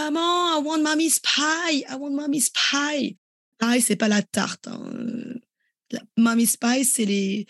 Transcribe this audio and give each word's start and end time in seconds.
Maman, 0.00 0.56
I 0.56 0.62
want 0.64 0.82
mommy's 0.82 1.18
pie. 1.18 1.84
I 1.88 1.96
want 1.96 2.14
mommy's 2.14 2.48
pie. 2.50 3.18
Pie, 3.58 3.80
c'est 3.82 3.96
pas 3.96 4.08
la 4.08 4.22
tarte. 4.22 4.66
Hein. 4.66 5.40
La 5.90 6.00
mommy's 6.16 6.56
pie, 6.56 6.84
c'est 6.84 7.04
les, 7.04 7.46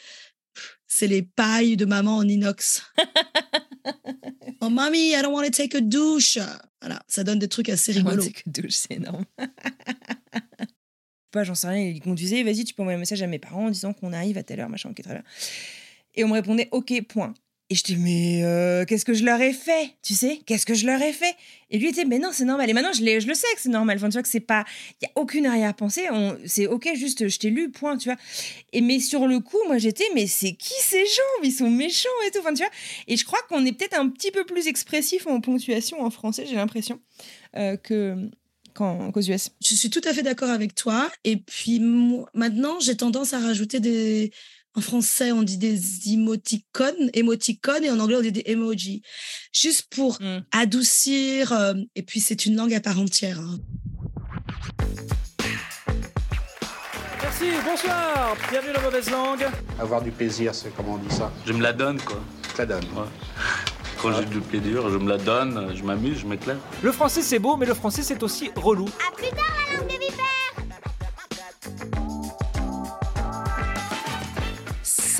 c'est 0.88 1.06
les 1.06 1.22
pailles 1.22 1.76
de 1.76 1.84
maman 1.84 2.16
en 2.16 2.28
inox. 2.28 2.82
oh, 4.60 4.68
mommy, 4.68 5.14
I 5.14 5.22
don't 5.22 5.32
want 5.32 5.44
to 5.44 5.50
take 5.50 5.76
a 5.76 5.80
douche. 5.80 6.38
Voilà, 6.80 7.00
ça 7.06 7.22
donne 7.22 7.38
des 7.38 7.48
trucs 7.48 7.68
assez 7.68 7.92
rigolos. 7.92 8.24
take 8.24 8.42
a 8.46 8.50
douche, 8.50 8.74
c'est 8.74 8.94
énorme. 8.94 9.24
pas, 11.30 11.44
j'en 11.44 11.54
sais 11.54 11.68
rien, 11.68 11.84
il 11.84 12.00
conduisait, 12.00 12.42
vas-y, 12.42 12.64
tu 12.64 12.74
peux 12.74 12.82
envoyer 12.82 12.96
un 12.96 13.00
message 13.00 13.22
à 13.22 13.28
mes 13.28 13.38
parents 13.38 13.66
en 13.66 13.70
disant 13.70 13.92
qu'on 13.92 14.12
arrive 14.12 14.38
à 14.38 14.42
telle 14.42 14.58
heure, 14.58 14.68
machin, 14.68 14.90
ok, 14.90 15.00
très 15.02 15.14
bien. 15.14 15.24
Et 16.14 16.24
on 16.24 16.28
me 16.28 16.34
répondait, 16.34 16.68
ok, 16.72 17.00
point. 17.06 17.32
Et 17.72 17.76
je 17.76 17.84
dis, 17.84 17.96
mais 17.96 18.42
euh, 18.42 18.84
qu'est-ce 18.84 19.04
que 19.04 19.14
je 19.14 19.24
leur 19.24 19.40
ai 19.40 19.52
fait? 19.52 19.94
Tu 20.02 20.14
sais 20.14 20.40
Qu'est-ce 20.44 20.66
que 20.66 20.74
je 20.74 20.86
leur 20.86 21.00
ai 21.00 21.12
fait? 21.12 21.36
Et 21.70 21.78
lui 21.78 21.90
était, 21.90 22.04
mais 22.04 22.18
non, 22.18 22.30
c'est 22.32 22.44
normal. 22.44 22.68
Et 22.68 22.72
maintenant, 22.72 22.92
je, 22.92 23.00
le 23.04 23.34
sais 23.34 23.46
que 23.54 23.60
c'est 23.60 23.68
normal. 23.68 23.96
Enfin, 23.96 24.08
tu 24.08 24.14
vois 24.14 24.24
que 24.24 24.28
c'est 24.28 24.40
pas. 24.40 24.64
Il 25.00 25.04
n'y 25.04 25.08
a 25.08 25.12
aucune 25.14 25.46
arrière-pensée. 25.46 26.08
C'est 26.46 26.66
OK, 26.66 26.88
juste, 26.96 27.28
je 27.28 27.38
t'ai 27.38 27.48
lu, 27.48 27.70
point, 27.70 27.96
tu 27.96 28.08
vois. 28.08 28.18
Et 28.72 28.80
mais 28.80 28.98
sur 28.98 29.28
le 29.28 29.38
coup, 29.38 29.58
moi, 29.68 29.78
j'étais, 29.78 30.06
mais 30.16 30.26
c'est 30.26 30.54
qui 30.54 30.74
ces 30.80 31.06
gens? 31.06 31.44
Ils 31.44 31.52
sont 31.52 31.70
méchants 31.70 32.08
et 32.26 32.32
tout. 32.32 32.40
Enfin, 32.40 32.54
tu 32.54 32.62
vois. 32.64 32.72
Et 33.06 33.16
je 33.16 33.24
crois 33.24 33.38
qu'on 33.48 33.64
est 33.64 33.70
peut-être 33.70 33.96
un 33.96 34.08
petit 34.08 34.32
peu 34.32 34.44
plus 34.44 34.66
expressif 34.66 35.28
en 35.28 35.40
ponctuation 35.40 36.02
en 36.02 36.10
français, 36.10 36.46
j'ai 36.48 36.56
l'impression, 36.56 36.98
euh, 37.56 37.76
que 37.76 38.16
qu'aux 38.74 39.20
US. 39.20 39.50
Je 39.62 39.74
suis 39.74 39.90
tout 39.90 40.00
à 40.04 40.12
fait 40.12 40.22
d'accord 40.22 40.50
avec 40.50 40.74
toi. 40.74 41.10
Et 41.24 41.36
puis 41.36 41.80
maintenant, 42.34 42.80
j'ai 42.80 42.96
tendance 42.96 43.32
à 43.32 43.38
rajouter 43.38 43.80
des, 43.80 44.32
en 44.76 44.80
français, 44.80 45.32
on 45.32 45.42
dit 45.42 45.58
des 45.58 46.12
émoticônes, 46.12 47.10
émoticônes, 47.12 47.84
et 47.84 47.90
en 47.90 47.98
anglais, 47.98 48.16
on 48.16 48.22
dit 48.22 48.32
des 48.32 48.44
emojis. 48.46 49.02
Juste 49.52 49.86
pour 49.90 50.18
mm. 50.20 50.44
adoucir. 50.52 51.52
Euh, 51.52 51.74
et 51.96 52.02
puis, 52.02 52.20
c'est 52.20 52.46
une 52.46 52.56
langue 52.56 52.72
à 52.74 52.80
part 52.80 53.00
entière. 53.00 53.40
Hein. 53.40 53.58
Merci, 57.20 57.46
bonsoir. 57.64 58.36
Bienvenue 58.50 58.72
dans 58.72 58.82
Mauvaise 58.82 59.10
Langue. 59.10 59.46
Avoir 59.78 60.02
du 60.02 60.12
plaisir, 60.12 60.54
c'est 60.54 60.74
comment 60.76 60.94
on 60.94 60.98
dit 60.98 61.14
ça? 61.14 61.32
Je 61.46 61.52
me 61.52 61.62
la 61.62 61.72
donne, 61.72 62.00
quoi. 62.00 62.20
Je 62.52 62.58
la 62.58 62.66
donne. 62.66 62.84
Quand 64.00 64.12
j'ai 64.16 64.24
du 64.24 64.40
plaisir, 64.40 64.88
je 64.88 64.96
me 64.96 65.08
la 65.08 65.18
donne, 65.18 65.74
je 65.74 65.82
m'amuse, 65.82 66.20
je 66.20 66.26
m'éclaire. 66.26 66.56
Le 66.82 66.92
français, 66.92 67.22
c'est 67.22 67.38
beau, 67.38 67.56
mais 67.56 67.66
le 67.66 67.74
français, 67.74 68.02
c'est 68.02 68.22
aussi 68.22 68.50
relou. 68.54 68.86
À 69.06 69.14
plus 69.14 69.28
tard, 69.30 69.44
la 69.72 69.78
langue 69.78 70.09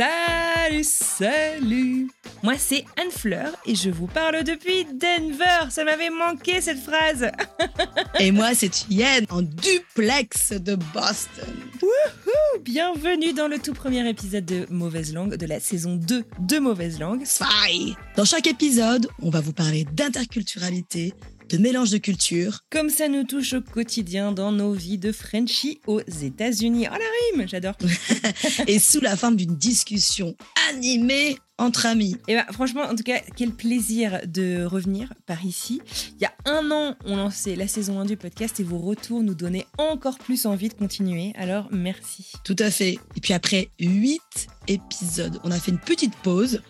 Salut, 0.01 0.85
salut 0.85 2.11
Moi 2.43 2.55
c'est 2.57 2.87
Anne 2.97 3.11
Fleur 3.11 3.55
et 3.67 3.75
je 3.75 3.91
vous 3.91 4.07
parle 4.07 4.45
depuis 4.45 4.87
Denver. 4.87 5.69
Ça 5.69 5.85
m'avait 5.85 6.09
manqué 6.09 6.63
cette 6.63 6.79
phrase. 6.79 7.31
et 8.19 8.31
moi 8.31 8.55
c'est 8.55 8.89
Yann 8.89 9.27
en 9.29 9.43
duplex 9.43 10.53
de 10.53 10.77
Boston. 10.95 11.55
Wouhou 11.83 12.63
Bienvenue 12.63 13.35
dans 13.35 13.47
le 13.47 13.59
tout 13.59 13.75
premier 13.75 14.09
épisode 14.09 14.47
de 14.47 14.67
Mauvaise 14.71 15.13
Langue 15.13 15.37
de 15.37 15.45
la 15.45 15.61
saison 15.61 15.97
2 15.97 16.25
de 16.39 16.59
Mauvaise 16.59 16.99
Langue. 16.99 17.27
Spy 17.27 17.95
Dans 18.17 18.25
chaque 18.25 18.47
épisode, 18.47 19.07
on 19.21 19.29
va 19.29 19.43
vous 19.43 19.53
parler 19.53 19.85
d'interculturalité, 19.93 21.13
de 21.51 21.59
mélange 21.59 21.91
de 21.91 21.99
cultures. 21.99 22.61
Comme 22.71 22.91
ça 22.91 23.09
nous 23.09 23.25
touche 23.25 23.55
au 23.55 23.61
quotidien 23.61 24.31
dans 24.31 24.53
nos 24.53 24.73
vies 24.73 24.99
de 24.99 25.11
Frenchie 25.11 25.81
aux 25.87 26.01
États-Unis. 26.01 26.87
Oh 26.89 26.95
la 26.95 27.39
rime, 27.39 27.49
j'adore. 27.49 27.75
et 28.69 28.79
sous 28.79 29.01
la 29.01 29.17
forme 29.17 29.35
d'une 29.35 29.57
discussion 29.57 30.37
animée 30.71 31.37
entre 31.59 31.87
amis. 31.87 32.17
Et 32.29 32.37
bah, 32.37 32.47
franchement, 32.53 32.83
en 32.83 32.95
tout 32.95 33.03
cas, 33.03 33.21
quel 33.37 33.51
plaisir 33.51 34.21
de 34.27 34.65
revenir 34.65 35.13
par 35.27 35.45
ici. 35.45 35.83
Il 36.17 36.23
y 36.23 36.25
a 36.25 36.33
un 36.47 36.71
an, 36.71 36.95
on 37.05 37.17
lançait 37.17 37.57
la 37.57 37.67
saison 37.67 37.99
1 37.99 38.05
du 38.05 38.17
podcast 38.17 38.61
et 38.61 38.63
vos 38.63 38.79
retours 38.79 39.23
nous 39.23 39.35
donnaient 39.35 39.67
encore 39.77 40.19
plus 40.19 40.47
envie 40.47 40.69
de 40.69 40.75
continuer. 40.75 41.33
Alors, 41.37 41.69
merci. 41.73 42.31
Tout 42.45 42.57
à 42.61 42.71
fait. 42.71 42.99
Et 43.17 43.21
puis 43.21 43.35
après 43.35 43.71
8 43.81 44.21
épisodes, 44.69 45.41
on 45.43 45.51
a 45.51 45.59
fait 45.59 45.73
une 45.73 45.81
petite 45.81 46.15
pause 46.17 46.63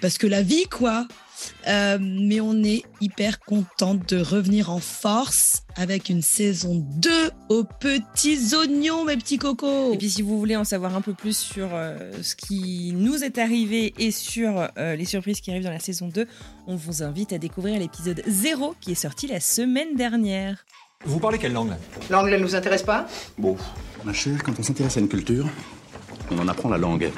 parce 0.00 0.16
que 0.16 0.26
la 0.26 0.42
vie, 0.42 0.64
quoi? 0.64 1.06
Euh, 1.68 1.98
mais 2.00 2.40
on 2.40 2.62
est 2.62 2.82
hyper 3.00 3.40
contente 3.40 4.08
de 4.08 4.20
revenir 4.20 4.70
en 4.70 4.80
force 4.80 5.62
avec 5.76 6.08
une 6.08 6.22
saison 6.22 6.74
2 6.74 7.30
aux 7.48 7.64
petits 7.64 8.54
oignons, 8.54 9.04
mes 9.04 9.16
petits 9.16 9.38
cocos. 9.38 9.94
Et 9.94 9.98
puis 9.98 10.10
si 10.10 10.22
vous 10.22 10.38
voulez 10.38 10.56
en 10.56 10.64
savoir 10.64 10.96
un 10.96 11.00
peu 11.00 11.14
plus 11.14 11.36
sur 11.36 11.70
euh, 11.72 12.12
ce 12.22 12.34
qui 12.36 12.92
nous 12.94 13.24
est 13.24 13.38
arrivé 13.38 13.94
et 13.98 14.10
sur 14.10 14.68
euh, 14.76 14.96
les 14.96 15.04
surprises 15.04 15.40
qui 15.40 15.50
arrivent 15.50 15.64
dans 15.64 15.70
la 15.70 15.80
saison 15.80 16.08
2, 16.08 16.26
on 16.66 16.76
vous 16.76 17.02
invite 17.02 17.32
à 17.32 17.38
découvrir 17.38 17.78
l'épisode 17.78 18.22
0 18.26 18.74
qui 18.80 18.92
est 18.92 18.96
sorti 18.96 19.26
la 19.26 19.40
semaine 19.40 19.94
dernière. 19.96 20.64
Vous 21.04 21.18
parlez 21.18 21.38
quelle 21.38 21.52
langue 21.52 21.72
L'anglais 22.10 22.38
ne 22.38 22.42
nous 22.42 22.54
intéresse 22.54 22.82
pas? 22.82 23.06
Bon, 23.36 23.56
ma 24.04 24.12
chère, 24.12 24.42
quand 24.42 24.58
on 24.58 24.62
s'intéresse 24.62 24.96
à 24.96 25.00
une 25.00 25.08
culture, 25.08 25.46
on 26.30 26.38
en 26.38 26.48
apprend 26.48 26.68
la 26.68 26.78
langue. 26.78 27.10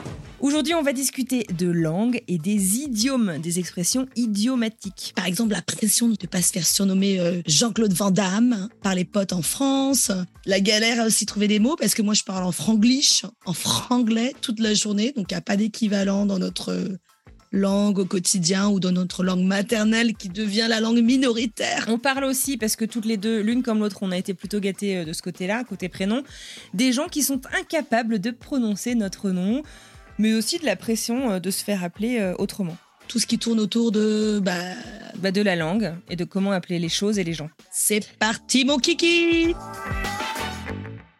Aujourd'hui, 0.45 0.75
on 0.75 0.83
va 0.83 0.93
discuter 0.93 1.47
de 1.57 1.71
langue 1.71 2.21
et 2.29 2.37
des 2.37 2.77
idiomes, 2.77 3.39
des 3.39 3.59
expressions 3.59 4.07
idiomatiques. 4.15 5.15
Par 5.17 5.25
exemple, 5.25 5.53
la 5.53 5.63
pression 5.63 6.07
de 6.07 6.17
ne 6.21 6.27
pas 6.27 6.43
se 6.43 6.53
faire 6.53 6.67
surnommer 6.67 7.19
euh, 7.19 7.41
Jean-Claude 7.47 7.95
Van 7.95 8.11
Damme 8.11 8.69
par 8.83 8.95
les 8.95 9.07
potes 9.07 9.33
en 9.33 9.41
France. 9.41 10.13
La 10.45 10.61
galère 10.61 11.01
à 11.01 11.07
aussi 11.07 11.25
trouver 11.25 11.49
des 11.49 11.61
mots 11.61 11.77
parce 11.77 11.95
que 11.95 12.03
moi, 12.03 12.13
je 12.13 12.25
parle 12.25 12.45
en 12.45 12.53
franglish, 12.53 13.25
en 13.47 13.55
franglais 13.55 14.35
toute 14.43 14.61
la 14.61 14.75
journée, 14.75 15.15
donc 15.17 15.31
il 15.31 15.35
n'y 15.35 15.39
a 15.39 15.41
pas 15.41 15.57
d'équivalent 15.57 16.27
dans 16.27 16.39
notre 16.39 16.73
euh, 16.73 16.99
langue 17.51 17.99
au 17.99 18.05
quotidien 18.05 18.69
ou 18.69 18.81
dans 18.81 18.93
notre 18.93 19.25
langue 19.25 19.45
maternelle 19.45 20.13
qui 20.13 20.29
devient 20.29 20.67
la 20.69 20.81
langue 20.81 21.01
minoritaire. 21.01 21.87
On 21.89 21.99
parle 21.99 22.25
aussi, 22.25 22.59
parce 22.59 22.77
que 22.77 22.85
toutes 22.85 23.07
les 23.07 23.17
deux, 23.17 23.41
l'une 23.41 23.63
comme 23.63 23.79
l'autre, 23.79 24.01
on 24.03 24.13
a 24.13 24.19
été 24.19 24.35
plutôt 24.35 24.61
gâtés 24.61 24.99
euh, 24.99 25.05
de 25.07 25.15
ce 25.15 25.23
côté-là, 25.23 25.65
côté 25.65 25.89
prénom, 25.89 26.23
des 26.75 26.93
gens 26.93 27.07
qui 27.07 27.23
sont 27.23 27.41
incapables 27.59 28.19
de 28.19 28.31
prononcer 28.31 28.95
notre 28.95 29.31
nom 29.31 29.63
mais 30.19 30.35
aussi 30.35 30.59
de 30.59 30.65
la 30.65 30.77
pression 30.77 31.33
euh, 31.33 31.39
de 31.41 31.51
se 31.51 31.65
faire 31.65 31.85
appeler 31.85 32.19
euh, 32.19 32.35
autrement. 32.39 32.77
Tout 33.09 33.19
ce 33.19 33.27
qui 33.27 33.39
tourne 33.39 33.61
autour 33.61 33.93
de 33.93 34.41
bah... 34.43 34.55
bah... 35.19 35.31
de 35.31 35.43
la 35.43 35.57
langue 35.57 35.95
et 36.09 36.17
de 36.17 36.25
comment 36.25 36.53
appeler 36.53 36.79
les 36.79 36.89
choses 36.89 37.19
et 37.19 37.25
les 37.25 37.35
gens. 37.35 37.51
C'est 37.71 38.09
parti 38.19 38.65
mon 38.65 38.79
kiki 38.79 39.55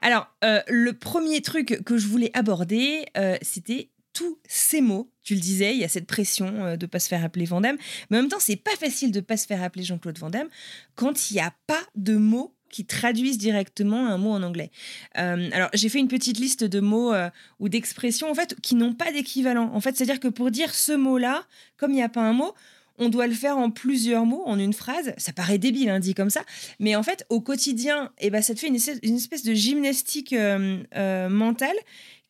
Alors, 0.01 0.27
euh, 0.45 0.61
le 0.69 0.93
premier 0.95 1.43
truc 1.43 1.83
que 1.85 1.99
je 1.99 2.07
voulais 2.07 2.31
aborder, 2.35 3.05
c'était 3.43 3.91
tous 4.15 4.39
ces 4.49 4.81
mots. 4.81 5.11
Tu 5.23 5.35
le 5.35 5.41
disais, 5.41 5.75
il 5.75 5.81
y 5.81 5.85
a 5.85 5.89
cette 5.89 6.07
pression 6.07 6.77
de 6.77 6.87
pas 6.87 7.01
se 7.01 7.09
faire 7.09 7.25
appeler 7.25 7.45
Vandamme, 7.45 7.77
mais 8.09 8.19
en 8.19 8.23
même 8.23 8.31
temps, 8.31 8.39
c'est 8.41 8.57
pas 8.57 8.77
facile 8.79 9.11
de 9.11 9.21
pas 9.21 9.37
se 9.37 9.47
faire 9.47 9.63
appeler 9.63 9.85
Jean-Claude 9.85 10.19
Vandamme 10.19 10.49
quand 10.95 11.31
il 11.31 11.35
n'y 11.35 11.41
a 11.41 11.53
pas 11.67 11.81
de 11.97 12.17
mots 12.17 12.55
qui 12.75 12.85
traduisent 12.85 13.39
directement 13.39 14.09
un 14.09 14.19
mot 14.19 14.33
en 14.33 14.43
anglais. 14.43 14.73
Euh, 15.17 15.49
alors, 15.53 15.69
j'ai 15.75 15.89
fait 15.89 16.01
une 16.01 16.09
petite 16.09 16.41
liste 16.41 16.65
de 16.65 16.81
mots 16.81 17.15
euh, 17.15 17.31
ou 17.61 17.69
d'expressions, 17.69 18.33
qui 18.63 18.75
n'ont 18.75 18.95
pas 18.95 19.13
d'équivalent. 19.13 19.71
En 19.73 19.81
fait, 19.81 19.97
c'est-à-dire 19.97 20.19
que 20.19 20.27
pour 20.27 20.51
dire 20.51 20.75
ce 20.75 20.91
mot-là, 20.91 21.45
comme 21.77 21.93
il 21.93 21.97
n'y 21.97 22.03
a 22.03 22.09
pas 22.09 22.23
un 22.23 22.33
mot, 22.33 22.53
on 22.99 23.09
doit 23.09 23.27
le 23.27 23.35
faire 23.35 23.59
en 23.59 23.71
plusieurs 23.71 24.25
mots, 24.25 24.43
en 24.47 24.59
une 24.59 24.73
phrase. 24.73 25.13
Ça 25.17 25.33
paraît 25.33 25.59
débile, 25.59 25.91
hein, 25.91 26.01
dit 26.01 26.15
comme 26.15 26.31
ça. 26.31 26.45
Mais 26.79 26.97
en 26.97 27.03
fait, 27.03 27.27
au 27.29 27.41
quotidien, 27.41 28.13
eh 28.19 28.31
ben, 28.31 28.43
ça 28.43 28.55
te 28.55 28.61
fait 28.61 28.69
une 28.69 28.77
espèce, 28.77 29.45
de 29.45 29.55
gymnastique 29.55 30.33
euh, 30.33 31.29
mentale 31.29 31.77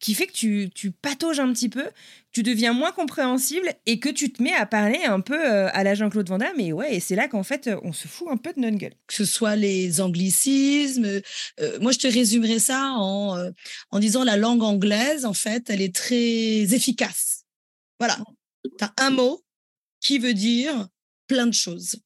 qui 0.04 0.14
fait 0.14 0.26
que 0.26 0.32
tu, 0.32 0.70
tu 0.74 0.90
patauges 0.90 1.40
un 1.40 1.50
petit 1.52 1.70
peu, 1.70 1.84
tu 2.30 2.42
deviens 2.42 2.72
moins 2.72 2.92
compréhensible 2.92 3.72
et 3.86 4.00
que 4.00 4.08
tu 4.08 4.30
te 4.32 4.42
mets 4.42 4.52
à 4.52 4.66
parler 4.66 5.02
un 5.04 5.20
peu 5.20 5.38
euh, 5.38 5.70
à 5.72 5.84
la 5.84 5.94
Jean-Claude 5.94 6.28
Van 6.28 6.38
Damme. 6.38 6.60
Et 6.60 6.72
ouais, 6.72 6.96
et 6.96 7.00
c'est 7.00 7.14
là 7.14 7.28
qu'en 7.28 7.42
fait, 7.42 7.70
on 7.82 7.92
se 7.92 8.08
fout 8.08 8.28
un 8.30 8.36
peu 8.36 8.52
de 8.52 8.60
notre 8.60 8.76
gueule. 8.76 8.94
Que 9.06 9.14
ce 9.14 9.24
soit 9.24 9.56
les 9.56 10.00
anglicismes, 10.00 11.06
euh, 11.06 11.78
moi 11.80 11.92
je 11.92 12.00
te 12.00 12.06
résumerai 12.06 12.58
ça 12.58 12.90
en, 12.90 13.38
euh, 13.38 13.50
en 13.92 13.98
disant 13.98 14.24
la 14.24 14.36
langue 14.36 14.62
anglaise, 14.62 15.24
en 15.24 15.32
fait, 15.32 15.70
elle 15.70 15.80
est 15.80 15.94
très 15.94 16.74
efficace. 16.74 17.44
Voilà, 18.00 18.18
tu 18.78 18.84
as 18.84 18.92
un 18.98 19.10
mot 19.10 19.43
qui 20.04 20.18
veut 20.18 20.34
dire 20.34 20.88
plein 21.26 21.46
de 21.46 21.54
choses. 21.54 21.96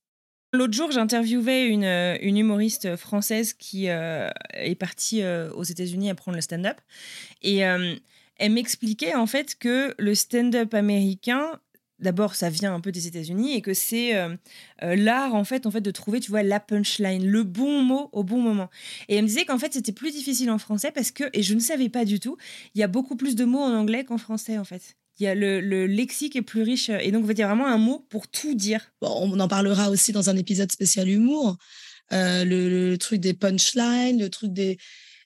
L'autre 0.55 0.73
jour, 0.73 0.91
j'interviewais 0.91 1.67
une, 1.67 1.85
euh, 1.85 2.17
humoriste 2.23 2.97
française 2.97 3.53
qui 3.53 3.91
euh, 3.91 4.31
est 4.55 4.77
partie 4.77 5.21
euh, 5.21 5.53
aux 5.53 5.65
États-Unis 5.65 6.09
apprendre 6.09 6.37
le 6.37 6.41
stand-up. 6.41 6.81
Et 7.43 7.59
elle 7.59 8.53
m'expliquait 8.53 9.15
en 9.15 9.27
fait 9.27 9.57
que 9.59 9.95
le 9.99 10.15
stand-up 10.15 10.73
américain, 10.75 11.61
d'abord 11.99 12.37
ça 12.37 12.51
vient 12.51 12.73
un 12.73 12.81
peu 12.81 12.93
des 12.93 13.09
États-Unis 13.09 13.55
et 13.55 13.63
que 13.63 13.75
c'est 13.75 14.15
l'art 14.81 15.35
en 15.35 15.43
fait 15.43 15.67
en 15.67 15.73
fait 15.73 15.81
de 15.81 15.91
trouver 15.91 16.21
tu 16.21 16.31
vois 16.31 16.45
la 16.45 16.61
punchline, 16.61 17.27
le 17.27 17.43
bon 17.43 17.83
mot 17.83 18.11
au 18.13 18.23
bon 18.23 18.41
moment. 18.41 18.71
Et 19.09 19.17
elle 19.17 19.23
me 19.23 19.29
disait 19.29 19.45
qu'en 19.45 19.59
fait 19.59 19.73
c'était 19.73 19.93
plus 19.93 20.13
difficile 20.13 20.51
en 20.51 20.59
français 20.59 20.93
parce 20.93 21.11
que 21.11 21.25
et 21.33 21.43
je 21.43 21.55
ne 21.55 21.61
savais 21.61 21.89
pas 21.89 22.05
du 22.05 22.21
tout, 22.21 22.37
il 22.75 22.81
y 22.81 22.85
a 22.85 22.89
beaucoup 22.89 23.17
plus 23.17 23.35
de 23.35 23.45
mots 23.45 23.63
en 23.63 23.75
anglais 23.75 24.05
qu'en 24.05 24.19
français 24.19 24.57
en 24.57 24.65
fait. 24.65 24.97
Il 25.19 25.25
y 25.25 25.27
a 25.27 25.35
le, 25.35 25.61
le, 25.61 25.87
lexique 25.87 26.37
est 26.37 26.43
plus 26.43 26.63
riche 26.63 26.91
et 26.91 27.11
donc 27.11 27.27
il 27.29 27.39
y 27.39 27.43
a 27.43 27.47
vraiment 27.49 27.67
un 27.67 27.79
mot 27.79 28.07
pour 28.09 28.29
tout 28.29 28.55
dire. 28.55 28.93
Bon, 29.01 29.09
on 29.11 29.41
en 29.41 29.49
parlera 29.49 29.91
aussi 29.91 30.13
dans 30.13 30.31
un 30.31 30.37
épisode 30.37 30.71
spécial 30.71 31.09
humour. 31.09 31.57
Euh, 32.13 32.45
le, 32.45 32.91
le, 32.91 32.99
truc 32.99 33.21
des 33.21 33.35
punchlines, 33.35 34.19
le 34.19 34.31
truc 34.31 34.53
des 34.53 34.79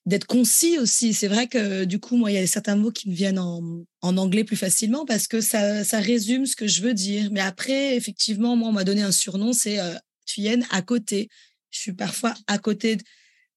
d'être 0.07 0.27
concis 0.27 0.79
aussi. 0.79 1.15
C'est 1.15 1.29
vrai 1.29 1.47
que 1.47 1.85
du 1.85 2.01
coup, 2.01 2.17
moi, 2.17 2.31
il 2.31 2.35
y 2.35 2.39
a 2.39 2.47
certains 2.47 2.77
mots 2.77 2.91
qui 2.91 3.09
me 3.09 3.15
viennent 3.15 3.39
en, 3.39 3.63
en 4.01 4.17
anglais 4.17 4.45
plus 4.45 4.57
facilement 4.57 5.05
parce 5.05 5.29
que 5.29 5.41
ça, 5.41 5.85
ça, 5.85 6.01
résume 6.01 6.47
ce 6.47 6.57
que 6.57 6.67
je 6.67 6.83
veux 6.83 6.95
dire. 6.95 7.29
Mais 7.31 7.41
après, 7.41 7.97
effectivement, 7.97 8.57
moi, 8.57 8.69
on 8.69 8.73
m'a 8.73 8.85
donné 8.85 9.03
un 9.03 9.13
surnom, 9.13 9.53
c'est 9.53 9.79
euh, 9.79 9.95
Tuyenne 10.27 10.67
à 10.71 10.83
côté. 10.83 11.29
Je 11.71 11.79
suis 11.79 11.93
parfois 11.93 12.35
à 12.47 12.59
côté, 12.59 12.97
de, 12.97 13.03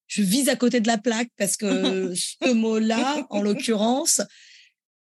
je 0.08 0.22
vise 0.22 0.50
à 0.50 0.56
côté 0.56 0.80
de 0.80 0.88
la 0.88 0.98
plaque 0.98 1.30
parce 1.38 1.58
que 1.58 2.14
ce 2.16 2.54
mot-là, 2.54 3.26
en 3.30 3.42
l'occurrence, 3.42 4.22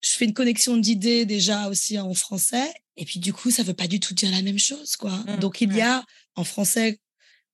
je 0.01 0.11
fais 0.11 0.25
une 0.25 0.35
connexion 0.35 0.77
d'idées 0.77 1.25
déjà 1.27 1.69
aussi 1.69 1.99
en 1.99 2.15
français. 2.15 2.73
Et 2.97 3.05
puis, 3.05 3.21
du 3.21 3.33
coup, 3.33 3.51
ça 3.51 3.63
veut 3.63 3.75
pas 3.75 3.87
du 3.87 4.01
tout 4.01 4.15
dire 4.15 4.31
la 4.31 4.43
même 4.43 4.59
chose, 4.59 4.97
quoi. 4.97 5.11
Mmh, 5.11 5.37
Donc, 5.41 5.61
il 5.61 5.75
y 5.75 5.81
a 5.81 6.05
en 6.37 6.45
français, 6.45 7.01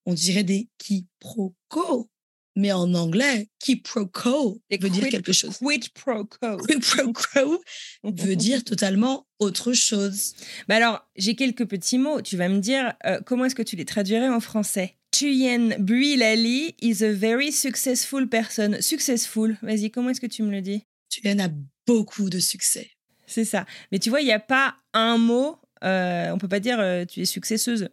on 0.04 0.14
dirait 0.14 0.44
des 0.44 0.68
quiproquos 0.78 2.10
mais 2.56 2.72
en 2.72 2.94
anglais, 2.94 3.48
quiproquo 3.58 4.60
veut 4.70 4.88
dire 4.88 5.08
quelque 5.10 5.32
chose. 5.32 5.58
Quid 5.58 5.90
pro 5.90 6.24
quo. 6.24 6.56
Quid 6.66 6.80
pro 6.80 7.12
quo 7.12 7.62
veut 8.02 8.36
dire 8.36 8.64
totalement 8.64 9.26
autre 9.38 9.74
chose. 9.74 10.32
Bah 10.66 10.76
alors, 10.76 11.06
j'ai 11.16 11.36
quelques 11.36 11.66
petits 11.66 11.98
mots. 11.98 12.22
Tu 12.22 12.36
vas 12.36 12.48
me 12.48 12.58
dire 12.58 12.94
euh, 13.04 13.20
comment 13.24 13.44
est-ce 13.44 13.54
que 13.54 13.62
tu 13.62 13.76
les 13.76 13.84
traduirais 13.84 14.30
en 14.30 14.40
français? 14.40 14.96
Tuyen 15.10 15.76
Builali 15.78 16.74
is 16.80 17.04
a 17.04 17.12
very 17.12 17.52
successful 17.52 18.26
person. 18.28 18.80
Successful, 18.80 19.58
vas-y, 19.62 19.90
comment 19.90 20.10
est-ce 20.10 20.20
que 20.20 20.26
tu 20.26 20.42
me 20.42 20.50
le 20.50 20.62
dis? 20.62 20.82
Tuyen 21.08 21.38
a 21.38 21.48
beaucoup 21.86 22.30
de 22.30 22.38
succès. 22.38 22.90
C'est 23.26 23.44
ça. 23.44 23.66
Mais 23.92 23.98
tu 23.98 24.10
vois, 24.10 24.20
il 24.20 24.24
n'y 24.24 24.32
a 24.32 24.40
pas 24.40 24.76
un 24.92 25.18
mot. 25.18 25.58
Euh, 25.84 26.30
on 26.30 26.38
peut 26.38 26.48
pas 26.48 26.60
dire 26.60 26.80
euh, 26.80 27.04
tu 27.04 27.20
es 27.20 27.24
successeuse. 27.24 27.88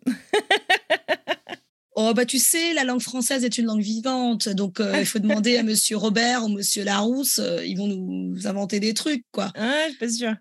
Oh, 1.95 2.11
bah, 2.15 2.25
tu 2.25 2.39
sais, 2.39 2.73
la 2.73 2.85
langue 2.85 3.01
française 3.01 3.45
est 3.45 3.59
une 3.59 3.65
langue 3.65 3.83
vivante. 3.83 4.49
Donc, 4.49 4.79
euh, 4.79 4.95
il 4.97 5.05
faut 5.05 5.19
demander 5.19 5.57
à 5.57 5.63
monsieur 5.63 5.95
Robert 5.95 6.43
ou 6.43 6.47
monsieur 6.47 6.83
Larousse. 6.83 7.37
Euh, 7.37 7.63
ils 7.63 7.77
vont 7.77 7.85
nous 7.85 8.47
inventer 8.47 8.79
des 8.79 8.95
trucs, 8.95 9.23
quoi. 9.31 9.51
Ah, 9.55 9.83
je 9.85 9.89
suis 9.89 9.99
pas 9.99 10.09
sûre. 10.09 10.35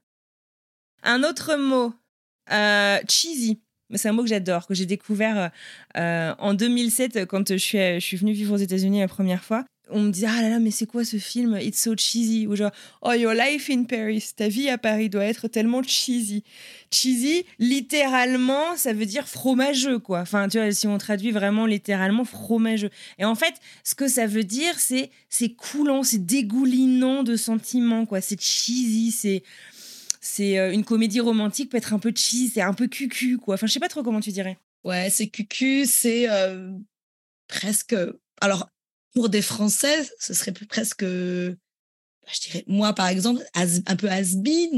Un 1.03 1.23
autre 1.25 1.57
mot, 1.57 1.93
cheesy. 3.07 3.61
C'est 3.95 4.09
un 4.09 4.13
mot 4.13 4.23
que 4.23 4.31
j'adore, 4.31 4.67
que 4.67 4.73
j'ai 4.73 4.87
découvert 4.87 5.51
en 5.95 6.55
2007 6.55 7.27
quand 7.27 7.53
je 7.53 7.59
suis, 7.59 7.79
je 7.79 7.99
suis 7.99 8.17
venue 8.17 8.33
vivre 8.33 8.55
aux 8.55 8.59
États-Unis 8.59 9.01
la 9.01 9.09
première 9.09 9.45
fois 9.45 9.67
on 9.93 10.01
me 10.01 10.11
dit 10.11 10.27
ah 10.27 10.43
là 10.43 10.49
là 10.49 10.59
mais 10.59 10.71
c'est 10.71 10.87
quoi 10.87 11.05
ce 11.05 11.17
film? 11.17 11.59
It's 11.61 11.81
so 11.81 11.95
cheesy. 11.97 12.47
Ou 12.47 12.57
genre 12.57 12.71
oh 13.03 13.13
your 13.13 13.35
life 13.35 13.71
in 13.71 13.85
Paris. 13.85 14.31
Ta 14.37 14.49
vie 14.49 14.69
à 14.69 14.79
Paris 14.79 15.09
doit 15.09 15.25
être 15.25 15.49
tellement 15.49 15.83
cheesy. 15.83 16.43
Cheesy 16.91 17.45
littéralement 17.59 18.77
ça 18.77 18.93
veut 18.93 19.07
dire 19.07 19.29
fromageux 19.29 19.99
quoi. 19.99 20.21
Enfin 20.21 20.49
tu 20.49 20.59
vois 20.59 20.73
si 20.73 20.87
on 20.87 20.99
traduit 20.99 21.31
vraiment 21.31 21.67
littéralement 21.67 22.25
fromageux. 22.25 22.91
Et 23.19 23.25
en 23.25 23.35
fait 23.35 23.55
ce 23.85 23.95
que 23.95 24.09
ça 24.09 24.27
veut 24.27 24.45
dire 24.45 24.79
c'est 24.79 25.11
c'est 25.29 25.51
coulant 25.51 26.03
c'est 26.03 26.25
dégoulinant 26.25 27.23
de 27.23 27.37
sentiments 27.37 28.07
quoi. 28.07 28.21
C'est 28.21 28.41
cheesy 28.41 29.11
c'est 29.13 29.43
c'est 30.21 30.59
euh, 30.59 30.73
une 30.73 30.85
comédie 30.85 31.21
romantique 31.21 31.71
peut 31.71 31.77
être 31.77 31.93
un 31.93 31.99
peu 31.99 32.13
cheesy 32.15 32.49
c'est 32.49 32.63
un 32.63 32.75
peu 32.75 32.89
cucu 32.89 33.39
quoi. 33.39 33.55
Enfin 33.55 33.67
je 33.67 33.73
sais 33.73 33.81
pas 33.81 33.89
trop 33.89 34.03
comment 34.03 34.21
tu 34.21 34.31
dirais. 34.31 34.59
Ouais 34.85 35.11
c'est 35.11 35.29
cucu 35.29 35.85
c'est 35.87 36.29
euh, 36.29 36.73
presque 37.49 37.95
alors 38.41 38.69
pour 39.15 39.29
des 39.29 39.43
Français, 39.43 40.09
ce 40.19 40.35
serait 40.35 40.53
plus 40.53 40.67
presque, 40.67 41.05
bah, 41.05 42.33
je 42.33 42.41
dirais, 42.41 42.65
moi 42.67 42.95
par 42.95 43.09
exemple, 43.09 43.43
un 43.55 43.97
peu 43.97 44.09
has 44.09 44.35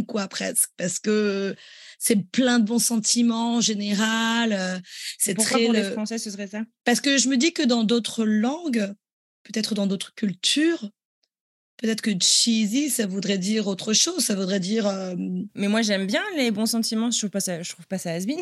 quoi, 0.06 0.28
presque, 0.28 0.70
parce 0.76 0.98
que 0.98 1.54
c'est 1.98 2.16
plein 2.30 2.58
de 2.58 2.64
bons 2.64 2.78
sentiments 2.78 3.56
en 3.56 3.60
général. 3.60 4.52
Euh, 4.52 4.78
c'est 5.18 5.34
Pourquoi 5.34 5.58
très. 5.58 5.64
Pour 5.64 5.72
les 5.72 5.90
Français, 5.90 6.18
ce 6.18 6.30
serait 6.30 6.48
ça? 6.48 6.62
Parce 6.84 7.00
que 7.00 7.18
je 7.18 7.28
me 7.28 7.36
dis 7.36 7.52
que 7.52 7.62
dans 7.62 7.84
d'autres 7.84 8.24
langues, 8.24 8.92
peut-être 9.44 9.74
dans 9.74 9.86
d'autres 9.86 10.14
cultures, 10.14 10.90
Peut-être 11.76 12.02
que 12.02 12.10
cheesy, 12.18 12.88
ça 12.88 13.06
voudrait 13.06 13.36
dire 13.36 13.66
autre 13.66 13.92
chose. 13.92 14.24
Ça 14.24 14.34
voudrait 14.34 14.60
dire. 14.60 14.86
Euh, 14.86 15.14
mais 15.54 15.68
moi, 15.68 15.82
j'aime 15.82 16.06
bien 16.06 16.22
les 16.36 16.50
bons 16.50 16.66
sentiments. 16.66 17.10
Je 17.10 17.18
trouve 17.18 17.30
pas 17.30 17.40
ça, 17.40 17.62
je 17.62 17.70
trouve 17.70 17.86
pas 17.86 17.98
ça 17.98 18.12
has 18.12 18.20
-been. 18.20 18.40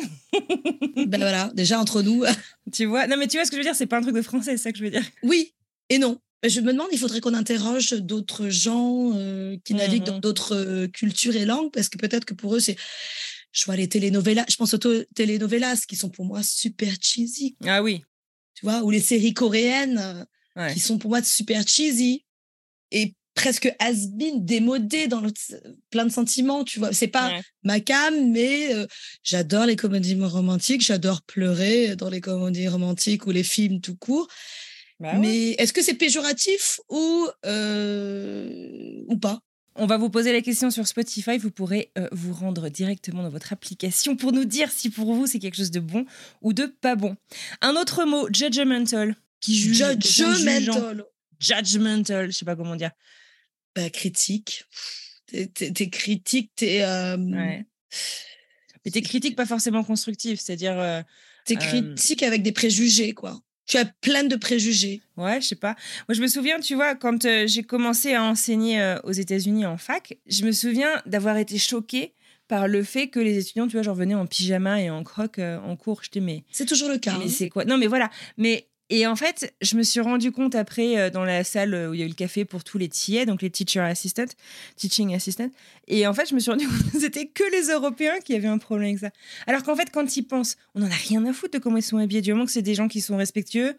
ben 1.07 1.17
voilà, 1.17 1.51
déjà 1.55 1.79
entre 1.79 2.03
nous. 2.03 2.23
tu 2.71 2.85
vois? 2.85 3.07
Non, 3.07 3.17
mais 3.17 3.27
tu 3.27 3.37
vois 3.37 3.45
ce 3.45 3.51
que 3.51 3.57
je 3.57 3.61
veux 3.61 3.65
dire 3.65 3.75
C'est 3.75 3.87
pas 3.87 3.97
un 3.97 4.01
truc 4.01 4.15
de 4.15 4.21
français, 4.21 4.51
c'est 4.51 4.63
ça 4.63 4.71
que 4.71 4.77
je 4.77 4.83
veux 4.83 4.91
dire. 4.91 5.03
Oui, 5.23 5.53
et 5.93 5.99
non. 5.99 6.19
Je 6.45 6.59
me 6.59 6.73
demande, 6.73 6.89
il 6.91 6.99
faudrait 6.99 7.21
qu'on 7.21 7.33
interroge 7.33 7.93
d'autres 7.93 8.49
gens 8.49 9.11
euh, 9.15 9.55
qui 9.63 9.75
naviguent 9.75 10.03
dans 10.03 10.17
mmh 10.17 10.21
d'autres 10.21 10.55
euh, 10.55 10.87
cultures 10.87 11.35
et 11.35 11.45
langues, 11.45 11.71
parce 11.71 11.87
que 11.87 11.97
peut-être 11.97 12.25
que 12.25 12.33
pour 12.33 12.55
eux, 12.55 12.59
c'est. 12.59 12.75
Je 13.51 13.65
vois 13.65 13.75
les 13.75 13.87
telenovelas, 13.87 14.45
je 14.49 14.55
pense 14.55 14.73
aux 14.73 15.03
telenovelas 15.15 15.85
qui 15.87 15.95
sont 15.95 16.09
pour 16.09 16.25
moi 16.25 16.41
super 16.41 16.91
cheesy. 16.99 17.55
Ah 17.63 17.83
oui. 17.83 18.03
Tu 18.55 18.65
vois, 18.65 18.81
ou 18.81 18.89
les 18.89 18.99
séries 18.99 19.35
coréennes 19.35 20.25
qui 20.73 20.79
sont 20.79 20.97
pour 20.97 21.11
moi 21.11 21.21
super 21.21 21.67
cheesy 21.67 22.25
et 22.91 23.13
presque 23.35 23.73
has-been, 23.79 24.45
démodées 24.45 25.07
dans 25.07 25.21
plein 25.89 26.05
de 26.05 26.11
sentiments, 26.11 26.63
tu 26.63 26.79
vois. 26.79 26.93
C'est 26.93 27.07
pas 27.07 27.39
ma 27.63 27.79
cam, 27.79 28.31
mais 28.31 28.73
euh, 28.73 28.85
j'adore 29.23 29.65
les 29.65 29.75
comédies 29.75 30.15
romantiques, 30.21 30.81
j'adore 30.81 31.21
pleurer 31.23 31.95
dans 31.95 32.09
les 32.09 32.21
comédies 32.21 32.67
romantiques 32.67 33.25
ou 33.25 33.31
les 33.31 33.43
films 33.43 33.81
tout 33.81 33.95
court. 33.95 34.27
Bah 34.99 35.13
Mais 35.17 35.51
est-ce 35.51 35.73
que 35.73 35.81
c'est 35.81 35.95
péjoratif 35.95 36.79
ou, 36.89 37.27
euh, 37.45 39.03
ou 39.07 39.17
pas? 39.17 39.39
On 39.75 39.87
va 39.87 39.97
vous 39.97 40.09
poser 40.09 40.31
la 40.31 40.41
question 40.41 40.69
sur 40.69 40.87
Spotify. 40.87 41.37
Vous 41.37 41.49
pourrez 41.49 41.91
euh, 41.97 42.07
vous 42.11 42.33
rendre 42.33 42.69
directement 42.69 43.23
dans 43.23 43.29
votre 43.29 43.53
application 43.53 44.15
pour 44.15 44.31
nous 44.31 44.45
dire 44.45 44.71
si 44.71 44.89
pour 44.89 45.13
vous 45.13 45.25
c'est 45.25 45.39
quelque 45.39 45.55
chose 45.55 45.71
de 45.71 45.79
bon 45.79 46.05
ou 46.41 46.53
de 46.53 46.65
pas 46.65 46.95
bon. 46.95 47.15
Un 47.61 47.75
autre 47.75 48.05
mot, 48.05 48.27
judgmental, 48.31 49.15
qui 49.39 49.57
juge. 49.57 49.83
Judgmental. 49.99 51.05
Judgmental, 51.39 52.31
je 52.31 52.37
sais 52.37 52.45
pas 52.45 52.55
comment 52.55 52.75
dire. 52.75 52.91
Bah, 53.75 53.89
critique. 53.89 54.65
T'es 55.25 55.89
critique, 55.89 56.51
t'es. 56.55 56.83
Euh... 56.83 57.17
Ouais. 57.17 57.65
Mais 58.85 58.91
t'es 58.91 59.01
critique 59.01 59.35
pas 59.35 59.47
forcément 59.47 59.83
constructive, 59.83 60.39
c'est-à-dire. 60.39 60.79
Euh, 60.79 61.01
t'es 61.45 61.55
critique 61.55 62.21
avec 62.21 62.43
des 62.43 62.51
préjugés, 62.51 63.13
quoi 63.13 63.41
tu 63.65 63.77
as 63.77 63.85
plein 63.85 64.23
de 64.23 64.35
préjugés. 64.35 65.01
Ouais, 65.17 65.41
je 65.41 65.47
sais 65.47 65.55
pas. 65.55 65.75
Moi, 66.07 66.15
je 66.15 66.21
me 66.21 66.27
souviens, 66.27 66.59
tu 66.59 66.75
vois, 66.75 66.95
quand 66.95 67.25
euh, 67.25 67.47
j'ai 67.47 67.63
commencé 67.63 68.13
à 68.13 68.23
enseigner 68.23 68.81
euh, 68.81 68.99
aux 69.03 69.11
États-Unis 69.11 69.65
en 69.65 69.77
fac, 69.77 70.17
je 70.27 70.45
me 70.45 70.51
souviens 70.51 71.01
d'avoir 71.05 71.37
été 71.37 71.57
choquée 71.57 72.13
par 72.47 72.67
le 72.67 72.83
fait 72.83 73.07
que 73.07 73.19
les 73.19 73.37
étudiants, 73.37 73.67
tu 73.67 73.73
vois, 73.73 73.83
genre 73.83 73.95
venaient 73.95 74.15
en 74.15 74.25
pyjama 74.25 74.81
et 74.81 74.89
en 74.89 75.03
croque 75.03 75.39
euh, 75.39 75.59
en 75.59 75.75
cours. 75.75 76.01
J'étais 76.03 76.19
mais 76.19 76.43
c'est 76.51 76.65
toujours 76.65 76.89
le 76.89 76.97
cas. 76.97 77.15
Mais 77.17 77.25
hein. 77.25 77.29
c'est 77.29 77.49
quoi? 77.49 77.65
Non, 77.65 77.77
mais 77.77 77.87
voilà. 77.87 78.09
Mais 78.37 78.67
et 78.89 79.07
en 79.07 79.15
fait, 79.15 79.53
je 79.61 79.75
me 79.75 79.83
suis 79.83 80.01
rendu 80.01 80.31
compte 80.31 80.55
après 80.55 80.97
euh, 80.97 81.09
dans 81.09 81.23
la 81.23 81.43
salle 81.43 81.73
où 81.73 81.93
il 81.93 81.99
y 81.99 82.03
a 82.03 82.05
eu 82.05 82.09
le 82.09 82.15
café 82.15 82.43
pour 82.43 82.63
tous 82.63 82.77
les 82.77 82.89
TA, 82.89 83.25
donc 83.25 83.41
les 83.41 83.49
teacher 83.49 83.79
assistants, 83.79 84.31
teaching 84.75 85.15
assistants. 85.15 85.49
Et 85.87 86.05
en 86.05 86.13
fait, 86.13 86.29
je 86.29 86.35
me 86.35 86.39
suis 86.39 86.51
rendu 86.51 86.67
compte 86.69 86.91
que 86.91 86.99
c'était 86.99 87.27
que 87.27 87.43
les 87.51 87.71
Européens 87.71 88.19
qui 88.23 88.35
avaient 88.35 88.47
un 88.47 88.57
problème 88.57 88.89
avec 88.89 88.99
ça. 88.99 89.09
Alors 89.47 89.63
qu'en 89.63 89.75
fait, 89.75 89.89
quand 89.91 90.17
ils 90.17 90.23
pensent, 90.23 90.57
on 90.75 90.81
n'en 90.81 90.87
a 90.87 90.95
rien 90.95 91.25
à 91.25 91.33
foutre 91.33 91.57
de 91.57 91.63
comment 91.63 91.77
ils 91.77 91.83
sont 91.83 91.97
habillés. 91.97 92.21
Du 92.21 92.33
moment 92.33 92.45
que 92.45 92.51
c'est 92.51 92.61
des 92.61 92.75
gens 92.75 92.87
qui 92.87 92.99
sont 93.01 93.15
respectueux, 93.15 93.75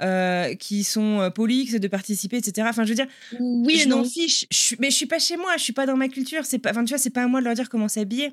euh, 0.00 0.54
qui 0.54 0.84
sont 0.84 1.20
euh, 1.20 1.30
polis, 1.30 1.72
de 1.72 1.88
participer, 1.88 2.36
etc. 2.36 2.66
Enfin, 2.70 2.84
je 2.84 2.90
veux 2.90 2.94
dire, 2.94 3.08
oui 3.40 3.78
je 3.78 3.88
m'en 3.88 4.04
fiche. 4.04 4.46
Je 4.50 4.76
mais 4.78 4.90
je 4.90 4.96
suis 4.96 5.06
pas 5.06 5.18
chez 5.18 5.36
moi, 5.36 5.56
je 5.56 5.62
suis 5.62 5.72
pas 5.72 5.86
dans 5.86 5.96
ma 5.96 6.08
culture. 6.08 6.44
C'est 6.44 6.58
pas, 6.58 6.70
enfin, 6.70 6.84
tu 6.84 6.90
vois, 6.90 6.98
c'est 6.98 7.10
pas 7.10 7.24
à 7.24 7.26
moi 7.26 7.40
de 7.40 7.44
leur 7.44 7.54
dire 7.54 7.68
comment 7.68 7.88
s'habiller. 7.88 8.32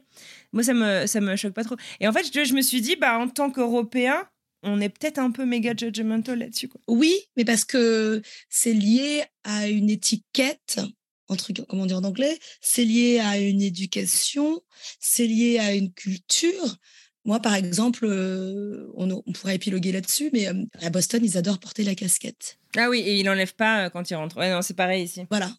Moi, 0.54 0.63
ça 0.63 0.74
me, 0.74 1.08
ça 1.08 1.20
me 1.20 1.36
choque 1.36 1.54
pas 1.54 1.63
trop. 1.63 1.75
Et 2.00 2.08
en 2.08 2.13
fait, 2.13 2.30
je, 2.34 2.44
je 2.44 2.54
me 2.54 2.62
suis 2.62 2.82
dit, 2.82 2.96
bah, 2.96 3.18
en 3.18 3.28
tant 3.28 3.50
qu'Européen, 3.50 4.28
on 4.63 4.82
est 4.82 4.89
peut-être 4.89 5.20
un 5.20 5.32
peu 5.32 5.46
méga 5.46 5.74
judgmental 5.75 6.39
là-dessus. 6.39 6.70
Oui, 6.88 7.15
mais 7.36 7.46
parce 7.46 7.65
que 7.65 8.22
c'est 8.50 8.74
lié 8.74 9.24
à 9.44 9.68
une 9.68 9.89
étiquette, 9.89 10.80
entre, 11.27 11.51
comment 11.68 11.86
dire 11.86 11.98
en 11.98 12.03
anglais, 12.03 12.38
c'est 12.62 12.86
lié 12.86 13.20
à 13.20 13.39
une 13.39 13.62
éducation, 13.62 14.62
c'est 15.00 15.27
lié 15.27 15.60
à 15.60 15.74
une 15.74 15.91
culture. 15.94 16.77
Moi, 17.24 17.39
par 17.39 17.53
exemple, 17.53 18.06
euh, 18.06 18.88
on, 18.96 19.22
pourrait 19.34 19.56
épiloguer 19.56 19.91
là-dessus, 19.91 20.30
mais 20.34 20.48
euh, 20.48 20.65
à 20.82 20.89
Boston, 20.89 21.22
ils 21.24 21.38
adorent 21.38 21.60
porter 21.60 21.84
la 21.84 21.94
casquette. 21.94 22.58
Ah 22.75 22.89
oui, 22.89 23.00
et 23.00 23.20
ils 23.20 23.24
n'enlèvent 23.24 23.56
pas 23.56 23.86
euh, 23.86 23.89
quand 23.89 24.10
ils 24.10 24.15
rentrent. 24.15 24.38
Ouais, 24.38 24.50
non, 24.50 24.62
c'est 24.62 24.74
pareil 24.74 25.03
ici. 25.03 25.25
Voilà. 25.30 25.51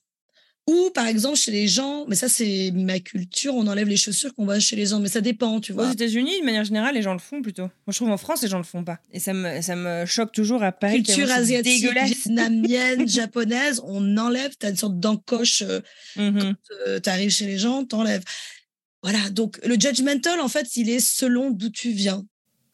Ou 0.69 0.90
par 0.95 1.09
exemple 1.09 1.37
chez 1.37 1.50
les 1.50 1.66
gens, 1.66 2.07
mais 2.07 2.14
ça 2.14 2.28
c'est 2.28 2.71
ma 2.73 3.00
culture, 3.00 3.52
on 3.54 3.66
enlève 3.66 3.88
les 3.88 3.97
chaussures 3.97 4.33
qu'on 4.33 4.45
voit 4.45 4.61
chez 4.61 4.76
les 4.76 4.87
gens, 4.87 5.00
mais 5.00 5.09
ça 5.09 5.21
dépend, 5.21 5.61
tu 5.61 5.73
vois. 5.73 5.88
Aux 5.88 5.92
États-Unis, 5.92 6.40
de 6.40 6.45
manière 6.45 6.62
générale, 6.62 6.95
les 6.95 7.02
gens 7.02 7.14
le 7.14 7.19
font 7.19 7.42
plutôt. 7.42 7.62
Moi 7.62 7.88
je 7.88 7.97
trouve 7.97 8.11
en 8.11 8.16
France, 8.16 8.42
les 8.42 8.49
gens 8.49 8.59
le 8.59 8.64
font 8.64 8.85
pas. 8.85 9.00
Et 9.11 9.19
ça 9.19 9.35
me, 9.35 9.61
ça 9.61 9.75
me 9.75 10.07
choque 10.07 10.31
toujours 10.31 10.62
à 10.62 10.71
Paris. 10.71 11.02
Culture 11.02 11.33
asiatique, 11.33 11.85
vietnamienne, 11.85 13.09
japonaise, 13.09 13.81
on 13.85 14.16
enlève, 14.16 14.52
tu 14.57 14.66
as 14.66 14.69
une 14.71 14.76
sorte 14.76 15.00
d'encoche. 15.00 15.62
Euh, 15.62 15.81
mm-hmm. 16.16 16.40
Quand 16.40 16.54
euh, 16.87 17.00
tu 17.00 17.11
arrives 17.11 17.31
chez 17.31 17.47
les 17.47 17.59
gens, 17.59 17.85
t'enlèves. 17.85 18.23
Voilà, 19.02 19.31
donc 19.31 19.59
le 19.66 19.75
judgmental, 19.75 20.40
en 20.40 20.49
fait, 20.49 20.76
il 20.76 20.88
est 20.88 21.00
selon 21.00 21.50
d'où 21.50 21.71
tu 21.71 21.90
viens. 21.90 22.25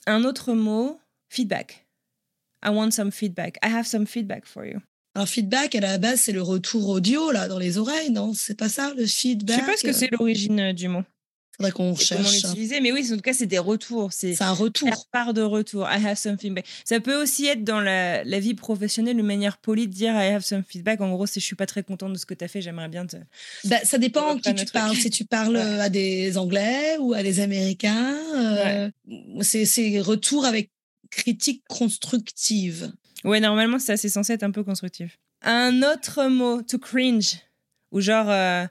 Un 0.07 0.25
autre 0.25 0.53
mot, 0.53 1.01
feedback. 1.31 1.87
I 2.63 2.69
want 2.69 2.91
some 2.91 3.11
feedback. 3.11 3.57
I 3.65 3.69
have 3.69 3.87
some 3.87 4.07
feedback 4.07 4.45
for 4.45 4.67
you. 4.67 4.81
Alors, 5.19 5.29
feedback, 5.29 5.75
à 5.75 5.81
la 5.81 5.99
base, 5.99 6.21
c'est 6.21 6.33
le 6.33 6.43
retour 6.43 6.89
audio, 6.89 7.33
là, 7.33 7.49
dans 7.49 7.59
les 7.59 7.77
oreilles, 7.77 8.11
non? 8.11 8.35
C'est 8.35 8.57
pas 8.57 8.69
ça, 8.69 8.95
le 8.97 9.05
Je 9.05 9.13
feedback 9.13 9.59
sais 9.59 9.67
pas 9.67 9.77
ce 9.77 9.83
que 9.83 9.93
c'est 9.93 10.11
l'origine 10.13 10.61
euh, 10.61 10.73
du 10.73 10.87
mot. 10.87 11.03
Faudrait 11.57 11.73
qu'on 11.73 11.93
et 11.93 12.05
comment 12.09 12.31
l'utiliser, 12.31 12.81
mais 12.81 12.93
oui, 12.93 13.05
en 13.13 13.17
tout 13.17 13.21
cas, 13.21 13.33
c'est 13.33 13.47
des 13.47 13.59
retours. 13.59 14.13
C'est 14.13 14.41
un 14.41 14.53
retour. 14.53 15.09
part 15.11 15.35
de 15.35 15.43
retour. 15.43 15.89
I 15.91 16.07
have 16.07 16.17
some 16.17 16.39
feedback. 16.39 16.67
Ça 16.85 17.01
peut 17.01 17.21
aussi 17.21 17.47
être 17.47 17.65
dans 17.65 17.81
la, 17.81 18.23
la 18.23 18.39
vie 18.39 18.55
professionnelle 18.55 19.19
une 19.19 19.27
manière 19.27 19.57
polie 19.59 19.89
de 19.89 19.93
dire 19.93 20.13
I 20.15 20.29
have 20.35 20.45
some 20.45 20.63
feedback. 20.63 21.01
En 21.01 21.11
gros, 21.11 21.27
c'est 21.27 21.41
je 21.41 21.47
suis 21.47 21.57
pas 21.57 21.67
très 21.67 21.83
contente 21.83 22.13
de 22.13 22.19
ce 22.19 22.25
que 22.25 22.35
tu 22.35 22.45
as 22.45 22.49
fait, 22.49 22.63
j'aimerais 22.63 22.89
bien 22.89 23.05
te. 23.07 23.17
Bah, 23.65 23.81
ça 23.83 23.99
dépend 23.99 24.37
qui 24.37 24.55
tu 24.55 24.67
truc. 24.67 24.73
parles. 24.73 24.95
Si 24.97 25.11
tu 25.11 25.25
parles 25.25 25.57
Ouais. 25.57 25.63
euh, 25.63 25.81
à 25.83 25.89
des 25.89 26.39
Anglais 26.39 26.97
ou 27.01 27.13
à 27.13 27.25
des 27.25 27.41
Américains, 27.41 28.17
euh, 28.37 28.89
c'est 29.41 30.01
retour 30.01 30.45
avec 30.45 30.71
critique 31.11 31.65
constructive. 31.69 32.93
Ouais, 33.25 33.41
normalement, 33.41 33.79
c'est 33.79 33.97
censé 33.97 34.33
être 34.33 34.43
un 34.43 34.51
peu 34.51 34.65
constructif. 34.65 35.19
Un 35.43 35.83
autre 35.83 36.27
mot, 36.27 36.63
to 36.63 36.79
cringe. 36.79 37.39
Ou 37.91 38.01
genre, 38.01 38.29
euh, 38.29 38.67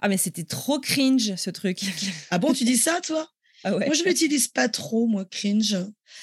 ah, 0.00 0.08
mais 0.08 0.16
c'était 0.16 0.44
trop 0.44 0.78
cringe 0.80 1.34
ce 1.36 1.50
truc. 1.50 1.80
Ah 2.30 2.38
bon, 2.38 2.52
tu 2.52 2.64
dis 2.64 2.76
ça, 2.76 3.00
toi? 3.00 3.28
Ah 3.64 3.74
ouais. 3.74 3.86
Moi, 3.86 3.94
je 3.94 4.04
l'utilise 4.04 4.48
pas 4.48 4.68
trop, 4.68 5.06
moi, 5.06 5.24
cringe. 5.24 5.76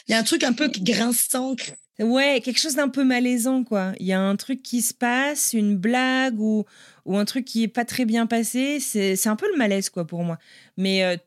Il 0.07 0.11
y 0.11 0.13
a 0.13 0.19
un 0.19 0.23
truc 0.23 0.43
un 0.43 0.53
peu 0.53 0.67
grinçant. 0.67 1.55
Ouais, 1.99 2.41
quelque 2.43 2.59
chose 2.59 2.75
d'un 2.75 2.89
peu 2.89 3.03
malaisant, 3.03 3.63
quoi. 3.63 3.93
Il 3.99 4.05
y 4.05 4.13
a 4.13 4.19
un 4.19 4.35
truc 4.35 4.61
qui 4.63 4.81
se 4.81 4.93
passe, 4.93 5.53
une 5.53 5.77
blague 5.77 6.39
ou, 6.39 6.65
ou 7.05 7.17
un 7.17 7.25
truc 7.25 7.45
qui 7.45 7.63
est 7.63 7.67
pas 7.67 7.85
très 7.85 8.05
bien 8.05 8.25
passé. 8.25 8.79
C'est 8.79 9.27
un 9.27 9.35
peu 9.35 9.49
le 9.51 9.57
malaise, 9.57 9.89
quoi, 9.89 10.05
pour 10.05 10.23
moi. 10.23 10.37
Mais 10.77 11.03
euh, 11.03 11.17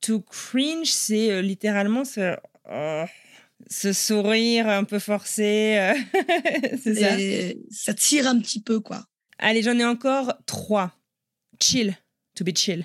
to 0.00 0.20
cringe, 0.20 0.90
c'est 0.90 1.30
euh, 1.30 1.42
littéralement 1.42 2.04
ce, 2.04 2.36
oh, 2.70 3.04
ce 3.70 3.92
sourire 3.92 4.68
un 4.68 4.84
peu 4.84 4.98
forcé. 4.98 5.76
euh, 5.78 5.94
c'est 6.82 6.94
ça. 6.94 7.16
Ça 7.70 7.94
tire 7.94 8.26
un 8.26 8.38
petit 8.40 8.60
peu, 8.60 8.80
quoi. 8.80 9.04
Allez, 9.38 9.62
j'en 9.62 9.78
ai 9.78 9.84
encore 9.84 10.34
trois. 10.46 10.92
Chill. 11.62 11.96
To 12.36 12.44
be 12.44 12.56
chill. 12.56 12.84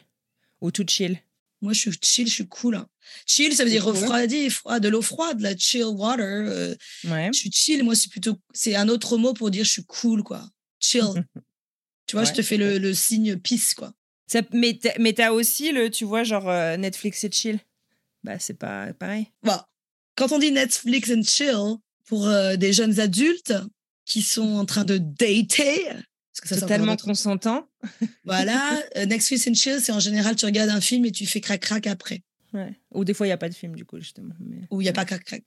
Ou 0.61 0.71
to 0.71 0.83
chill. 0.87 1.17
Moi, 1.61 1.73
je 1.73 1.79
suis 1.79 1.91
chill, 2.01 2.27
je 2.27 2.33
suis 2.33 2.47
cool. 2.47 2.75
hein. 2.75 2.87
Chill, 3.25 3.53
ça 3.55 3.63
veut 3.63 3.69
dire 3.69 3.83
refroidi, 3.85 4.49
froid, 4.49 4.79
de 4.79 4.89
l'eau 4.89 5.01
froide, 5.01 5.39
la 5.41 5.55
chill 5.57 5.83
water. 5.85 6.19
euh, 6.47 6.75
Ouais. 7.05 7.29
je 7.33 7.39
suis 7.39 7.51
chill, 7.51 7.83
moi, 7.83 7.95
c'est 7.95 8.09
plutôt. 8.09 8.37
C'est 8.53 8.75
un 8.75 8.87
autre 8.89 9.17
mot 9.17 9.33
pour 9.33 9.49
dire 9.51 9.63
je 9.65 9.71
suis 9.71 9.85
cool, 9.85 10.23
quoi. 10.23 10.47
Chill. 10.79 11.01
tu 12.07 12.15
vois, 12.15 12.23
je 12.25 12.33
te 12.33 12.41
fais 12.41 12.57
le, 12.57 12.77
le 12.77 12.93
signe 12.93 13.37
peace, 13.37 13.73
quoi. 13.75 13.93
Ça, 14.27 14.41
mais 14.53 14.73
t'as 15.13 15.31
aussi 15.31 15.71
le, 15.71 15.89
tu 15.89 16.03
vois, 16.03 16.23
genre 16.23 16.49
euh, 16.49 16.77
Netflix 16.77 17.23
et 17.23 17.31
chill. 17.31 17.59
Bah, 18.23 18.39
c'est 18.39 18.57
pas 18.57 18.91
pareil. 18.93 19.27
Bon, 19.43 19.57
quand 20.15 20.31
on 20.31 20.39
dit 20.39 20.51
Netflix 20.51 21.11
and 21.11 21.23
chill 21.23 21.77
pour 22.05 22.27
euh, 22.27 22.55
des 22.55 22.73
jeunes 22.73 22.99
adultes 22.99 23.53
qui 24.05 24.21
sont 24.21 24.55
en 24.55 24.65
train 24.65 24.83
de 24.83 24.97
dater, 24.97 25.85
parce 25.85 26.41
que 26.41 26.47
ça, 26.47 26.59
Totalement 26.59 26.95
consentant. 26.95 27.67
Voilà, 28.23 28.81
euh, 28.97 29.05
Netflix 29.05 29.47
and 29.47 29.53
chill, 29.55 29.79
c'est 29.81 29.91
en 29.91 29.99
général, 29.99 30.35
tu 30.35 30.45
regardes 30.45 30.69
un 30.69 30.81
film 30.81 31.05
et 31.05 31.11
tu 31.11 31.25
fais 31.25 31.41
crac-crac 31.41 31.87
après. 31.87 32.23
Ouais. 32.53 32.79
Ou 32.93 33.03
des 33.03 33.13
fois, 33.13 33.25
il 33.25 33.29
n'y 33.29 33.33
a 33.33 33.37
pas 33.37 33.49
de 33.49 33.53
film, 33.53 33.75
du 33.75 33.85
coup, 33.85 33.99
justement. 33.99 34.33
Mais... 34.39 34.61
Ou 34.71 34.81
il 34.81 34.85
n'y 34.85 34.89
a 34.89 34.93
pas 34.93 35.05
crac-crac. 35.05 35.43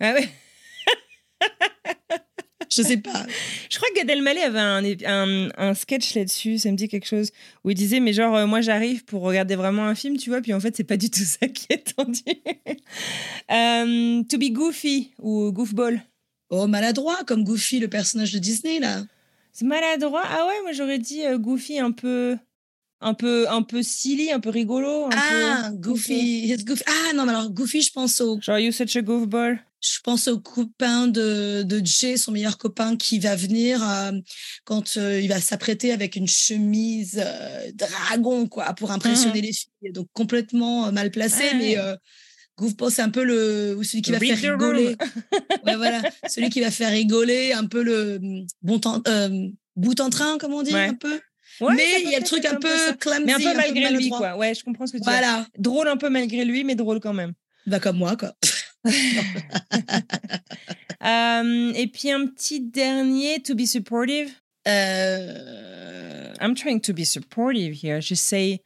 Ah 0.00 0.14
ouais. 0.14 0.28
Je 2.74 2.82
sais 2.82 2.96
pas. 2.96 3.24
Je 3.70 3.76
crois 3.76 3.88
que 3.94 3.98
Gad 4.00 4.10
Elmaleh 4.10 4.42
avait 4.42 4.58
un, 4.58 4.82
un, 5.06 5.48
un 5.56 5.74
sketch 5.74 6.14
là-dessus, 6.14 6.58
ça 6.58 6.70
me 6.70 6.76
dit 6.76 6.88
quelque 6.88 7.06
chose, 7.06 7.30
où 7.64 7.70
il 7.70 7.74
disait, 7.74 8.00
mais 8.00 8.12
genre, 8.12 8.34
euh, 8.36 8.46
moi 8.46 8.60
j'arrive 8.60 9.04
pour 9.04 9.22
regarder 9.22 9.54
vraiment 9.56 9.84
un 9.84 9.94
film, 9.94 10.16
tu 10.16 10.30
vois, 10.30 10.40
puis 10.40 10.52
en 10.54 10.60
fait, 10.60 10.76
c'est 10.76 10.84
pas 10.84 10.96
du 10.96 11.10
tout 11.10 11.24
ça 11.24 11.46
qui 11.48 11.66
est 11.70 11.94
tendu. 11.96 12.20
Euh, 13.50 14.22
to 14.24 14.38
be 14.38 14.50
goofy 14.50 15.12
ou 15.20 15.52
goofball. 15.52 16.02
Oh, 16.50 16.66
maladroit, 16.66 17.18
comme 17.26 17.44
Goofy, 17.44 17.78
le 17.80 17.88
personnage 17.88 18.32
de 18.32 18.38
Disney, 18.38 18.78
là. 18.80 19.02
C'est 19.52 19.64
maladroit? 19.64 20.22
Ah 20.24 20.46
ouais, 20.46 20.62
moi 20.62 20.72
j'aurais 20.72 20.98
dit 20.98 21.24
euh, 21.24 21.38
goofy 21.38 21.78
un 21.78 21.92
peu. 21.92 22.36
Un 23.00 23.12
peu, 23.14 23.46
un 23.50 23.62
peu 23.62 23.82
silly, 23.82 24.32
un 24.32 24.40
peu 24.40 24.48
rigolo. 24.48 25.04
Un 25.06 25.10
Ah, 25.12 25.68
peu, 25.70 25.76
Goofy. 25.76 26.48
It's 26.50 26.64
Goofy. 26.64 26.82
Ah, 26.86 27.12
non, 27.14 27.26
mais 27.26 27.32
alors, 27.32 27.50
Goofy, 27.50 27.82
je 27.82 27.92
pense 27.92 28.20
au, 28.22 28.40
Genre, 28.40 28.58
you 28.58 28.72
such 28.72 28.96
a 28.96 29.02
goofball. 29.02 29.58
Je 29.94 30.00
pense 30.02 30.28
au 30.28 30.38
copain 30.40 31.06
de, 31.06 31.62
de 31.62 31.80
Jay, 31.84 32.16
son 32.16 32.32
meilleur 32.32 32.58
copain, 32.58 32.96
qui 32.96 33.18
va 33.18 33.36
venir 33.36 33.82
euh, 33.88 34.12
quand 34.64 34.96
euh, 34.96 35.20
il 35.20 35.28
va 35.28 35.40
s'apprêter 35.40 35.92
avec 35.92 36.16
une 36.16 36.28
chemise 36.28 37.20
euh, 37.24 37.70
dragon, 37.74 38.46
quoi, 38.46 38.72
pour 38.74 38.90
impressionner 38.90 39.40
les 39.40 39.52
filles. 39.52 39.92
Donc, 39.92 40.08
complètement 40.12 40.90
mal 40.92 41.10
placé, 41.10 41.44
Mhm. 41.52 41.58
Mais 41.58 41.76
ouais. 41.76 41.78
euh, 41.78 41.96
Goofball, 42.58 42.90
c'est 42.90 43.02
un 43.02 43.10
peu 43.10 43.22
le, 43.22 43.78
celui 43.82 44.02
qui 44.02 44.12
va 44.12 44.18
Read 44.18 44.36
faire 44.36 44.52
rigoler. 44.52 44.96
ouais, 45.66 45.76
voilà. 45.76 46.02
Celui 46.28 46.48
qui 46.48 46.60
va 46.60 46.70
faire 46.70 46.90
rigoler, 46.90 47.52
un 47.52 47.66
peu 47.66 47.82
le 47.82 48.18
mm, 48.18 48.46
bon 48.62 48.78
temps, 48.78 49.02
bout 49.76 50.00
en 50.00 50.10
train, 50.10 50.38
comme 50.38 50.54
on 50.54 50.62
dit, 50.62 50.72
Ouais. 50.72 50.88
un 50.88 50.94
peu. 50.94 51.20
Ouais, 51.60 51.74
mais 51.74 52.02
il 52.04 52.10
y 52.10 52.14
a 52.14 52.18
le 52.18 52.24
truc 52.24 52.44
un 52.44 52.56
peu 52.56 52.68
ça. 52.68 52.92
clumsy, 52.94 53.24
Mais 53.24 53.32
un 53.32 53.38
peu 53.38 53.54
malgré 53.56 53.90
lui, 53.90 54.08
quoi. 54.10 54.36
Ouais, 54.36 54.54
je 54.54 54.62
comprends 54.62 54.86
ce 54.86 54.92
que 54.92 54.98
tu 54.98 55.02
dire. 55.04 55.10
Voilà. 55.12 55.46
Drôle 55.58 55.88
un 55.88 55.96
peu 55.96 56.10
malgré 56.10 56.44
lui, 56.44 56.64
mais 56.64 56.74
drôle 56.74 57.00
quand 57.00 57.14
même. 57.14 57.32
Bah, 57.66 57.80
comme 57.80 57.96
moi, 57.96 58.16
quoi. 58.16 58.34
Euh, 61.04 61.72
et 61.74 61.86
puis 61.88 62.10
un 62.10 62.26
petit 62.26 62.60
dernier, 62.60 63.40
to 63.42 63.54
be 63.54 63.64
supportive. 63.66 64.30
Euh, 64.66 66.32
I'm 66.40 66.54
trying 66.54 66.80
to 66.80 66.92
be 66.92 67.04
supportive 67.04 67.74
here. 67.82 68.00
J'essaye 68.00 68.60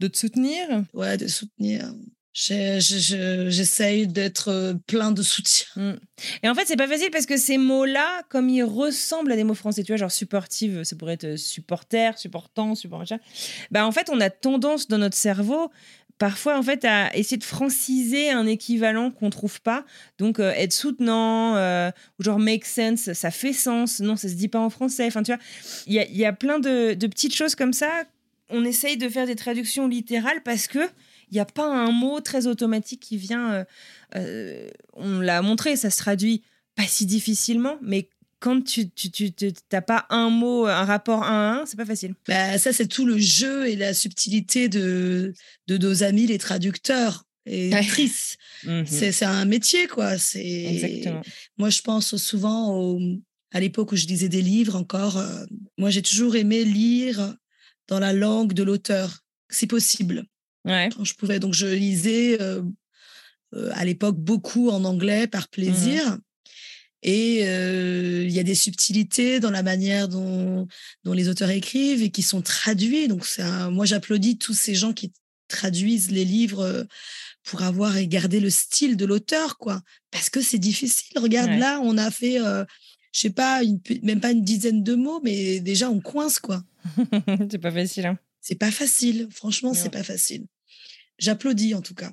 de 0.00 0.08
te 0.08 0.16
soutenir. 0.18 0.66
ouais, 0.94 1.16
de 1.16 1.26
soutenir. 1.28 1.92
Je- 2.34 3.46
J'essaye 3.48 4.06
d'être 4.06 4.48
euh, 4.48 4.74
plein 4.86 5.10
de 5.10 5.22
soutien. 5.22 5.96
Et 6.42 6.48
en 6.50 6.54
fait, 6.54 6.66
c'est 6.66 6.76
pas 6.76 6.86
facile 6.88 7.10
parce 7.10 7.24
que 7.24 7.38
ces 7.38 7.56
mots-là, 7.56 8.22
comme 8.28 8.50
ils 8.50 8.62
ressemblent 8.64 9.32
à 9.32 9.36
des 9.36 9.44
mots 9.44 9.54
français, 9.54 9.82
tu 9.82 9.92
vois, 9.92 9.96
genre 9.96 10.12
supportive, 10.12 10.82
ça 10.84 10.96
pourrait 10.96 11.14
être 11.14 11.36
supporter, 11.36 12.18
supportant, 12.18 12.74
support 12.74 12.98
machin. 12.98 13.18
Bah, 13.70 13.86
en 13.86 13.92
fait, 13.92 14.10
on 14.10 14.20
a 14.20 14.28
tendance 14.28 14.86
dans 14.86 14.98
notre 14.98 15.16
cerveau, 15.16 15.70
parfois, 16.18 16.58
en 16.58 16.62
fait, 16.62 16.84
à 16.84 17.14
essayer 17.16 17.36
de 17.36 17.44
franciser 17.44 18.30
un 18.30 18.46
équivalent 18.46 19.10
qu'on 19.10 19.30
trouve 19.30 19.60
pas. 19.60 19.84
Donc, 20.18 20.40
euh, 20.40 20.52
être 20.52 20.72
soutenant, 20.72 21.56
euh, 21.56 21.90
genre 22.18 22.38
make 22.38 22.64
sense, 22.64 23.12
ça 23.12 23.30
fait 23.30 23.52
sens. 23.52 24.00
Non, 24.00 24.16
ça 24.16 24.28
se 24.28 24.34
dit 24.34 24.48
pas 24.48 24.60
en 24.60 24.70
français. 24.70 25.06
Enfin, 25.06 25.22
tu 25.22 25.32
vois, 25.32 25.40
il 25.86 25.94
y 25.94 25.98
a, 25.98 26.06
y 26.08 26.24
a 26.24 26.32
plein 26.32 26.58
de, 26.58 26.94
de 26.94 27.06
petites 27.06 27.34
choses 27.34 27.54
comme 27.54 27.72
ça. 27.72 28.04
On 28.48 28.64
essaye 28.64 28.96
de 28.96 29.08
faire 29.08 29.26
des 29.26 29.36
traductions 29.36 29.88
littérales 29.88 30.42
parce 30.44 30.66
que 30.68 30.78
il 31.30 31.34
n'y 31.34 31.40
a 31.40 31.44
pas 31.44 31.66
un 31.66 31.90
mot 31.90 32.20
très 32.20 32.46
automatique 32.46 33.00
qui 33.00 33.16
vient. 33.16 33.52
euh, 33.52 33.64
euh, 34.14 34.68
on 34.92 35.18
l'a 35.20 35.42
montré, 35.42 35.76
ça 35.76 35.90
se 35.90 35.98
traduit 35.98 36.42
pas 36.76 36.84
si 36.84 37.06
difficilement, 37.06 37.78
mais 37.82 38.08
quand 38.46 38.62
tu 38.62 38.88
t'as 39.68 39.80
pas 39.82 40.06
un 40.10 40.30
mot, 40.30 40.66
un 40.66 40.84
rapport 40.84 41.22
un 41.24 41.56
à 41.56 41.60
un, 41.62 41.66
c'est 41.66 41.76
pas 41.76 41.84
facile. 41.84 42.14
Bah, 42.28 42.58
ça, 42.58 42.72
c'est 42.72 42.86
tout 42.86 43.04
le 43.06 43.18
jeu 43.18 43.66
et 43.68 43.74
la 43.76 43.92
subtilité 43.94 44.68
de, 44.68 45.32
de 45.66 45.76
nos 45.78 46.02
amis, 46.02 46.26
les 46.26 46.38
traducteurs 46.38 47.24
et 47.44 47.72
actrices. 47.74 48.36
C'est 48.86 49.12
c'est 49.12 49.24
un 49.24 49.44
métier, 49.44 49.86
quoi. 49.88 50.16
C'est 50.18 50.44
Exactement. 50.46 51.22
Moi, 51.58 51.70
je 51.70 51.80
pense 51.82 52.16
souvent 52.16 52.74
au- 52.76 53.00
à 53.52 53.60
l'époque 53.60 53.92
où 53.92 53.96
je 53.96 54.06
lisais 54.06 54.28
des 54.28 54.42
livres 54.42 54.76
encore. 54.76 55.16
euh, 55.18 55.44
moi, 55.78 55.90
j'ai 55.90 56.02
toujours 56.02 56.36
aimé 56.36 56.64
lire 56.64 57.34
dans 57.88 58.00
la 58.00 58.12
langue 58.12 58.52
de 58.52 58.62
l'auteur, 58.62 59.24
si 59.50 59.66
possible. 59.66 60.24
Ouais. 60.64 60.88
quand 60.96 61.04
je 61.04 61.14
pouvais. 61.14 61.38
Donc, 61.38 61.54
je 61.54 61.66
lisais 61.68 62.40
euh, 62.40 62.60
euh, 63.54 63.70
à 63.74 63.84
l'époque 63.84 64.18
beaucoup 64.18 64.68
en 64.70 64.84
anglais 64.84 65.26
par 65.28 65.46
plaisir. 65.48 66.18
Et 67.08 67.46
euh, 67.46 68.24
il 68.26 68.32
y 68.32 68.40
a 68.40 68.42
des 68.42 68.56
subtilités 68.56 69.38
dans 69.38 69.52
la 69.52 69.62
manière 69.62 70.08
dont, 70.08 70.66
dont 71.04 71.12
les 71.12 71.28
auteurs 71.28 71.50
écrivent 71.50 72.02
et 72.02 72.10
qui 72.10 72.22
sont 72.22 72.42
traduits. 72.42 73.06
Donc, 73.06 73.24
un- 73.38 73.70
moi, 73.70 73.86
j'applaudis 73.86 74.38
tous 74.38 74.54
ces 74.54 74.74
gens 74.74 74.92
qui 74.92 75.12
traduisent 75.46 76.10
les 76.10 76.24
livres 76.24 76.60
euh, 76.62 76.82
pour 77.44 77.62
avoir 77.62 77.96
et 77.96 78.08
garder 78.08 78.40
le 78.40 78.50
style 78.50 78.96
de 78.96 79.04
l'auteur, 79.06 79.56
quoi. 79.56 79.82
Parce 80.10 80.28
que 80.30 80.40
c'est 80.40 80.58
difficile. 80.58 81.16
Regarde, 81.20 81.50
Ouais. 81.50 81.58
là, 81.58 81.80
on 81.80 81.96
a 81.96 82.10
fait, 82.10 82.40
euh, 82.40 82.64
je 83.12 83.20
sais 83.20 83.30
pas, 83.30 83.62
une, 83.62 83.78
même 84.02 84.18
pas 84.20 84.32
une 84.32 84.42
dizaine 84.42 84.82
de 84.82 84.96
mots, 84.96 85.20
mais 85.22 85.60
déjà, 85.60 85.88
on 85.88 86.00
coince, 86.00 86.40
quoi. 86.40 86.64
c'est 87.52 87.58
pas 87.60 87.70
facile. 87.70 88.06
Hein. 88.06 88.18
C'est 88.40 88.56
pas 88.58 88.72
facile. 88.72 89.28
Franchement, 89.30 89.74
c'est 89.74 89.90
pas 89.90 90.02
facile. 90.02 90.44
J'applaudis, 91.20 91.74
en 91.74 91.82
tout 91.82 91.94
cas. 91.94 92.10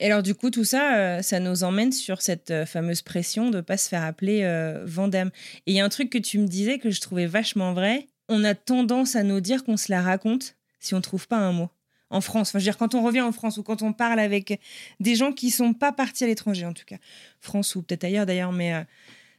Et 0.00 0.06
alors 0.06 0.22
du 0.22 0.34
coup, 0.34 0.50
tout 0.50 0.64
ça, 0.64 0.96
euh, 0.96 1.22
ça 1.22 1.40
nous 1.40 1.62
emmène 1.62 1.92
sur 1.92 2.22
cette 2.22 2.50
euh, 2.50 2.66
fameuse 2.66 3.02
pression 3.02 3.50
de 3.50 3.60
pas 3.60 3.76
se 3.76 3.88
faire 3.88 4.02
appeler 4.02 4.42
euh, 4.42 4.82
Vandame. 4.86 5.30
Et 5.66 5.72
il 5.72 5.74
y 5.74 5.80
a 5.80 5.84
un 5.84 5.90
truc 5.90 6.10
que 6.10 6.18
tu 6.18 6.38
me 6.38 6.46
disais 6.48 6.78
que 6.78 6.90
je 6.90 7.00
trouvais 7.00 7.26
vachement 7.26 7.74
vrai. 7.74 8.08
On 8.28 8.42
a 8.44 8.54
tendance 8.54 9.14
à 9.14 9.22
nous 9.22 9.40
dire 9.40 9.62
qu'on 9.62 9.76
se 9.76 9.92
la 9.92 10.00
raconte 10.02 10.56
si 10.80 10.94
on 10.94 11.00
trouve 11.00 11.28
pas 11.28 11.36
un 11.36 11.52
mot. 11.52 11.68
En 12.08 12.20
France, 12.20 12.48
enfin, 12.48 12.58
je 12.58 12.64
veux 12.64 12.70
dire, 12.72 12.78
quand 12.78 12.94
on 12.96 13.02
revient 13.02 13.20
en 13.20 13.30
France 13.30 13.58
ou 13.58 13.62
quand 13.62 13.82
on 13.82 13.92
parle 13.92 14.18
avec 14.18 14.58
des 14.98 15.14
gens 15.14 15.32
qui 15.32 15.50
sont 15.50 15.74
pas 15.74 15.92
partis 15.92 16.24
à 16.24 16.26
l'étranger, 16.26 16.66
en 16.66 16.72
tout 16.72 16.84
cas. 16.84 16.96
France 17.40 17.76
ou 17.76 17.82
peut-être 17.82 18.02
ailleurs 18.02 18.26
d'ailleurs, 18.26 18.50
mais 18.50 18.74
euh, 18.74 18.82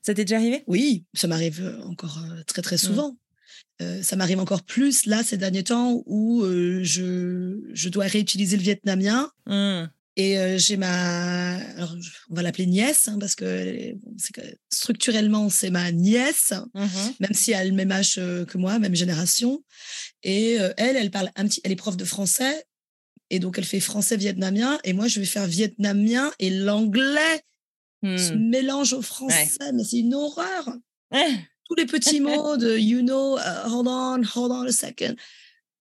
ça 0.01 0.13
t'est 0.13 0.23
déjà 0.23 0.37
arrivé? 0.37 0.63
Oui, 0.67 1.03
ça 1.13 1.27
m'arrive 1.27 1.81
encore 1.85 2.23
très 2.47 2.61
très 2.61 2.77
souvent. 2.77 3.17
euh, 3.81 4.01
ça 4.03 4.15
m'arrive 4.15 4.39
encore 4.39 4.63
plus 4.63 5.05
là 5.05 5.23
ces 5.23 5.37
derniers 5.37 5.63
temps 5.63 6.01
où 6.05 6.43
euh, 6.43 6.81
je, 6.83 7.59
je 7.73 7.89
dois 7.89 8.05
réutiliser 8.05 8.55
le 8.55 8.63
vietnamien. 8.63 9.31
Hmm. 9.47 9.85
Et 10.17 10.37
euh, 10.37 10.57
j'ai 10.57 10.75
ma, 10.75 11.55
alors, 11.55 11.95
on 12.29 12.35
va 12.35 12.41
l'appeler 12.41 12.65
nièce 12.65 13.07
hein, 13.07 13.17
parce 13.17 13.33
que 13.35 13.93
bon, 13.93 14.13
structurellement 14.69 15.49
c'est 15.49 15.69
ma 15.69 15.91
nièce, 15.91 16.53
Mhm. 16.73 17.13
même 17.21 17.33
si 17.33 17.51
elle 17.51 17.57
a 17.57 17.65
le 17.65 17.71
même 17.71 17.91
âge 17.91 18.15
euh, 18.17 18.43
que 18.45 18.57
moi, 18.57 18.77
même 18.79 18.95
génération. 18.95 19.63
Et 20.23 20.59
euh, 20.59 20.73
elle, 20.77 20.97
elle 20.97 21.11
parle 21.11 21.31
un 21.35 21.45
petit, 21.47 21.61
elle 21.63 21.71
est 21.71 21.77
prof 21.77 21.95
de 21.95 22.03
français 22.05 22.65
et 23.29 23.39
donc 23.39 23.57
elle 23.57 23.63
fait 23.65 23.79
français 23.79 24.17
vietnamien 24.17 24.79
et 24.83 24.91
moi 24.93 25.07
je 25.07 25.19
vais 25.21 25.25
faire 25.25 25.47
vietnamien 25.47 26.31
et 26.39 26.49
l'anglais 26.49 27.41
se 28.03 28.33
Hmm. 28.33 28.49
mélange 28.49 28.93
au 28.93 29.01
français, 29.03 29.71
mais 29.73 29.83
c'est 29.83 29.99
une 29.99 30.15
horreur. 30.15 30.69
Ouais. 31.11 31.29
Tous 31.69 31.75
les 31.75 31.85
petits 31.85 32.19
mots 32.19 32.57
de 32.57 32.75
you 32.77 33.01
know, 33.01 33.37
uh, 33.37 33.67
hold 33.69 33.87
on, 33.87 34.23
hold 34.35 34.51
on 34.51 34.65
a 34.67 34.71
second. 34.71 35.15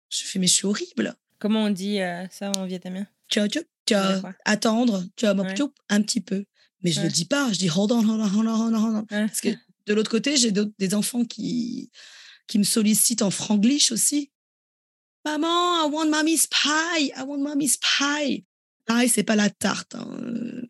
Je 0.09 0.23
fais 0.25 0.39
mais 0.39 0.47
je 0.47 0.53
suis 0.53 0.65
horrible. 0.65 1.15
Comment 1.39 1.65
on 1.65 1.69
dit 1.69 2.01
euh, 2.01 2.25
ça 2.31 2.51
en 2.57 2.65
vietnamien? 2.65 3.05
Tcha, 3.29 3.47
Ouais, 3.95 4.21
quoi. 4.21 4.33
attendre, 4.45 5.03
tcha, 5.17 5.33
mop, 5.33 5.47
Ouais. 5.47 5.55
tchoup, 5.55 5.73
un 5.89 6.01
petit 6.01 6.21
peu. 6.21 6.45
Mais 6.83 6.91
je 6.91 6.99
ne 6.99 7.03
Ouais. 7.05 7.09
le 7.09 7.13
dis 7.13 7.25
pas, 7.25 7.51
je 7.51 7.57
dis 7.59 7.69
hold 7.69 7.91
on, 7.91 8.07
hold 8.07 8.21
on, 8.21 8.37
hold 8.39 8.47
on, 8.47 8.73
hold 8.75 8.75
on. 8.95 9.15
Ouais. 9.15 9.27
Parce 9.27 9.41
que 9.41 9.49
de 9.87 9.93
l'autre 9.93 10.11
côté, 10.11 10.37
j'ai 10.37 10.51
des 10.51 10.93
enfants 10.93 11.25
qui, 11.25 11.89
qui 12.47 12.59
me 12.59 12.63
sollicitent 12.63 13.21
en 13.23 13.31
franglish 13.31 13.91
aussi. 13.91 14.31
Maman, 15.25 15.85
I 15.87 15.89
want 15.91 16.09
mommy's 16.09 16.47
pie, 16.47 17.11
I 17.15 17.23
want 17.25 17.39
mommy's 17.39 17.77
pie. 17.77 18.45
Pie, 18.85 19.09
c'est 19.09 19.23
pas 19.23 19.35
la 19.35 19.49
tarte. 19.49 19.95
hein. 19.95 20.07
Euh, 20.21 20.61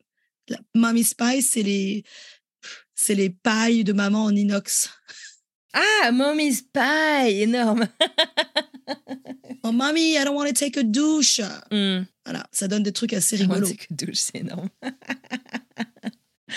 La 0.49 0.59
mommy's 0.73 1.13
pie, 1.13 1.41
c'est 1.41 1.61
les, 1.61 2.03
c'est 2.95 3.15
les 3.15 3.29
pailles 3.29 3.83
de 3.83 3.91
maman 3.93 4.23
en 4.23 4.35
inox. 4.35 4.89
Ah, 5.79 6.11
Mommy's 6.11 6.61
Pie, 6.61 7.41
énorme. 7.41 7.87
Oh, 9.63 9.71
mommy, 9.73 10.15
I 10.17 10.23
don't 10.23 10.35
want 10.35 10.47
to 10.47 10.53
take 10.53 10.77
a 10.79 10.83
douche. 10.83 11.41
Hmm. 11.71 12.03
Voilà, 12.25 12.45
ça 12.53 12.69
donne 12.69 12.83
des 12.83 12.93
trucs 12.93 13.11
assez 13.11 13.35
rigolos. 13.35 13.65
c'est 13.67 13.75
que 13.75 13.93
douche, 13.93 14.15
c'est 14.19 14.37
énorme. 14.37 14.69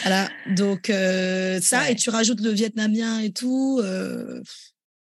Voilà, 0.02 0.28
donc 0.54 0.88
euh, 0.88 1.60
ça, 1.60 1.80
Ouais. 1.80 1.92
et 1.92 1.96
tu 1.96 2.10
rajoutes 2.10 2.40
le 2.40 2.50
vietnamien 2.50 3.18
et 3.18 3.32
tout, 3.32 3.80
euh, 3.82 4.40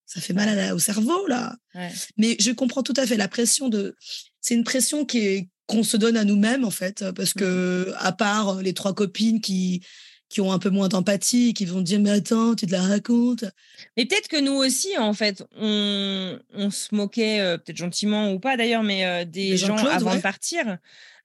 ça 0.04 0.20
fait 0.20 0.32
mal 0.32 0.58
à 0.58 0.74
au 0.74 0.80
cerveau, 0.80 1.26
là. 1.28 1.54
Ouais. 1.76 1.92
Mais 2.16 2.36
je 2.40 2.50
comprends 2.50 2.82
tout 2.82 2.94
à 2.96 3.06
fait 3.06 3.16
la 3.16 3.28
pression 3.28 3.68
de. 3.68 3.94
C'est 4.40 4.54
une 4.54 4.64
pression 4.64 5.04
qui 5.04 5.18
est 5.18 5.48
qu'on 5.66 5.84
se 5.84 5.96
donne 5.96 6.16
à 6.16 6.24
nous-mêmes, 6.24 6.64
en 6.64 6.70
fait, 6.72 7.04
parce 7.12 7.32
que, 7.34 7.90
Mmh. 7.90 7.94
à 8.00 8.12
part 8.12 8.60
les 8.62 8.74
trois 8.74 8.94
copines 8.94 9.40
qui, 9.40 9.80
qui 10.34 10.40
ont 10.40 10.50
un 10.50 10.58
peu 10.58 10.70
moins 10.70 10.88
d'empathie, 10.88 11.54
qui 11.54 11.64
vont 11.64 11.80
dire 11.80 12.00
Mais 12.00 12.10
attends, 12.10 12.56
tu 12.56 12.66
te 12.66 12.72
la 12.72 12.82
racontes. 12.82 13.44
Mais 13.96 14.04
peut-être 14.04 14.26
que 14.26 14.40
nous 14.40 14.54
aussi, 14.54 14.98
en 14.98 15.12
fait, 15.12 15.44
on, 15.56 16.36
on 16.54 16.70
se 16.72 16.92
moquait, 16.92 17.38
euh, 17.38 17.56
peut-être 17.56 17.76
gentiment 17.76 18.32
ou 18.32 18.40
pas 18.40 18.56
d'ailleurs, 18.56 18.82
mais 18.82 19.06
euh, 19.06 19.24
des 19.24 19.52
De 19.52 19.56
gens 19.56 19.76
avant 19.76 20.10
ouais. 20.10 20.16
de 20.16 20.22
partir. 20.22 20.78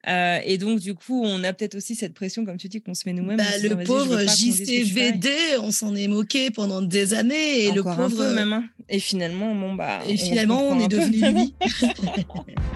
Euh, 0.07 0.39
et 0.45 0.59
donc, 0.59 0.79
du 0.79 0.93
coup, 0.93 1.23
on 1.25 1.43
a 1.43 1.53
peut-être 1.53 1.73
aussi 1.73 1.95
cette 1.95 2.13
pression, 2.13 2.45
comme 2.45 2.57
tu 2.57 2.69
dis, 2.69 2.81
qu'on 2.81 2.93
se 2.93 3.03
met 3.07 3.13
nous-mêmes. 3.13 3.37
Bah, 3.37 3.57
le 3.63 3.69
veux 3.69 3.83
pauvre. 3.83 4.19
JCVD, 4.21 5.29
on 5.59 5.71
s'en 5.71 5.95
est 5.95 6.07
moqué 6.07 6.51
pendant 6.51 6.83
des 6.83 7.15
années. 7.15 7.65
Et 7.65 7.71
le 7.71 7.85
un 7.85 7.95
pauvre. 7.95 8.15
peu, 8.15 8.33
même. 8.35 8.53
hein. 8.53 8.63
Et 8.89 8.99
finalement, 8.99 9.55
bon, 9.55 9.73
bah. 9.73 10.01
et 10.07 10.17
finalement, 10.17 10.69
on 10.69 10.79
est 10.79 10.87
devenu 10.87 11.19
lui. 11.33 11.53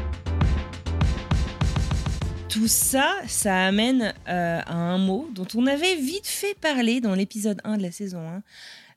Tout 2.53 2.67
ça, 2.67 3.15
ça 3.27 3.65
amène 3.65 4.13
euh, 4.27 4.59
à 4.63 4.73
un 4.75 4.99
mot 4.99 5.27
dont 5.33 5.47
on 5.55 5.65
avait 5.65 5.95
vite 5.95 6.27
fait 6.27 6.53
parler 6.59 7.01
dans 7.01 7.15
l'épisode 7.15 7.59
1 7.63 7.77
de 7.77 7.81
la 7.81 7.91
saison 7.91 8.19
1, 8.29 8.43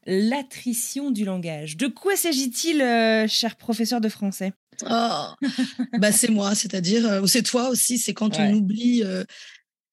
l'attrition 0.07 1.11
du 1.11 1.25
langage. 1.25 1.79
De 1.79 1.87
quoi 1.87 2.17
s'agit-il, 2.17 2.83
euh, 2.83 3.27
cher 3.27 3.57
professeur 3.57 4.03
de 4.03 4.11
français? 4.11 4.53
Oh, 4.85 5.29
bah 5.99 6.13
c'est 6.13 6.29
moi, 6.29 6.55
c'est-à-dire, 6.55 7.07
euh, 7.07 7.23
ou 7.23 7.27
c'est 7.27 7.43
toi 7.43 7.71
aussi, 7.71 7.97
c'est 7.97 8.13
quand 8.13 8.37
Ouais. 8.39 8.47
on 8.51 8.53
oublie 8.53 9.03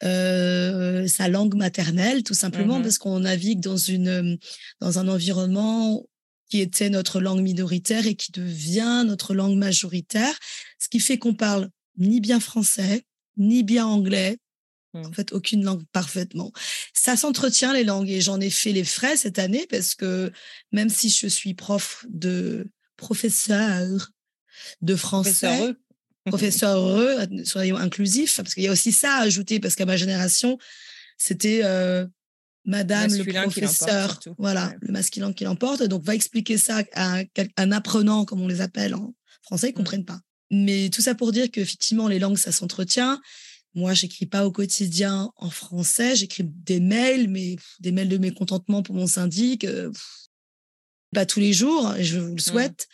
euh, 0.03 1.07
sa 1.07 1.29
langue 1.29 1.55
maternelle, 1.55 2.23
tout 2.23 2.33
simplement, 2.33 2.77
Mhm. 2.79 2.83
parce 2.83 2.97
qu'on 2.97 3.21
navigue 3.21 3.61
dans, 3.61 3.77
une, 3.77 4.37
dans 4.81 4.99
un 4.99 5.07
environnement 5.07 6.03
qui 6.49 6.59
était 6.59 6.89
notre 6.89 7.21
langue 7.21 7.41
minoritaire 7.41 8.05
et 8.07 8.15
qui 8.15 8.33
devient 8.33 9.03
notre 9.07 9.33
langue 9.33 9.55
majoritaire, 9.57 10.37
ce 10.79 10.89
qui 10.89 10.99
fait 10.99 11.17
qu'on 11.17 11.33
parle 11.33 11.69
ni 11.97 12.19
bien 12.19 12.41
français, 12.41 13.05
ni 13.37 13.63
bien 13.63 13.85
anglais, 13.85 14.37
en 14.95 15.11
fait, 15.11 15.33
aucune 15.33 15.63
langue 15.63 15.83
parfaitement. 15.91 16.51
Ça 16.93 17.15
s'entretient 17.17 17.73
les 17.73 17.83
langues 17.83 18.09
et 18.09 18.21
j'en 18.21 18.39
ai 18.39 18.51
fait 18.51 18.71
les 18.73 18.83
frais 18.83 19.17
cette 19.17 19.39
année 19.39 19.65
parce 19.67 19.95
que 19.95 20.31
même 20.71 20.89
si 20.89 21.09
je 21.09 21.25
suis 21.27 21.55
prof 21.55 22.05
de 22.09 22.67
professeur 22.97 24.09
de 24.81 24.95
français, 24.95 25.73
Professeur 26.25 26.77
heureux, 26.77 27.17
soyons 27.43 27.75
inclusifs, 27.75 28.37
parce 28.37 28.53
qu'il 28.53 28.63
y 28.63 28.67
a 28.69 28.71
aussi 28.71 28.93
ça 28.93 29.15
à 29.15 29.21
ajouter, 29.23 29.59
parce 29.59 29.75
qu'à 29.75 29.85
ma 29.85 29.97
génération, 29.97 30.57
c'était 31.17 31.61
euh, 31.65 32.07
Madame 32.65 33.11
le 33.11 33.17
Masculin 33.17 33.41
professeur, 33.41 34.19
voilà, 34.37 34.67
Ouais. 34.69 34.77
le 34.83 34.91
masculin 34.93 35.33
qui 35.33 35.43
l'emporte. 35.43 35.83
Donc, 35.83 36.01
va 36.03 36.15
expliquer 36.15 36.57
ça 36.57 36.81
à 36.93 37.15
un, 37.15 37.25
quel- 37.25 37.49
un 37.57 37.73
apprenant, 37.73 38.23
comme 38.23 38.39
on 38.41 38.47
les 38.47 38.61
appelle 38.61 38.95
en 38.95 39.13
français, 39.41 39.67
ils 39.67 39.71
Mm. 39.71 39.75
comprennent 39.75 40.05
pas. 40.05 40.21
Mais 40.53 40.89
tout 40.89 41.01
ça 41.01 41.15
pour 41.15 41.31
dire 41.31 41.49
qu'effectivement, 41.49 42.07
les 42.07 42.19
langues, 42.19 42.37
ça 42.37 42.51
s'entretient. 42.51 43.19
Moi, 43.73 43.95
j'écris 43.95 44.27
pas 44.27 44.45
au 44.45 44.51
quotidien 44.51 45.31
en 45.35 45.49
français, 45.49 46.15
j'écris 46.15 46.43
des 46.43 46.79
mails, 46.79 47.27
mais 47.27 47.55
pff, 47.55 47.75
des 47.79 47.91
mails 47.91 48.07
de 48.07 48.19
mécontentement 48.19 48.83
pour 48.83 48.93
mon 48.93 49.07
syndic, 49.07 49.63
euh, 49.63 49.89
pff, 49.89 50.27
pas 51.11 51.25
tous 51.25 51.39
les 51.39 51.53
jours, 51.53 51.95
je 51.99 52.19
vous 52.19 52.35
le 52.35 52.41
souhaite. 52.41 52.87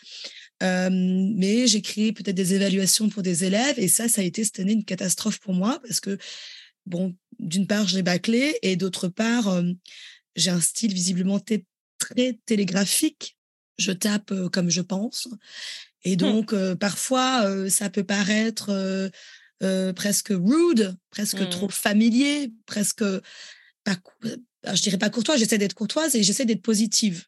Euh, 0.62 0.88
mais 0.90 1.66
j'écris 1.66 2.12
peut-être 2.12 2.34
des 2.34 2.54
évaluations 2.54 3.10
pour 3.10 3.22
des 3.22 3.44
élèves, 3.44 3.78
et 3.78 3.88
ça, 3.88 4.08
ça 4.08 4.22
a 4.22 4.24
été 4.24 4.42
cette 4.42 4.60
année 4.60 4.72
une 4.72 4.84
catastrophe 4.84 5.38
pour 5.38 5.52
moi, 5.52 5.80
parce 5.86 6.00
que, 6.00 6.16
bon, 6.86 7.14
d'une 7.38 7.66
part, 7.66 7.86
je 7.86 7.96
l'ai 7.96 8.02
bâclé, 8.02 8.58
et 8.62 8.76
d'autre 8.76 9.08
part, 9.08 9.48
euh, 9.48 9.70
j'ai 10.34 10.50
un 10.50 10.62
style 10.62 10.94
visiblement 10.94 11.40
très 11.98 12.38
télégraphique. 12.46 13.36
Je 13.76 13.92
tape 13.92 14.32
comme 14.50 14.70
je 14.70 14.82
pense. 14.82 15.28
Et 16.04 16.16
donc, 16.16 16.52
euh, 16.52 16.74
parfois, 16.76 17.42
euh, 17.44 17.68
ça 17.68 17.90
peut 17.90 18.04
paraître 18.04 18.70
euh, 18.70 19.08
euh, 19.62 19.92
presque 19.92 20.28
rude, 20.30 20.96
presque 21.10 21.48
trop 21.48 21.68
familier, 21.68 22.52
presque 22.66 23.04
pas, 23.84 23.96
je 24.74 24.82
dirais 24.82 24.98
pas 24.98 25.10
courtois, 25.10 25.36
j'essaie 25.36 25.58
d'être 25.58 25.74
courtoise 25.74 26.14
et 26.16 26.22
j'essaie 26.22 26.46
d'être 26.46 26.62
positive. 26.62 27.26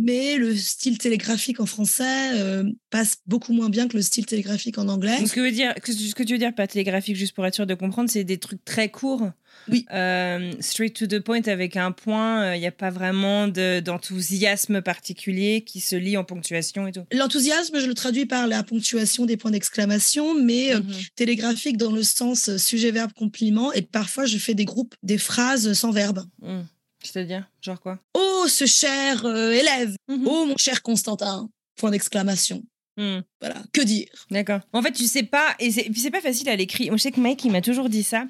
Mais 0.00 0.36
le 0.36 0.54
style 0.56 0.96
télégraphique 0.96 1.58
en 1.58 1.66
français 1.66 2.30
euh, 2.38 2.62
passe 2.90 3.16
beaucoup 3.26 3.52
moins 3.52 3.68
bien 3.68 3.88
que 3.88 3.96
le 3.96 4.02
style 4.02 4.24
télégraphique 4.26 4.78
en 4.78 4.88
anglais. 4.88 5.18
Donc, 5.18 5.28
ce 5.28 5.32
que, 5.32 5.40
veut 5.40 5.50
dire, 5.50 5.74
que- 5.74 5.92
ce 5.92 6.14
que 6.14 6.22
tu 6.22 6.34
veux 6.34 6.38
dire 6.38 6.54
par 6.54 6.68
télégraphique, 6.68 7.16
juste 7.16 7.34
pour 7.34 7.44
être 7.44 7.54
sûr 7.54 7.66
de 7.66 7.74
comprendre, 7.74 8.08
c'est 8.08 8.22
des 8.24 8.38
trucs 8.38 8.64
très 8.64 8.90
courts. 8.90 9.28
Oui. 9.68 9.84
Euh, 9.92 10.52
straight 10.60 10.94
to 10.94 11.06
the 11.06 11.18
point 11.18 11.42
avec 11.46 11.76
un 11.76 11.90
point. 11.90 12.54
Il 12.54 12.60
n'y 12.60 12.66
a 12.66 12.70
pas 12.72 12.90
vraiment 12.90 13.48
de- 13.48 13.80
d'enthousiasme 13.80 14.82
particulier 14.82 15.62
qui 15.62 15.80
se 15.80 15.96
lie 15.96 16.16
en 16.16 16.22
ponctuation 16.24 16.86
et 16.86 16.92
tout. 16.92 17.04
L'enthousiasme, 17.12 17.80
je 17.80 17.86
le 17.86 17.94
traduis 17.94 18.24
par 18.26 18.46
la 18.46 18.62
ponctuation 18.62 19.26
des 19.26 19.36
points 19.36 19.50
d'exclamation, 19.50 20.40
mais 20.40 20.74
euh, 20.74 20.78
Mhm. 20.80 20.92
télégraphique 21.16 21.76
dans 21.76 21.90
le 21.92 22.04
sens 22.04 22.48
euh, 22.50 22.56
sujet, 22.58 22.92
verbe, 22.92 23.12
compliment. 23.14 23.72
Et 23.72 23.82
parfois, 23.82 24.26
je 24.26 24.38
fais 24.38 24.54
des 24.54 24.64
groupes, 24.64 24.94
des 25.02 25.18
phrases 25.18 25.72
sans 25.72 25.90
verbe. 25.90 26.24
Mhm. 26.40 26.64
C'est-à-dire, 27.02 27.48
genre 27.62 27.80
quoi? 27.80 27.98
Oh, 28.14 28.46
ce 28.48 28.66
cher 28.66 29.24
euh, 29.24 29.52
élève. 29.52 29.94
Mhm. 30.08 30.26
Oh, 30.26 30.46
mon 30.46 30.56
cher 30.56 30.82
Constantin. 30.82 31.48
Point 31.76 31.90
d'exclamation. 31.90 32.62
Mhm. 32.96 33.22
Voilà. 33.40 33.62
Que 33.72 33.82
dire? 33.82 34.08
D'accord. 34.30 34.60
En 34.72 34.82
fait, 34.82 34.92
tu 34.92 35.04
sais 35.04 35.22
pas, 35.22 35.54
et, 35.60 35.66
et 35.68 35.90
puis 35.90 36.00
c'est 36.00 36.10
pas 36.10 36.20
facile 36.20 36.48
à 36.48 36.56
l'écrit. 36.56 36.88
Moi, 36.88 36.96
je 36.96 37.02
sais 37.02 37.12
que 37.12 37.20
Mike, 37.20 37.44
il 37.44 37.52
m'a 37.52 37.60
toujours 37.60 37.88
dit 37.88 38.02
ça, 38.02 38.26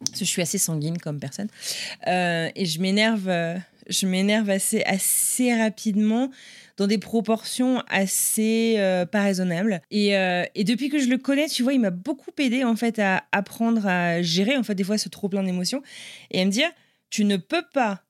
parce 0.00 0.18
que 0.18 0.24
je 0.24 0.30
suis 0.30 0.42
assez 0.42 0.58
sanguine 0.58 0.98
comme 0.98 1.20
personne, 1.20 1.48
Euh, 2.08 2.50
et 2.56 2.66
je 2.66 2.80
m'énerve, 2.80 3.28
euh, 3.28 3.56
je 3.88 4.06
m'énerve 4.06 4.50
assez, 4.50 4.82
assez 4.82 5.54
rapidement 5.54 6.30
dans 6.76 6.86
des 6.86 6.98
proportions 6.98 7.82
assez 7.88 8.76
euh, 8.78 9.04
pas 9.06 9.22
raisonnables. 9.22 9.80
Et, 9.90 10.16
euh, 10.16 10.44
et 10.54 10.62
depuis 10.64 10.88
que 10.88 10.98
je 11.00 11.08
le 11.08 11.18
connais, 11.18 11.48
tu 11.48 11.62
vois, 11.64 11.72
il 11.72 11.80
m'a 11.80 11.90
beaucoup 11.90 12.30
aidé 12.38 12.62
en 12.64 12.76
fait 12.76 12.98
à 13.00 13.24
apprendre 13.32 13.86
à 13.86 14.22
gérer 14.22 14.56
en 14.56 14.62
fait 14.62 14.74
des 14.76 14.84
fois 14.84 14.96
ce 14.98 15.08
trop 15.08 15.28
plein 15.28 15.42
d'émotions 15.42 15.82
et 16.30 16.40
à 16.40 16.44
me 16.44 16.50
dire, 16.50 16.70
tu 17.10 17.24
ne 17.24 17.36
peux 17.36 17.64
pas 17.72 18.02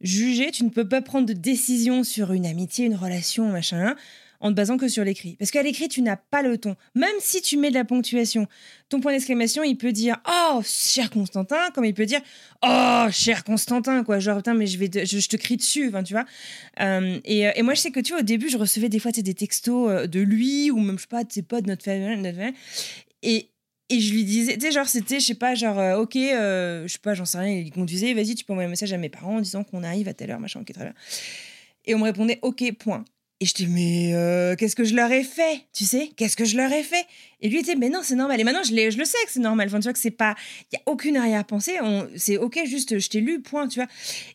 juger, 0.00 0.50
tu 0.50 0.64
ne 0.64 0.70
peux 0.70 0.88
pas 0.88 1.02
prendre 1.02 1.26
de 1.26 1.32
décision 1.32 2.04
sur 2.04 2.32
une 2.32 2.46
amitié, 2.46 2.86
une 2.86 2.96
relation, 2.96 3.48
machin, 3.48 3.94
en 4.40 4.50
te 4.50 4.54
basant 4.54 4.76
que 4.76 4.88
sur 4.88 5.04
l'écrit. 5.04 5.36
Parce 5.36 5.50
qu'à 5.50 5.62
l'écrit, 5.62 5.88
tu 5.88 6.02
n'as 6.02 6.16
pas 6.16 6.42
le 6.42 6.58
ton. 6.58 6.76
Même 6.94 7.14
si 7.20 7.40
tu 7.40 7.56
mets 7.56 7.70
de 7.70 7.74
la 7.74 7.84
ponctuation, 7.84 8.46
ton 8.88 9.00
point 9.00 9.12
d'exclamation, 9.12 9.62
il 9.62 9.76
peut 9.76 9.92
dire 9.92 10.18
Oh, 10.28 10.60
cher 10.64 11.10
Constantin, 11.10 11.70
comme 11.74 11.84
il 11.84 11.94
peut 11.94 12.06
dire 12.06 12.20
Oh, 12.62 13.06
cher 13.10 13.44
Constantin, 13.44 14.04
quoi. 14.04 14.18
Genre, 14.18 14.38
putain, 14.38 14.54
mais 14.54 14.66
je, 14.66 14.78
vais 14.78 14.88
te, 14.88 15.04
je, 15.04 15.28
te 15.28 15.36
crie 15.36 15.56
dessus, 15.56 15.92
tu 16.04 16.12
vois. 16.12 16.24
Euh, 16.80 17.18
et, 17.24 17.48
euh, 17.48 17.52
et 17.56 17.62
moi, 17.62 17.74
je 17.74 17.80
sais 17.80 17.90
que, 17.90 18.00
tu 18.00 18.12
vois, 18.12 18.20
au 18.20 18.24
début, 18.24 18.48
je 18.48 18.58
recevais 18.58 18.88
des 18.88 18.98
fois 18.98 19.12
des 19.12 19.34
textos 19.34 19.90
euh, 19.90 20.06
de 20.06 20.20
lui 20.20 20.70
ou 20.70 20.78
même, 20.78 20.96
je 20.96 21.02
sais 21.02 21.08
pas, 21.08 21.24
de 21.24 21.32
ses 21.32 21.42
potes, 21.42 21.66
notre 21.66 21.84
famille, 21.84 22.16
notre 22.16 22.36
famille. 22.36 22.54
Et. 23.22 23.50
Et 23.88 24.00
je 24.00 24.12
lui 24.12 24.24
disais, 24.24 24.54
tu 24.54 24.66
sais, 24.66 24.72
genre, 24.72 24.88
c'était, 24.88 25.20
je 25.20 25.26
sais 25.26 25.34
pas, 25.34 25.54
genre, 25.54 25.78
euh, 25.78 25.98
ok, 25.98 26.16
euh, 26.16 26.86
je 26.88 26.92
sais 26.92 26.98
pas, 26.98 27.14
j'en 27.14 27.24
sais 27.24 27.38
rien, 27.38 27.52
il 27.54 27.70
conduisait, 27.70 28.14
vas-y, 28.14 28.34
tu 28.34 28.44
peux 28.44 28.52
envoyer 28.52 28.66
un 28.66 28.70
message 28.70 28.92
à 28.92 28.98
mes 28.98 29.08
parents 29.08 29.36
en 29.36 29.40
disant 29.40 29.62
qu'on 29.62 29.84
arrive 29.84 30.08
à 30.08 30.14
telle 30.14 30.32
heure, 30.32 30.40
machin, 30.40 30.60
ok, 30.60 30.72
très 30.72 30.84
bien. 30.84 30.94
Et 31.84 31.94
on 31.94 31.98
me 31.98 32.04
répondait, 32.04 32.40
ok, 32.42 32.64
point. 32.78 33.04
Et 33.38 33.44
je 33.44 33.52
dis, 33.52 33.66
mais 33.66 34.14
euh, 34.14 34.56
qu'est-ce 34.56 34.74
que 34.74 34.84
je 34.84 34.94
leur 34.94 35.12
ai 35.12 35.22
fait? 35.22 35.60
Tu 35.74 35.84
sais, 35.84 36.10
qu'est-ce 36.16 36.38
que 36.38 36.46
je 36.46 36.56
leur 36.56 36.72
ai 36.72 36.82
fait? 36.82 37.04
Et 37.42 37.50
lui 37.50 37.58
était, 37.58 37.74
mais 37.74 37.90
non, 37.90 38.00
c'est 38.02 38.14
normal. 38.14 38.40
Et 38.40 38.44
maintenant, 38.44 38.62
je, 38.62 38.70
je 38.70 38.96
le 38.96 39.04
sais 39.04 39.18
que 39.26 39.30
c'est 39.30 39.40
normal. 39.40 39.68
Enfin, 39.68 39.78
tu 39.78 39.84
vois, 39.84 39.92
que 39.92 39.98
c'est 39.98 40.10
pas. 40.10 40.34
Il 40.72 40.76
n'y 40.76 40.78
a 40.78 40.82
aucune 40.86 41.18
arrière-pensée. 41.18 41.76
C'est 42.16 42.38
OK, 42.38 42.58
juste, 42.64 42.98
je 42.98 43.08
t'ai 43.10 43.20
lu, 43.20 43.42
point, 43.42 43.68
tu 43.68 43.78
vois. 43.78 43.88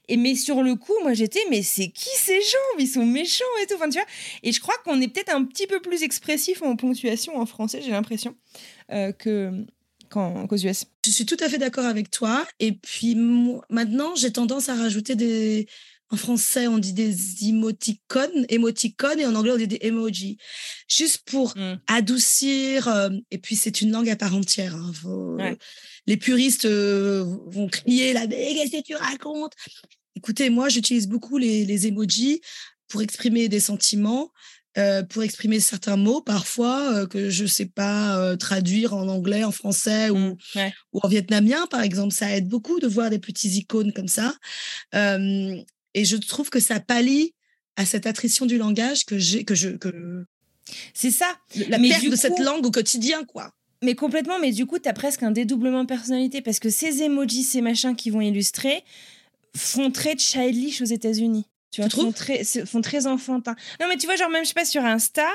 Et 0.07 0.17
mais 0.17 0.35
sur 0.35 0.61
le 0.61 0.75
coup, 0.75 0.93
moi, 1.01 1.15
j'étais, 1.15 1.39
mais 1.49 1.63
c'est 1.63 1.87
qui 1.87 2.09
ces 2.15 2.39
gens? 2.41 2.77
Ils 2.77 2.87
sont 2.87 3.03
méchants 3.03 3.43
et 3.63 3.65
tout. 3.65 3.73
Enfin, 3.73 3.89
tu 3.89 3.97
vois. 3.97 4.05
Et 4.43 4.51
je 4.51 4.59
crois 4.59 4.75
qu'on 4.85 5.01
est 5.01 5.07
peut-être 5.07 5.33
un 5.33 5.45
petit 5.45 5.65
peu 5.65 5.79
plus 5.79 6.03
expressif 6.03 6.61
en 6.61 6.75
ponctuation 6.75 7.37
en 7.37 7.47
français, 7.47 7.81
j'ai 7.83 7.89
l'impression, 7.89 8.35
que 9.17 9.65
qu'aux 10.09 10.57
US. 10.57 10.85
Je 11.05 11.11
suis 11.11 11.25
tout 11.25 11.37
à 11.39 11.49
fait 11.49 11.57
d'accord 11.57 11.85
avec 11.85 12.11
toi. 12.11 12.45
Et 12.59 12.73
puis 12.73 13.15
maintenant, 13.69 14.15
j'ai 14.15 14.31
tendance 14.31 14.69
à 14.69 14.75
rajouter 14.75 15.15
des, 15.15 15.67
en 16.11 16.17
français, 16.17 16.67
on 16.67 16.77
dit 16.77 16.93
des 16.93 17.47
émoticônes, 17.47 18.45
émoticônes, 18.49 19.19
et 19.19 19.25
en 19.25 19.33
anglais, 19.35 19.51
on 19.53 19.57
dit 19.57 19.67
des 19.67 19.79
emojis. 19.81 20.37
Juste 20.87 21.19
pour 21.25 21.57
mm. 21.57 21.79
adoucir. 21.87 22.87
Euh, 22.89 23.09
et 23.31 23.37
puis, 23.37 23.55
c'est 23.55 23.81
une 23.81 23.91
langue 23.91 24.09
à 24.09 24.17
part 24.17 24.35
entière. 24.35 24.75
Hein, 24.75 25.55
les 26.07 26.17
puristes 26.17 26.65
euh, 26.65 27.23
vont 27.47 27.67
crier 27.67 28.13
là, 28.13 28.27
mais 28.27 28.53
qu'est-ce 28.53 28.71
que 28.71 28.83
tu 28.83 28.95
racontes? 28.95 29.53
Écoutez, 30.15 30.49
moi, 30.49 30.67
j'utilise 30.67 31.07
beaucoup 31.07 31.37
les, 31.37 31.65
les 31.65 31.87
emojis 31.87 32.41
pour 32.89 33.01
exprimer 33.01 33.47
des 33.47 33.61
sentiments. 33.61 34.31
Euh, 34.77 35.03
pour 35.03 35.21
exprimer 35.21 35.59
certains 35.59 35.97
mots 35.97 36.21
parfois 36.21 37.05
que 37.07 37.29
je 37.29 37.43
ne 37.43 37.47
sais 37.47 37.65
pas 37.65 38.37
traduire 38.37 38.93
en 38.93 39.09
anglais, 39.09 39.43
en 39.43 39.51
français 39.51 40.09
ou, 40.09 40.17
mm, 40.17 40.37
ou, 40.93 40.99
en 41.03 41.09
vietnamien, 41.09 41.67
par 41.67 41.81
exemple. 41.81 42.13
Ça 42.13 42.33
aide 42.35 42.47
beaucoup 42.47 42.79
de 42.79 42.87
voir 42.87 43.09
des 43.09 43.19
petits 43.19 43.49
icônes 43.49 43.91
comme 43.91 44.07
ça. 44.07 44.33
Et 44.93 46.05
je 46.05 46.15
trouve 46.15 46.49
que 46.49 46.59
ça 46.59 46.79
pallie 46.79 47.33
à 47.75 47.85
cette 47.85 48.05
attrition 48.05 48.45
du 48.45 48.57
langage 48.57 49.05
que 49.05 49.17
j'ai, 49.17 49.43
que 49.43 49.55
je, 49.55 49.69
que. 49.69 50.25
C'est 50.93 51.11
ça. 51.11 51.37
La 51.69 51.77
mais 51.77 51.89
perte 51.89 52.09
de 52.09 52.15
cette 52.15 52.39
langue 52.39 52.65
au 52.65 52.71
quotidien, 52.71 53.23
quoi. 53.25 53.51
Mais 53.83 53.95
complètement, 53.95 54.39
mais 54.39 54.51
du 54.51 54.65
coup, 54.65 54.77
tu 54.77 54.87
as 54.87 54.93
presque 54.93 55.23
un 55.23 55.31
dédoublement 55.31 55.83
de 55.83 55.87
personnalité 55.87 56.41
parce 56.41 56.59
que 56.59 56.69
ces 56.69 57.01
emojis, 57.01 57.43
ces 57.43 57.61
machins 57.61 57.95
qui 57.95 58.11
vont 58.11 58.21
illustrer 58.21 58.83
font 59.55 59.91
très 59.91 60.17
childish 60.17 60.81
aux 60.81 60.85
États-Unis. 60.85 61.45
Tu 61.71 61.81
vois, 61.81 61.89
font 61.89 62.11
très, 62.11 62.43
font 62.43 62.81
très 62.81 63.07
enfantin. 63.07 63.55
Non, 63.79 63.87
mais 63.87 63.97
tu 63.97 64.05
vois, 64.05 64.15
genre, 64.15 64.29
même, 64.29 64.43
je 64.43 64.49
sais 64.49 64.53
pas, 64.53 64.65
sur 64.65 64.83
Insta, 64.83 65.27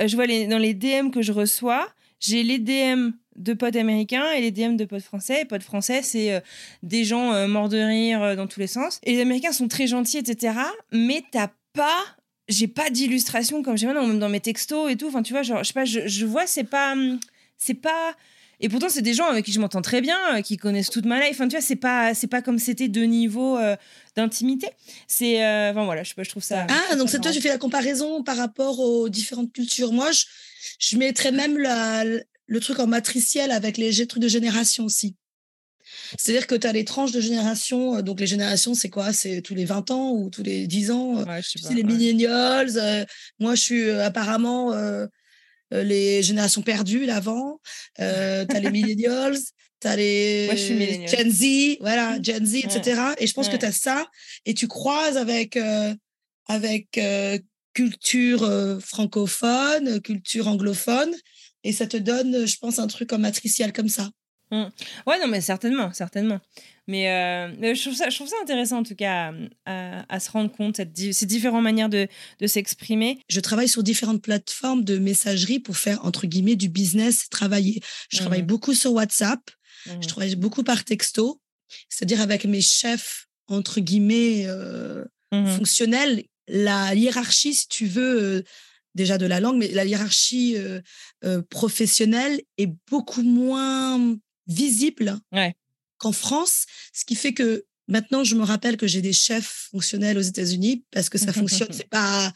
euh, 0.00 0.06
je 0.06 0.14
vois 0.14 0.26
les, 0.26 0.46
dans 0.46 0.58
les 0.58 0.74
DM 0.74 1.10
que 1.10 1.20
je 1.20 1.32
reçois, 1.32 1.88
j'ai 2.20 2.42
les 2.42 2.58
DM 2.58 3.10
de 3.36 3.52
potes 3.52 3.74
américains 3.74 4.30
et 4.30 4.40
les 4.40 4.52
DM 4.52 4.76
de 4.76 4.84
potes 4.84 5.02
français. 5.02 5.42
Et 5.42 5.44
potes 5.44 5.64
français, 5.64 6.02
c'est 6.02 6.32
euh, 6.32 6.40
des 6.82 7.04
gens 7.04 7.32
euh, 7.32 7.48
morts 7.48 7.68
de 7.68 7.78
rire 7.78 8.36
dans 8.36 8.46
tous 8.46 8.60
les 8.60 8.68
sens. 8.68 9.00
Et 9.02 9.12
les 9.12 9.20
Américains 9.20 9.52
sont 9.52 9.68
très 9.68 9.86
gentils, 9.86 10.18
etc. 10.18 10.54
Mais 10.92 11.24
t'as 11.32 11.48
pas 11.72 12.16
j'ai 12.48 12.68
pas 12.68 12.90
d'illustration 12.90 13.62
comme 13.62 13.76
j'ai 13.76 13.86
maintenant, 13.86 14.06
même 14.06 14.18
dans 14.18 14.28
mes 14.28 14.40
textos 14.40 14.90
et 14.90 14.96
tout. 14.96 15.08
Enfin, 15.08 15.22
tu 15.22 15.32
vois, 15.32 15.42
genre, 15.42 15.58
je 15.58 15.68
sais 15.68 15.72
pas, 15.72 15.84
je, 15.84 16.26
vois, 16.26 16.46
c'est 16.46 16.64
pas. 16.64 16.92
Hum, 16.92 17.18
c'est 17.56 17.74
pas. 17.74 18.14
Et 18.60 18.68
pourtant, 18.68 18.88
c'est 18.88 19.02
des 19.02 19.14
gens 19.14 19.26
avec 19.26 19.44
qui 19.44 19.52
je 19.52 19.60
m'entends 19.60 19.82
très 19.82 20.00
bien, 20.00 20.42
qui 20.42 20.56
connaissent 20.56 20.90
toute 20.90 21.06
ma 21.06 21.20
life. 21.20 21.32
Enfin, 21.32 21.48
tu 21.48 21.56
vois, 21.56 21.60
c'est 21.60 21.76
pas, 21.76 22.14
c'est 22.14 22.26
pas 22.26 22.42
comme 22.42 22.58
c'était 22.58 22.88
deux 22.88 23.04
niveaux 23.04 23.58
d'intimité. 24.16 24.68
C'est. 25.06 25.44
enfin, 25.70 25.84
voilà, 25.84 26.02
je 26.02 26.10
sais 26.10 26.14
pas, 26.14 26.22
je 26.22 26.30
trouve 26.30 26.42
ça. 26.42 26.66
Ah, 26.68 26.96
donc 26.96 27.10
c'est 27.10 27.20
toi, 27.20 27.32
tu 27.32 27.40
fais 27.40 27.48
la 27.48 27.58
comparaison 27.58 28.22
par 28.22 28.36
rapport 28.36 28.80
aux 28.80 29.08
différentes 29.08 29.52
cultures. 29.52 29.92
Moi, 29.92 30.12
je, 30.12 30.24
je 30.78 30.96
mettrais 30.96 31.32
même 31.32 31.58
la, 31.58 32.04
le 32.46 32.60
truc 32.60 32.78
en 32.78 32.86
matriciel 32.86 33.50
avec 33.50 33.76
les 33.76 34.06
trucs 34.06 34.22
de 34.22 34.28
génération 34.28 34.84
aussi. 34.84 35.16
C'est-à-dire 36.18 36.46
que 36.46 36.54
tu 36.54 36.66
as 36.66 36.72
les 36.72 36.84
tranches 36.84 37.12
de 37.12 37.20
génération. 37.20 37.96
Euh, 37.96 38.02
donc, 38.02 38.20
les 38.20 38.26
générations, 38.26 38.74
c'est 38.74 38.90
quoi? 38.90 39.12
C'est 39.12 39.42
tous 39.42 39.54
les 39.54 39.64
20 39.64 39.90
ans 39.90 40.12
ou 40.12 40.30
tous 40.30 40.42
les 40.42 40.66
10 40.66 40.90
ans 40.90 41.18
euh, 41.18 41.40
C'est 41.42 41.74
les 41.74 41.84
millennials. 41.84 42.76
Euh, 42.76 43.04
moi, 43.38 43.54
je 43.54 43.60
suis 43.60 43.90
apparemment 43.90 44.72
les 45.82 46.22
générations 46.22 46.62
perdues, 46.62 47.06
l'avant. 47.06 47.60
tu 47.96 48.02
as 48.02 48.60
les 48.60 48.70
millennials. 48.72 49.38
Tu 49.80 49.88
as 49.88 49.96
les 49.96 51.06
Gen 51.06 51.30
Z, 51.30 51.76
voilà, 51.80 52.16
Gen 52.22 52.46
Z, 52.46 52.54
etc. 52.56 53.02
Et 53.18 53.26
je 53.26 53.34
pense 53.34 53.48
que 53.48 53.56
tu 53.56 53.66
as 53.66 53.72
ça. 53.72 54.06
Et 54.46 54.54
tu 54.54 54.66
croises 54.66 55.18
avec, 55.18 55.58
avec 56.46 57.00
culture 57.74 58.78
francophone, 58.80 60.00
culture 60.00 60.48
anglophone 60.48 61.14
et 61.64 61.72
ça 61.72 61.86
te 61.86 61.96
donne, 61.96 62.46
je 62.46 62.56
pense, 62.58 62.78
un 62.78 62.86
truc 62.86 63.12
en 63.12 63.18
matriciel 63.18 63.72
comme 63.72 63.88
ça. 63.88 64.10
Mmh. 64.50 64.64
Ouais, 65.06 65.18
non, 65.18 65.26
mais 65.26 65.40
certainement, 65.40 65.92
certainement. 65.92 66.40
Mais, 66.86 67.08
euh, 67.10 67.74
je, 67.74 67.80
trouve 67.80 67.94
ça, 67.94 68.10
je 68.10 68.16
trouve 68.16 68.28
ça 68.28 68.36
intéressant, 68.42 68.78
en 68.78 68.82
tout 68.82 68.94
cas, 68.94 69.32
à, 69.64 70.20
se 70.20 70.30
rendre 70.30 70.50
compte 70.50 70.80
de 70.80 71.12
ces 71.12 71.26
différentes 71.26 71.62
manières 71.62 71.88
de, 71.88 72.08
de 72.40 72.46
s'exprimer. 72.46 73.18
Je 73.28 73.40
travaille 73.40 73.68
sur 73.68 73.82
différentes 73.82 74.22
plateformes 74.22 74.84
de 74.84 74.98
messagerie 74.98 75.60
pour 75.60 75.76
faire, 75.76 76.04
entre 76.04 76.26
guillemets, 76.26 76.56
du 76.56 76.68
business, 76.68 77.28
travailler. 77.30 77.80
Je 78.10 78.18
travaille 78.18 78.42
mmh. 78.42 78.46
beaucoup 78.46 78.74
sur 78.74 78.92
WhatsApp, 78.92 79.40
je 79.86 79.92
mmh. 79.92 80.00
travaille 80.00 80.36
beaucoup 80.36 80.62
par 80.62 80.84
texto, 80.84 81.40
c'est-à-dire 81.88 82.20
avec 82.20 82.44
mes 82.44 82.60
chefs, 82.60 83.26
entre 83.48 83.80
guillemets, 83.80 84.44
euh, 84.46 85.04
fonctionnels. 85.32 86.24
La 86.46 86.94
hiérarchie, 86.94 87.54
si 87.54 87.68
tu 87.68 87.86
veux, 87.86 88.22
euh, 88.22 88.42
déjà 88.94 89.18
de 89.18 89.26
la 89.26 89.40
langue, 89.40 89.56
mais 89.58 89.68
la 89.68 89.84
hiérarchie 89.84 90.56
euh, 90.56 90.80
euh, 91.24 91.42
professionnelle 91.42 92.40
est 92.58 92.72
beaucoup 92.90 93.22
moins 93.22 94.16
visible 94.46 95.18
qu'en 95.98 96.12
France, 96.12 96.66
ce 96.92 97.04
qui 97.04 97.14
fait 97.14 97.32
que 97.32 97.64
maintenant, 97.88 98.24
je 98.24 98.34
me 98.34 98.42
rappelle 98.42 98.76
que 98.76 98.86
j'ai 98.86 99.02
des 99.02 99.12
chefs 99.12 99.68
fonctionnels 99.70 100.18
aux 100.18 100.22
États-Unis 100.22 100.84
parce 100.90 101.08
que 101.08 101.18
ça 101.18 101.32
fonctionne. 101.32 101.68
C'est 101.72 101.88
pas 101.88 102.32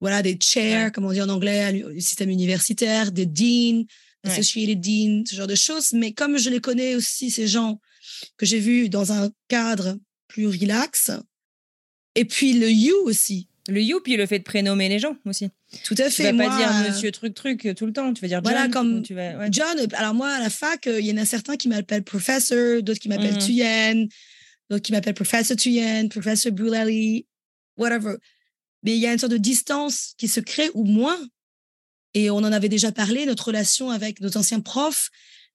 voilà 0.00 0.22
des 0.22 0.38
chairs, 0.40 0.92
comme 0.92 1.04
on 1.04 1.12
dit 1.12 1.20
en 1.20 1.28
anglais, 1.28 1.72
le 1.72 2.00
système 2.00 2.30
universitaire, 2.30 3.12
des 3.12 3.26
deans, 3.26 3.84
associated 4.24 4.80
deans, 4.80 5.24
ce 5.26 5.36
genre 5.36 5.46
de 5.46 5.54
choses. 5.54 5.92
Mais 5.92 6.12
comme 6.12 6.38
je 6.38 6.48
les 6.48 6.60
connais 6.60 6.94
aussi, 6.94 7.30
ces 7.30 7.46
gens 7.46 7.80
que 8.38 8.46
j'ai 8.46 8.60
vus 8.60 8.88
dans 8.88 9.12
un 9.12 9.30
cadre 9.48 9.98
plus 10.26 10.46
relax, 10.46 11.10
et 12.14 12.24
puis 12.24 12.54
le 12.54 12.70
you 12.70 12.96
aussi. 13.04 13.49
Le 13.70 13.80
you, 13.80 14.00
puis 14.00 14.16
le 14.16 14.26
fait 14.26 14.40
de 14.40 14.44
prénommer 14.44 14.88
les 14.88 14.98
gens 14.98 15.16
aussi. 15.26 15.48
Tout 15.84 15.94
à 15.98 16.10
fait. 16.10 16.30
Tu 16.30 16.36
vas 16.36 16.48
pas 16.48 16.56
dire 16.56 16.88
monsieur 16.88 17.12
truc 17.12 17.34
truc 17.34 17.68
tout 17.76 17.86
le 17.86 17.92
temps. 17.92 18.12
Tu 18.12 18.20
vas 18.20 18.28
dire 18.28 18.40
John. 18.42 18.52
Voilà, 18.52 18.68
comme 18.68 19.02
tu 19.02 19.14
vas, 19.14 19.50
John. 19.50 19.78
Alors 19.92 20.12
moi, 20.12 20.28
à 20.28 20.40
la 20.40 20.50
fac, 20.50 20.86
il 20.86 21.06
y 21.06 21.12
en 21.12 21.16
a 21.16 21.24
certains 21.24 21.56
qui 21.56 21.68
m'appellent 21.68 22.02
professeur, 22.02 22.82
d'autres 22.82 22.98
qui 22.98 23.08
m'appellent 23.08 23.36
mm 23.36 23.38
Tuyen, 23.38 24.06
d'autres 24.68 24.82
qui 24.82 24.92
m'appellent 24.92 25.14
professeur 25.14 25.56
Tuyen, 25.56 26.08
professeur 26.08 26.52
Boulali, 26.52 27.26
whatever. 27.76 28.16
Mais 28.82 28.96
il 28.96 28.98
y 28.98 29.06
a 29.06 29.12
une 29.12 29.18
sorte 29.18 29.32
de 29.32 29.38
distance 29.38 30.14
qui 30.18 30.26
se 30.26 30.40
crée 30.40 30.70
ou 30.74 30.84
moins. 30.84 31.18
Et 32.14 32.28
on 32.28 32.38
en 32.38 32.52
avait 32.52 32.68
déjà 32.68 32.90
parlé, 32.90 33.24
notre 33.24 33.46
relation 33.46 33.90
avec 33.90 34.20
nos 34.20 34.36
anciens 34.36 34.60
profs, 34.60 35.10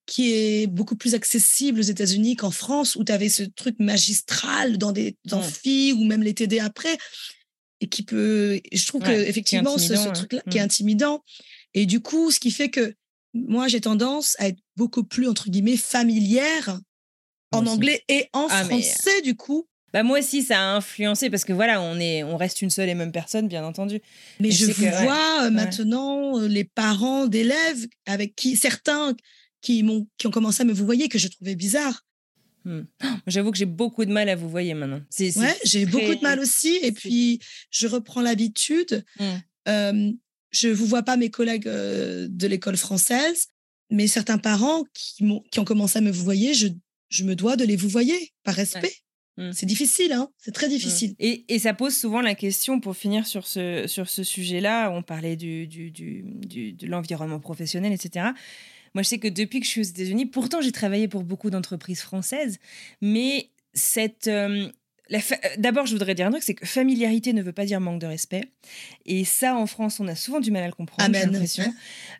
qui 0.06 0.32
est 0.32 0.67
beaucoup 0.67 0.95
plus 0.95 1.15
accessible 1.15 1.80
aux 1.80 1.84
États-Unis 1.84 2.38
qu'en 2.38 2.51
France, 2.51 2.95
où 2.95 3.04
tu 3.04 3.12
avais 3.12 3.28
ce 3.28 3.43
truc 3.43 3.75
magistral 3.80 4.78
dans 4.78 4.93
des 4.93 5.17
amphis 5.32 5.91
ou 5.93 6.06
même 6.06 6.23
les 6.23 6.34
TD 6.34 6.60
après 6.60 6.97
et 7.85 7.87
qui 7.87 8.03
peut. 8.03 8.59
Je 8.71 8.85
trouve 8.87 9.03
que 9.03 9.11
effectivement 9.11 9.77
ce, 9.77 9.93
truc-là 10.13 10.41
qui 10.49 10.57
est 10.57 10.61
mmh. 10.61 10.65
intimidant. 10.65 11.23
Et 11.73 11.85
du 11.85 11.99
coup, 11.99 12.31
ce 12.31 12.39
qui 12.39 12.51
fait 12.51 12.69
que 12.69 12.95
moi 13.33 13.67
j'ai 13.67 13.81
tendance 13.81 14.35
à 14.39 14.47
être 14.47 14.59
beaucoup 14.75 15.03
plus 15.03 15.27
entre 15.27 15.49
guillemets 15.49 15.77
familière 15.77 16.79
en 17.51 17.65
anglais 17.67 18.03
et 18.09 18.27
en 18.33 18.47
ah, 18.49 18.65
français 18.65 19.21
du 19.21 19.35
coup. 19.35 19.67
Bah 19.93 20.03
moi 20.03 20.19
aussi, 20.19 20.41
ça 20.43 20.59
a 20.59 20.75
influencé 20.75 21.29
parce 21.29 21.45
que 21.45 21.53
voilà, 21.53 21.81
on 21.81 21.97
est, 21.99 22.21
on 22.23 22.35
reste 22.35 22.61
une 22.61 22.69
seule 22.69 22.89
et 22.89 22.95
même 22.95 23.13
personne, 23.13 23.47
bien 23.47 23.63
entendu. 23.63 24.01
Mais 24.41 24.51
je 24.51 24.65
vois 24.65 25.45
euh, 25.45 25.51
maintenant 25.51 26.37
euh, 26.37 26.49
les 26.49 26.65
parents 26.65 27.27
d'élèves 27.27 27.87
avec 28.05 28.35
qui 28.35 28.57
certains 28.57 29.15
qui 29.61 29.83
m'ont, 29.83 30.05
qui 30.17 30.27
ont 30.27 30.31
commencé 30.31 30.63
à 30.63 30.65
me 30.65 30.73
vous 30.73 30.85
voyez 30.85 31.07
que 31.07 31.17
je 31.17 31.29
trouvais 31.29 31.55
bizarre. 31.55 32.04
Hmm. 32.65 32.82
J'avoue 33.28 33.51
que 33.51 33.58
j'ai 33.58 33.65
beaucoup 33.65 34.04
de 34.04 34.12
mal 34.12 34.28
à 34.28 34.36
vous 34.36 34.49
voyez 34.49 34.73
maintenant. 34.73 35.01
Ouais, 35.19 35.58
j'ai 35.63 35.86
beaucoup 35.86 36.15
de 36.15 36.21
mal 36.21 36.39
aussi. 36.39 36.78
Et 36.82 36.91
puis, 36.91 37.39
je 37.69 37.88
reprends 37.88 38.21
l'habitude. 38.21 39.06
Je 39.19 39.23
hmm. 39.23 39.41
Euh, 39.67 40.12
je 40.51 40.69
vous 40.69 40.86
vois 40.86 41.04
pas 41.04 41.17
mes 41.17 41.30
collègues 41.30 41.67
euh, 41.67 42.28
de 42.30 42.47
l'école 42.47 42.78
française, 42.78 43.47
mais 43.89 44.08
certains 44.08 44.38
parents 44.38 44.84
qui, 44.93 45.25
qui 45.51 45.60
ont 45.60 45.65
commencé 45.65 45.97
à 45.97 46.01
me 46.01 46.12
vous 46.12 46.23
voyez, 46.23 46.54
je, 46.54 46.67
je 47.10 47.23
me 47.23 47.36
dois 47.36 47.58
de 47.58 47.65
les 47.65 47.75
vous 47.75 47.89
voyez 47.89 48.32
par 48.43 48.54
respect. 48.54 48.93
Hmm. 49.38 49.51
C'est 49.51 49.65
difficile, 49.65 50.13
hein 50.13 50.30
c'est 50.38 50.54
très 50.54 50.69
difficile. 50.69 51.13
Et, 51.19 51.43
et, 51.54 51.60
ça 51.60 51.73
pose 51.73 51.93
souvent 51.93 52.21
la 52.21 52.36
question, 52.36 52.80
pour 52.80 52.95
finir 52.95 53.28
sur 53.28 53.45
ce, 53.45 53.86
sur 53.86 54.08
ce 54.08 54.23
sujet-là, 54.23 54.91
on 54.91 55.01
parlait 55.01 55.36
du, 55.36 55.67
du, 55.67 55.91
du, 55.91 56.23
du 56.23 56.71
de 56.71 56.88
l'environnement 56.88 57.41
professionnel, 57.41 57.91
etc. 57.91 58.28
Moi, 58.95 59.03
je 59.03 59.10
sais 59.10 59.19
que 59.19 59.27
depuis 59.27 59.60
que 59.60 59.65
je 59.65 59.71
suis 59.71 59.81
aux 59.81 59.84
États-Unis, 59.84 60.25
pourtant 60.25 60.62
j'ai 60.62 60.71
travaillé 60.71 61.08
pour 61.08 61.23
beaucoup 61.23 61.51
d'entreprises 61.51 62.01
françaises, 62.01 62.58
mais 63.01 63.49
cette... 63.73 64.27
Euh, 64.27 64.69
euh, 65.13 65.19
d'abord, 65.60 65.86
je 65.86 65.91
voudrais 65.91 66.15
dire 66.15 66.25
un 66.25 66.31
truc, 66.31 66.41
c'est 66.41 66.55
que 66.55 66.65
familiarité 66.65 67.31
ne 67.34 67.43
veut 67.43 67.51
pas 67.51 67.65
dire 67.65 67.79
manque 67.79 68.01
de 68.01 68.08
respect. 68.08 68.45
Et 69.05 69.23
ça, 69.23 69.55
en 69.55 69.67
France, 69.67 69.99
on 69.99 70.08
a 70.08 70.15
souvent 70.15 70.39
du 70.39 70.49
mal 70.49 70.63
à 70.63 70.65
le 70.65 70.73
comprendre. 70.73 71.13
J'ai 71.13 71.25
l'impression. 71.25 71.71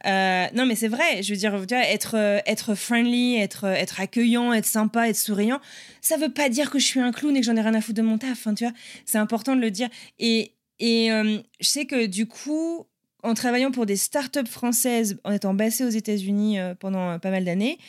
Euh, 0.06 0.46
non, 0.54 0.68
mais 0.68 0.76
c'est 0.76 0.88
vrai. 0.88 1.24
Je 1.24 1.34
veux 1.34 1.38
dire, 1.38 1.56
être 1.72 2.16
être 2.46 2.76
friendly, 2.76 3.38
être 3.38 3.64
être 3.64 4.00
accueillant, 4.00 4.54
être 4.54 4.68
sympa, 4.68 5.10
être 5.10 5.18
souriant, 5.18 5.60
ça 6.02 6.18
veut 6.18 6.32
pas 6.32 6.48
dire 6.50 6.70
que 6.70 6.78
je 6.78 6.86
suis 6.86 7.00
un 7.00 7.12
clown 7.12 7.36
et 7.36 7.40
que 7.40 7.46
j'en 7.48 7.56
ai 7.56 7.62
rien 7.62 7.74
à 7.74 7.82
foutre 7.82 7.98
de 7.98 8.04
mon 8.04 8.20
taf. 8.20 8.46
Hein, 8.46 8.54
tu 8.54 8.66
vois, 8.66 8.74
c'est 9.06 9.18
important 9.18 9.56
de 9.56 9.62
le 9.62 9.72
dire. 9.72 9.90
Et 10.20 10.52
Et 10.80 11.12
euh, 11.12 11.40
je 11.60 11.68
sais 11.68 11.86
que 11.86 12.06
du 12.06 12.28
coup, 12.28 12.86
en 13.26 13.34
travaillant 13.34 13.72
pour 13.72 13.86
des 13.86 13.96
startups 13.96 14.48
françaises, 14.48 15.20
en 15.24 15.32
étant 15.32 15.54
bassée 15.54 15.84
aux 15.84 15.90
États-Unis 15.90 16.60
euh, 16.60 16.76
pendant 16.76 17.12
euh, 17.12 17.18
pas 17.18 17.32
mal 17.32 17.44
d'années, 17.44 17.80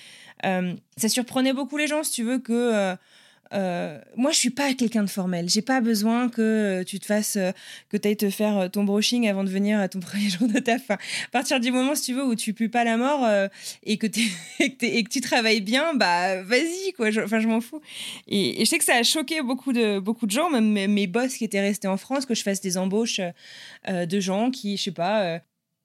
euh, 0.44 0.74
ça 0.96 1.08
surprenait 1.08 1.52
beaucoup 1.52 1.76
les 1.76 1.86
gens, 1.86 2.02
si 2.02 2.12
tu 2.12 2.22
veux, 2.24 2.38
que. 2.38 2.96
Euh, 3.52 4.00
moi, 4.16 4.32
je 4.32 4.38
suis 4.38 4.50
pas 4.50 4.74
quelqu'un 4.74 5.02
de 5.02 5.10
formel. 5.10 5.48
J'ai 5.48 5.62
pas 5.62 5.80
besoin 5.80 6.28
que 6.28 6.42
euh, 6.42 6.84
tu 6.84 6.98
te 6.98 7.06
fasses, 7.06 7.36
euh, 7.36 7.52
que 7.90 7.96
tu 7.96 8.08
ailles 8.08 8.16
te 8.16 8.30
faire 8.30 8.70
ton 8.70 8.84
brushing 8.84 9.28
avant 9.28 9.44
de 9.44 9.50
venir 9.50 9.78
à 9.78 9.88
ton 9.88 10.00
premier 10.00 10.28
jour 10.28 10.48
de 10.48 10.58
taf. 10.58 10.82
Enfin, 10.82 10.94
à 10.94 11.30
partir 11.30 11.60
du 11.60 11.70
moment, 11.70 11.94
si 11.94 12.02
tu 12.02 12.14
veux, 12.14 12.24
où 12.24 12.34
tu 12.34 12.54
pues 12.54 12.68
pas 12.68 12.84
la 12.84 12.96
mort 12.96 13.26
et, 13.84 13.98
que 13.98 14.06
et, 14.60 15.04
que 15.04 15.08
tu 15.08 15.20
travailles 15.20 15.60
bien, 15.60 15.94
bah 15.94 16.42
vas-y, 16.42 16.92
quoi. 16.96 17.10
Je- 17.10 17.20
Enfin, 17.20 17.40
je 17.40 17.48
m'en 17.48 17.60
fous. 17.60 17.80
Et, 18.28 18.56
je 18.60 18.64
sais 18.64 18.78
que 18.78 18.84
ça 18.84 18.94
a 18.94 19.02
choqué 19.02 19.42
beaucoup 19.42 19.72
de, 19.72 19.98
beaucoup 19.98 20.26
de 20.26 20.30
gens, 20.30 20.48
même 20.50 20.72
mes, 20.92 21.06
boss 21.06 21.34
qui 21.34 21.44
étaient 21.44 21.60
restés 21.60 21.88
en 21.88 21.96
France, 21.96 22.24
que 22.26 22.34
je 22.34 22.42
fasse 22.42 22.60
des 22.60 22.78
embauches 22.78 23.20
de 23.88 24.20
gens 24.20 24.50
qui, 24.50 24.76
je 24.76 24.84
sais 24.84 24.90
pas, 24.92 25.40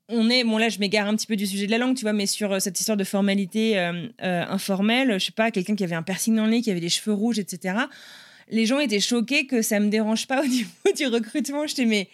on 0.10 0.30
est, 0.30 0.44
bon 0.44 0.58
là 0.58 0.70
je 0.70 0.80
m'égare 0.80 1.08
un 1.08 1.16
petit 1.16 1.28
peu 1.28 1.36
du 1.36 1.48
sujet 1.48 1.66
de 1.66 1.72
la 1.72 1.78
langue, 1.78 1.96
tu 1.96 2.04
vois, 2.04 2.14
mais 2.14 2.26
sur 2.26 2.52
euh, 2.52 2.60
cette 2.60 2.80
histoire 2.80 2.98
de 2.98 3.04
formalité 3.04 3.80
euh, 3.80 4.08
euh, 4.22 4.46
informelle, 4.48 5.20
je 5.20 5.26
sais 5.26 5.32
pas, 5.32 5.52
quelqu'un 5.52 5.76
qui 5.76 5.84
avait 5.84 5.96
un 5.96 6.04
piercing 6.04 6.36
dans 6.36 6.46
le 6.46 6.52
nez, 6.52 6.62
qui 6.62 6.72
avait 6.72 6.80
des 6.80 6.90
cheveux 6.90 7.14
rouges, 7.14 7.40
etc. 7.40 7.76
Les 8.50 8.66
gens 8.66 8.80
étaient 8.80 9.00
choqués 9.00 9.48
que 9.48 9.62
ça 9.62 9.80
me 9.80 9.90
dérange 9.90 10.28
pas 10.28 10.42
au 10.42 10.46
niveau 10.48 10.70
du 10.96 11.08
recrutement. 11.08 11.66
J'étais 11.68 11.86
mais, 11.86 12.10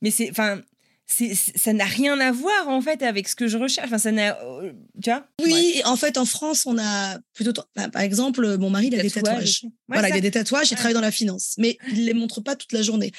mais 0.00 0.10
c'est, 0.10 0.30
enfin, 0.30 0.60
ça 1.06 1.72
n'a 1.74 1.84
rien 1.84 2.18
à 2.20 2.32
voir 2.32 2.68
en 2.68 2.80
fait 2.80 3.02
avec 3.02 3.28
ce 3.28 3.36
que 3.36 3.46
je 3.46 3.58
recherche. 3.58 3.86
Enfin, 3.86 3.98
ça 3.98 4.12
n'a, 4.12 4.40
euh, 4.42 4.72
tu 5.02 5.10
vois? 5.10 5.26
Oui, 5.42 5.82
en 5.84 5.96
fait, 5.96 6.16
en 6.16 6.24
France, 6.24 6.64
on 6.64 6.78
a 6.78 7.18
plutôt. 7.34 7.52
bah, 7.76 7.88
par 7.90 8.02
exemple, 8.02 8.56
mon 8.58 8.70
mari, 8.70 8.86
il 8.86 8.98
a 8.98 9.02
des 9.02 9.10
Tatouages. 9.10 9.60
Ouais, 9.64 9.70
voilà, 9.88 10.08
il 10.08 10.14
a 10.16 10.20
des 10.20 10.30
tatouages, 10.30 10.68
il 10.70 10.72
Ouais. 10.72 10.76
travaille 10.76 10.94
dans 10.94 11.00
la 11.00 11.10
finance, 11.10 11.54
mais 11.58 11.76
il 11.90 12.06
les 12.06 12.14
montre 12.14 12.40
pas 12.40 12.56
toute 12.56 12.72
la 12.72 12.82
journée. 12.82 13.12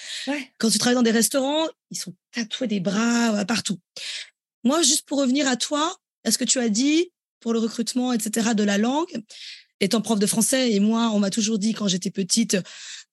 Quand 0.58 0.70
tu 0.70 0.80
travailles 0.80 0.96
dans 0.96 1.04
des 1.04 1.12
restaurants, 1.12 1.68
ils 1.92 1.98
sont 2.00 2.16
tatoués 2.32 2.68
des 2.68 2.80
bras 2.80 3.36
euh, 3.42 3.46
partout. 3.46 3.78
Moi, 4.64 4.82
juste 4.82 5.04
pour 5.06 5.20
revenir 5.20 5.48
à 5.48 5.56
toi, 5.56 5.96
à 6.24 6.32
ce 6.32 6.38
que 6.38 6.46
tu 6.46 6.58
as 6.60 6.70
dit 6.70 7.12
pour 7.42 7.54
le 7.54 7.60
recrutement, 7.60 8.14
etc., 8.14 8.56
de 8.56 8.64
la 8.64 8.78
langue, 8.78 9.12
étant 9.82 10.02
prof 10.02 10.18
de 10.18 10.26
français, 10.26 10.72
et 10.72 10.80
moi, 10.80 11.12
on 11.14 11.20
m'a 11.20 11.30
toujours 11.30 11.60
dit 11.60 11.74
quand 11.74 11.90
j'étais 11.90 12.10
petite, 12.12 12.58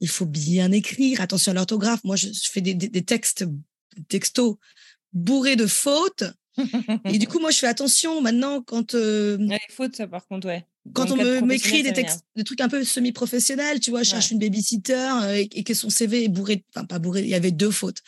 il 0.01 0.09
faut 0.09 0.27
bien 0.27 0.71
écrire, 0.71 1.21
attention 1.21 1.51
à 1.51 1.55
l'orthographe. 1.57 2.01
Moi, 2.05 2.15
je, 2.17 2.29
fais 2.51 2.61
des, 2.61 2.75
des- 2.75 2.89
des 2.89 3.03
textes, 3.03 3.45
textos 4.09 4.57
bourrés 5.13 5.57
de 5.57 5.67
fautes. 5.67 6.25
et 7.09 7.19
du 7.19 7.27
coup, 7.27 7.39
moi, 7.39 7.51
je 7.51 7.59
fais 7.59 7.67
attention 7.67 8.21
maintenant 8.21 8.61
quand 8.63 8.95
euh, 8.95 9.39
Ouais, 9.39 9.59
faute 9.71 9.97
ça 9.97 10.07
par 10.07 10.27
contre, 10.27 10.47
ouais. 10.49 10.67
quand 10.95 11.07
Dans 11.07 11.15
on 11.19 11.47
m'écrit 11.47 11.83
des 11.83 11.93
textes, 11.93 12.25
des 12.37 12.45
trucs 12.45 12.61
un 12.61 12.69
peu 12.69 12.83
semi-professionnels, 12.85 13.81
tu 13.81 13.91
vois, 13.91 14.03
je 14.03 14.11
cherche 14.11 14.31
une 14.31 14.39
babysitter 14.39 14.95
euh, 15.23 15.35
et, 15.37 15.49
et 15.53 15.65
que 15.65 15.75
son 15.75 15.91
CV 15.91 16.25
est 16.25 16.29
bourré, 16.29 16.65
enfin 16.75 16.85
pas 16.87 16.99
bourré, 16.99 17.21
il 17.23 17.29
y 17.29 17.35
avait 17.35 17.51
deux 17.53 17.71
fautes. 17.71 17.99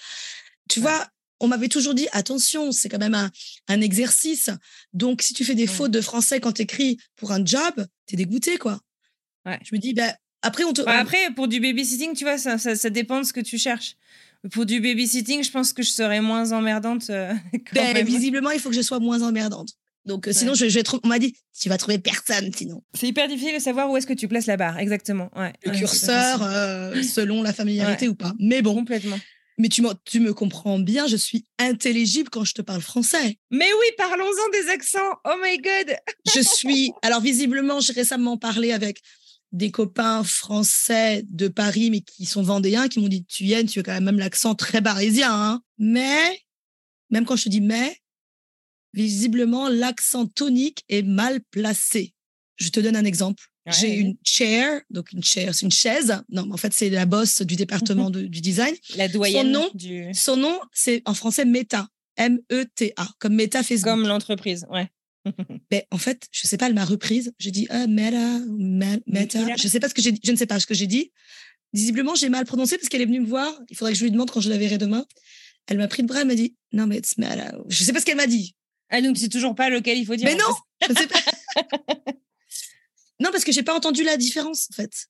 Tu 0.68 0.80
Ouais. 0.80 0.86
vois, 0.86 1.06
on 1.40 1.48
m'avait 1.48 1.68
toujours 1.68 1.94
dit 1.94 2.08
attention, 2.12 2.72
c'est 2.72 2.88
quand 2.88 2.98
même 2.98 3.14
un, 3.14 3.30
un 3.68 3.80
exercice. 3.80 4.50
Donc 4.92 5.22
si 5.22 5.34
tu 5.34 5.44
fais 5.44 5.54
des 5.54 5.62
Ouais. 5.62 5.68
fautes 5.68 5.90
de 5.90 6.00
français 6.00 6.40
quand 6.40 6.52
tu 6.52 6.62
écris 6.62 6.98
pour 7.16 7.32
un 7.32 7.44
job, 7.44 7.84
t'es 8.06 8.16
dégoûté 8.16 8.58
quoi. 8.58 8.80
Ouais. 9.44 9.58
Je 9.64 9.74
me 9.74 9.80
dis 9.80 9.92
ben 9.92 10.14
après 10.42 10.64
on 10.64 10.72
te 10.72 10.82
Bah, 10.82 10.98
après, 10.98 11.32
pour 11.34 11.48
du 11.48 11.60
babysitting, 11.60 12.14
tu 12.14 12.24
vois, 12.24 12.38
ça, 12.38 12.58
ça, 12.58 12.74
ça 12.74 12.90
dépend 12.90 13.20
de 13.20 13.24
ce 13.26 13.32
que 13.32 13.40
tu 13.40 13.58
cherches. 13.58 13.96
Pour 14.50 14.66
du 14.66 14.80
babysitting, 14.80 15.44
je 15.44 15.50
pense 15.50 15.72
que 15.72 15.82
je 15.82 15.90
serais 15.90 16.20
moins 16.20 16.52
emmerdante. 16.52 17.10
euh, 17.10 17.32
quand 17.52 17.92
ben, 17.94 18.04
visiblement 18.04 18.50
il 18.50 18.58
faut 18.60 18.70
que 18.70 18.74
je 18.76 18.82
sois 18.82 18.98
moins 18.98 19.22
emmerdante. 19.22 19.70
Donc 20.04 20.26
euh, 20.26 20.32
sinon 20.32 20.52
Ouais. 20.52 20.58
je, 20.58 20.68
je 20.68 20.80
on 21.04 21.06
m'a 21.08 21.20
dit 21.20 21.34
tu 21.60 21.68
vas 21.68 21.78
trouver 21.78 21.98
personne 21.98 22.50
sinon. 22.52 22.82
C'est 22.92 23.06
hyper 23.06 23.28
difficile 23.28 23.54
de 23.54 23.60
savoir 23.60 23.88
où 23.88 23.96
est-ce 23.96 24.06
que 24.06 24.12
tu 24.14 24.26
places 24.26 24.46
la 24.46 24.56
barre, 24.56 24.78
exactement. 24.78 25.30
Ouais, 25.36 25.52
Le 25.64 25.70
Ouais, 25.70 25.78
curseur 25.78 26.42
euh, 26.42 27.00
selon 27.04 27.42
la 27.42 27.52
familiarité 27.52 28.08
ou 28.08 28.14
pas. 28.16 28.32
Mais 28.40 28.62
bon, 28.62 28.74
Complètement. 28.74 29.18
Mais 29.58 29.68
tu, 29.68 29.82
tu 30.06 30.18
me 30.18 30.32
comprends 30.32 30.78
bien, 30.78 31.06
je 31.06 31.14
suis 31.14 31.44
intelligible 31.58 32.30
quand 32.30 32.42
je 32.42 32.54
te 32.54 32.62
parle 32.62 32.80
français. 32.80 33.36
Mais 33.50 33.66
oui, 33.80 33.86
parlons-en 33.98 34.48
des 34.60 34.70
accents. 34.70 35.12
Oh 35.26 35.34
my 35.44 35.58
god. 35.58 35.94
Je 36.34 36.40
suis. 36.40 36.90
Alors, 37.02 37.20
visiblement, 37.20 37.78
j'ai 37.78 37.92
récemment 37.92 38.38
parlé 38.38 38.72
avec 38.72 39.02
des 39.52 39.70
copains 39.70 40.24
français 40.24 41.24
de 41.28 41.48
Paris, 41.48 41.90
mais 41.90 42.00
qui 42.00 42.24
sont 42.26 42.42
vendéens, 42.42 42.88
qui 42.88 43.00
m'ont 43.00 43.08
dit 43.08 43.24
Tu 43.26 43.44
y 43.44 43.52
es, 43.52 43.64
tu 43.64 43.80
as 43.80 43.82
quand 43.82 44.00
même 44.00 44.18
l'accent 44.18 44.54
très 44.54 44.80
parisien. 44.82 45.30
hein. 45.32 45.62
Mais, 45.78 46.40
même 47.10 47.24
quand 47.24 47.36
je 47.36 47.44
te 47.44 47.48
dis 47.48 47.60
mais, 47.60 47.96
visiblement, 48.94 49.68
l'accent 49.68 50.26
tonique 50.26 50.84
est 50.88 51.02
mal 51.02 51.40
placé. 51.50 52.14
Je 52.56 52.68
te 52.68 52.80
donne 52.80 52.96
un 52.96 53.04
exemple. 53.04 53.44
Ouais, 53.66 53.72
J'ai 53.72 53.94
une 53.94 54.16
chair, 54.26 54.80
donc 54.90 55.12
une 55.12 55.22
chair, 55.22 55.54
c'est 55.54 55.64
une 55.64 55.70
chaise. 55.72 56.20
Non, 56.30 56.44
mais 56.46 56.52
en 56.54 56.56
fait, 56.56 56.72
c'est 56.74 56.90
la 56.90 57.06
bosse 57.06 57.42
du 57.42 57.54
département 57.56 58.10
de- 58.10 58.22
du 58.26 58.40
design. 58.40 58.74
La 58.96 59.08
doyenne 59.08 59.52
nom, 59.52 59.70
du. 59.74 60.06
Son 60.14 60.36
nom, 60.36 60.58
c'est 60.72 61.00
en 61.04 61.14
français 61.14 61.44
Meta. 61.44 61.86
M-E-T-A, 62.16 63.08
comme 63.20 63.34
Meta 63.34 63.62
Facebook. 63.62 63.90
Comme 63.92 64.06
l'entreprise, 64.06 64.66
ouais. 64.70 64.88
Mais 65.70 65.86
en 65.90 65.98
fait, 65.98 66.26
je 66.32 66.46
sais 66.46 66.56
pas, 66.56 66.66
elle 66.66 66.74
m'a 66.74 66.84
reprise. 66.84 67.32
J'ai 67.38 67.50
dit 67.50 67.66
ah, 67.70 67.86
Meta, 67.86 68.38
Me- 68.48 69.00
Meta. 69.06 69.56
Je 69.56 69.68
sais 69.68 69.80
pas 69.80 69.88
ce 69.88 69.94
que 69.94 70.02
j'ai 70.02 70.12
dit. 70.12 70.20
Je 70.24 70.32
ne 70.32 70.36
sais 70.36 70.46
pas 70.46 70.58
ce 70.60 70.66
que 70.66 70.74
j'ai 70.74 70.86
dit. 70.86 71.12
Visiblement, 71.72 72.14
j'ai 72.14 72.28
mal 72.28 72.44
prononcé 72.44 72.76
parce 72.76 72.88
qu'elle 72.88 73.00
est 73.02 73.06
venue 73.06 73.20
me 73.20 73.26
voir. 73.26 73.52
Il 73.70 73.76
faudrait 73.76 73.92
que 73.92 73.98
je 73.98 74.04
lui 74.04 74.10
demande 74.10 74.30
quand 74.30 74.40
je 74.40 74.50
la 74.50 74.58
verrai 74.58 74.78
demain. 74.78 75.06
Elle 75.68 75.78
m'a 75.78 75.88
pris 75.88 76.02
de 76.02 76.08
bras. 76.08 76.20
Elle 76.22 76.26
m'a 76.26 76.34
dit 76.34 76.56
non, 76.72 76.86
mais 76.86 76.98
it's 76.98 77.16
Meta. 77.18 77.54
Je 77.68 77.84
sais 77.84 77.92
pas 77.92 78.00
ce 78.00 78.04
qu'elle 78.04 78.16
m'a 78.16 78.26
dit. 78.26 78.54
Ah, 78.90 79.00
donc 79.00 79.16
c'est 79.16 79.28
toujours 79.30 79.54
pas 79.54 79.70
lequel 79.70 79.96
il 79.98 80.04
faut 80.04 80.16
dire. 80.16 80.28
Mais 80.28 80.34
non, 80.34 80.54
je 80.86 80.92
ne 80.92 80.98
sais 80.98 81.06
pas. 81.06 81.18
non, 83.20 83.30
parce 83.30 83.44
que 83.44 83.52
j'ai 83.52 83.62
pas 83.62 83.74
entendu 83.74 84.02
la 84.04 84.16
différence 84.16 84.68
en 84.70 84.74
fait. 84.74 85.06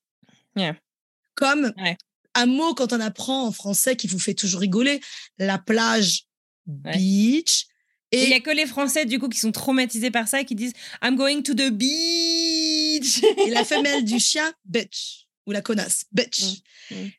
Comme 1.34 1.72
Ouais. 1.78 1.96
un 2.34 2.46
mot 2.46 2.74
quand 2.74 2.92
on 2.92 3.00
apprend 3.00 3.46
en 3.46 3.52
français 3.52 3.96
qui 3.96 4.06
vous 4.06 4.18
fait 4.18 4.34
toujours 4.34 4.60
rigoler, 4.60 5.00
la 5.38 5.58
plage, 5.58 6.24
Ouais. 6.66 6.96
beach. 6.96 7.66
Et 8.12 8.24
il 8.24 8.28
Et 8.28 8.30
y 8.30 8.34
a 8.34 8.40
que 8.40 8.50
les 8.50 8.66
Français, 8.66 9.06
du 9.06 9.18
coup, 9.18 9.28
qui 9.28 9.38
sont 9.40 9.52
traumatisés 9.52 10.10
par 10.10 10.28
ça 10.28 10.40
et 10.40 10.44
qui 10.44 10.54
disent 10.54 10.74
I'm 11.02 11.16
going 11.16 11.42
to 11.42 11.54
the 11.54 11.70
beach. 11.70 13.22
et 13.46 13.50
la 13.50 13.64
femelle 13.64 14.04
du 14.04 14.18
chien, 14.20 14.52
bitch. 14.64 15.26
Ou 15.46 15.52
la 15.52 15.60
connasse, 15.62 16.04
bitch. 16.12 16.42
Mm, 16.90 16.94
mm. 16.96 17.10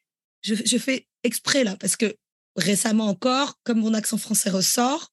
Je, 0.41 0.55
je 0.65 0.77
fais 0.77 1.07
exprès 1.23 1.63
là, 1.63 1.75
parce 1.77 1.95
que 1.95 2.15
récemment 2.55 3.07
encore, 3.07 3.59
comme 3.63 3.79
mon 3.79 3.93
accent 3.93 4.17
français 4.17 4.49
ressort, 4.49 5.11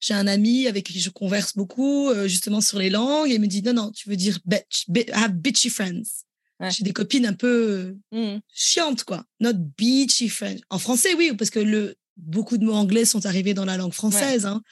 j'ai 0.00 0.14
un 0.14 0.26
ami 0.26 0.66
avec 0.66 0.84
qui 0.86 1.00
je 1.00 1.10
converse 1.10 1.56
beaucoup, 1.56 2.10
euh, 2.10 2.28
justement 2.28 2.60
sur 2.60 2.78
les 2.78 2.90
langues, 2.90 3.30
et 3.30 3.34
il 3.34 3.40
me 3.40 3.46
dit 3.46 3.62
non, 3.62 3.72
non, 3.72 3.90
tu 3.90 4.08
veux 4.08 4.16
dire 4.16 4.38
bitch. 4.44 4.84
Bi- 4.88 5.04
I 5.08 5.12
have 5.12 5.32
bitchy 5.32 5.70
friends. 5.70 6.24
Ouais. 6.60 6.70
J'ai 6.70 6.84
des 6.84 6.92
copines 6.92 7.26
un 7.26 7.32
peu 7.32 7.96
Mm. 8.12 8.36
chiantes, 8.54 9.04
quoi. 9.04 9.24
Not 9.40 9.54
beachy 9.76 10.28
friends. 10.28 10.60
En 10.70 10.78
français, 10.78 11.14
oui, 11.14 11.32
parce 11.36 11.50
que 11.50 11.58
le, 11.58 11.96
beaucoup 12.16 12.58
de 12.58 12.64
mots 12.64 12.74
anglais 12.74 13.04
sont 13.04 13.26
arrivés 13.26 13.54
dans 13.54 13.64
la 13.64 13.76
langue 13.76 13.92
française. 13.92 14.46
Hein. 14.46 14.62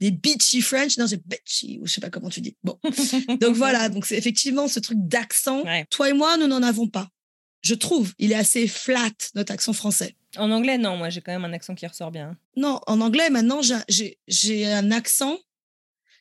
Des 0.00 0.10
beachy 0.10 0.62
French, 0.62 0.96
non, 0.96 1.06
c'est 1.06 1.20
bitchy, 1.26 1.78
ou 1.82 1.86
je 1.86 1.92
sais 1.92 2.00
pas 2.00 2.08
comment 2.10 2.30
tu 2.30 2.40
dis. 2.40 2.56
Bon. 2.64 2.78
Donc 3.40 3.54
voilà, 3.54 3.88
donc 3.90 4.06
c'est 4.06 4.16
effectivement 4.16 4.66
ce 4.66 4.80
truc 4.80 4.96
d'accent. 5.00 5.62
Ouais. 5.64 5.84
Toi 5.90 6.08
et 6.10 6.12
moi, 6.14 6.36
nous 6.38 6.46
n'en 6.46 6.62
avons 6.62 6.88
pas. 6.88 7.08
Je 7.62 7.74
trouve, 7.74 8.14
il 8.18 8.32
est 8.32 8.36
assez 8.36 8.66
flat, 8.66 9.10
notre 9.34 9.52
accent 9.52 9.74
français. 9.74 10.16
En 10.38 10.50
anglais, 10.50 10.78
non, 10.78 10.96
moi 10.96 11.10
j'ai 11.10 11.20
quand 11.20 11.32
même 11.32 11.44
un 11.44 11.52
accent 11.52 11.74
qui 11.74 11.86
ressort 11.86 12.10
bien. 12.10 12.38
Non, 12.56 12.80
en 12.86 13.00
anglais, 13.02 13.28
maintenant, 13.28 13.60
j'ai- 13.60 13.74
j'ai 13.88 14.18
j'ai 14.28 14.66
un 14.66 14.90
accent 14.90 15.36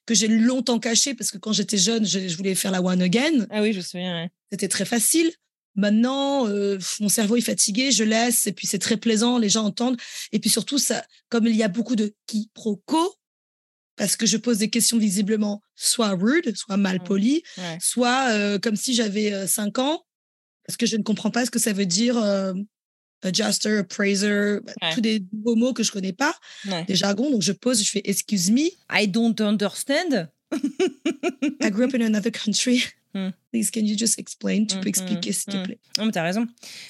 que 0.06 0.14
j'ai 0.16 0.28
longtemps 0.28 0.80
caché 0.80 1.14
parce 1.14 1.32
que 1.32 1.38
quand 1.38 1.54
j'étais 1.54 1.78
jeune, 1.78 2.06
je, 2.06 2.28
je 2.28 2.36
voulais 2.36 2.56
faire 2.56 2.72
la 2.72 2.82
one 2.82 3.02
again. 3.02 3.46
Ah 3.50 3.62
oui, 3.62 3.72
je 3.72 3.78
me 3.78 3.84
souviens. 3.84 4.24
ouais. 4.24 4.30
C'était 4.52 4.68
très 4.68 4.84
facile. 4.86 5.32
Maintenant, 5.80 6.48
euh, 6.48 6.78
mon 7.00 7.08
cerveau 7.10 7.38
est 7.38 7.42
fatigué, 7.42 7.92
je 7.92 8.04
laisse, 8.04 8.46
et 8.48 8.52
puis 8.52 8.68
c'est 8.68 8.80
très 8.80 8.98
plaisant, 8.98 9.38
les 9.38 9.50
gens 9.50 9.64
entendent. 9.66 9.98
Et 10.34 10.40
puis 10.40 10.50
surtout, 10.50 10.78
ça, 10.78 11.06
comme 11.30 11.48
il 11.48 11.56
y 11.56 11.64
a 11.64 11.70
beaucoup 11.70 11.96
de 11.96 12.14
quiproquos, 12.28 13.16
parce 13.96 14.16
que 14.16 14.26
je 14.26 14.38
pose 14.38 14.58
des 14.60 14.70
questions 14.70 14.98
visiblement 14.98 15.62
soit 15.76 16.10
rude, 16.10 16.56
soit 16.58 16.78
mal 16.78 16.98
Mm. 16.98 17.04
polies, 17.04 17.44
Ouais. 17.58 17.78
soit 17.82 18.30
euh, 18.32 18.60
comme 18.60 18.76
si 18.76 18.94
j'avais 18.94 19.48
5 19.48 19.80
ans, 19.80 20.04
parce 20.68 20.78
que 20.78 20.86
je 20.86 20.98
ne 20.98 21.04
comprends 21.04 21.32
pas 21.32 21.46
ce 21.46 21.52
que 21.52 21.60
ça 21.60 21.74
veut 21.74 21.86
dire 21.86 22.18
euh, 22.18 22.54
adjuster, 23.22 23.78
appraiser, 23.78 24.60
bah, 24.64 24.74
Ouais. 24.82 24.94
tous 24.94 25.02
des 25.02 25.24
nouveaux 25.34 25.56
mots 25.56 25.74
que 25.74 25.84
je 25.84 25.92
connais 25.92 26.14
pas, 26.14 26.34
Ouais. 26.68 26.86
des 26.86 26.96
jargons. 26.96 27.30
Donc 27.32 27.42
je 27.42 27.52
pose, 27.54 27.84
je 27.84 27.90
fais 27.90 28.02
excuse 28.06 28.52
me, 28.52 28.70
I 28.92 29.08
don't 29.08 29.36
understand. 29.42 30.30
I 31.62 31.70
grew 31.70 31.86
up 31.86 31.94
in 31.94 32.02
another 32.02 32.32
country. 32.32 32.84
Mm. 33.16 33.34
Please, 33.52 33.72
can 33.72 33.86
you 33.86 33.98
just 33.98 34.20
explain? 34.20 34.68
Tu 34.68 34.78
peux 34.78 34.88
expliquer, 34.88 35.32
mm, 35.32 35.34
s'il 35.34 35.54
te 35.54 35.58
mm. 35.58 35.64
plaît. 35.64 35.80
Non, 35.98 36.06
mais 36.06 36.12
t'as 36.12 36.22
raison. 36.22 36.48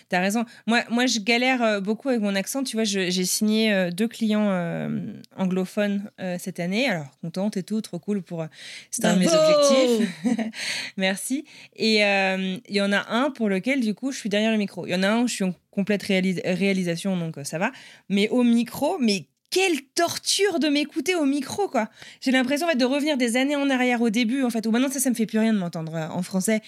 T'as 0.10 0.19
raison. 0.19 0.43
Moi, 0.67 0.84
moi, 0.89 1.06
je 1.06 1.19
galère 1.19 1.63
euh, 1.63 1.80
beaucoup 1.80 2.10
avec 2.10 2.19
mon 2.19 2.36
accent. 2.36 2.63
Tu 2.63 2.76
vois, 2.76 2.84
j'ai 2.84 3.26
signé 3.26 3.72
euh, 3.72 3.89
deux 3.89 4.10
clients 4.10 4.50
euh, 4.50 5.13
anglophones 5.38 6.12
euh, 6.19 6.36
cette 6.38 6.60
année. 6.60 6.89
Alors, 6.89 7.08
contente 7.22 7.56
et 7.56 7.63
tout, 7.63 7.80
trop 7.80 8.00
cool 8.00 8.22
pour. 8.22 8.45
C'était 8.91 9.08
un 9.08 9.13
de 9.15 9.19
mes 9.19 9.34
objectifs. 9.34 10.10
Merci. 10.98 11.45
Et 11.78 12.04
euh, 12.04 12.58
il 12.67 12.76
y 12.76 12.82
en 12.82 12.91
a 12.91 13.10
un 13.10 13.32
pour 13.32 13.48
lequel, 13.48 13.80
du 13.80 13.93
coup, 13.93 14.12
je 14.12 14.17
suis 14.17 14.30
derrière 14.30 14.52
le 14.52 14.58
micro. 14.58 14.86
Il 14.86 14.91
y 14.91 14.95
en 14.95 15.04
a 15.04 15.08
un 15.08 15.22
où 15.22 15.28
je 15.28 15.36
suis 15.36 15.45
en 15.45 15.54
complète 15.72 16.04
réalis- 16.04 16.41
réalisation, 16.43 17.15
donc 17.15 17.38
ça 17.43 17.60
va. 17.60 17.72
Mais 18.10 18.28
au 18.28 18.43
micro, 18.43 18.98
mais 19.00 19.28
quelle 19.49 19.81
torture 19.95 20.59
de 20.59 20.67
m'écouter 20.67 21.15
au 21.15 21.25
micro, 21.25 21.67
quoi. 21.67 21.89
J'ai 22.21 22.31
l'impression 22.31 22.67
en 22.67 22.71
fait, 22.71 22.77
de 22.77 22.85
revenir 22.85 23.17
des 23.17 23.35
années 23.35 23.55
en 23.55 23.69
arrière 23.69 24.01
au 24.01 24.09
début, 24.09 24.43
en 24.43 24.49
fait, 24.49 24.65
où 24.67 24.71
maintenant 24.71 24.91
ça, 24.91 24.99
ça 24.99 25.09
me 25.09 25.15
fait 25.15 25.25
plus 25.25 25.39
rien 25.39 25.53
de 25.53 25.59
m'entendre 25.59 25.95
euh, 25.95 26.07
en 26.09 26.21
français. 26.21 26.62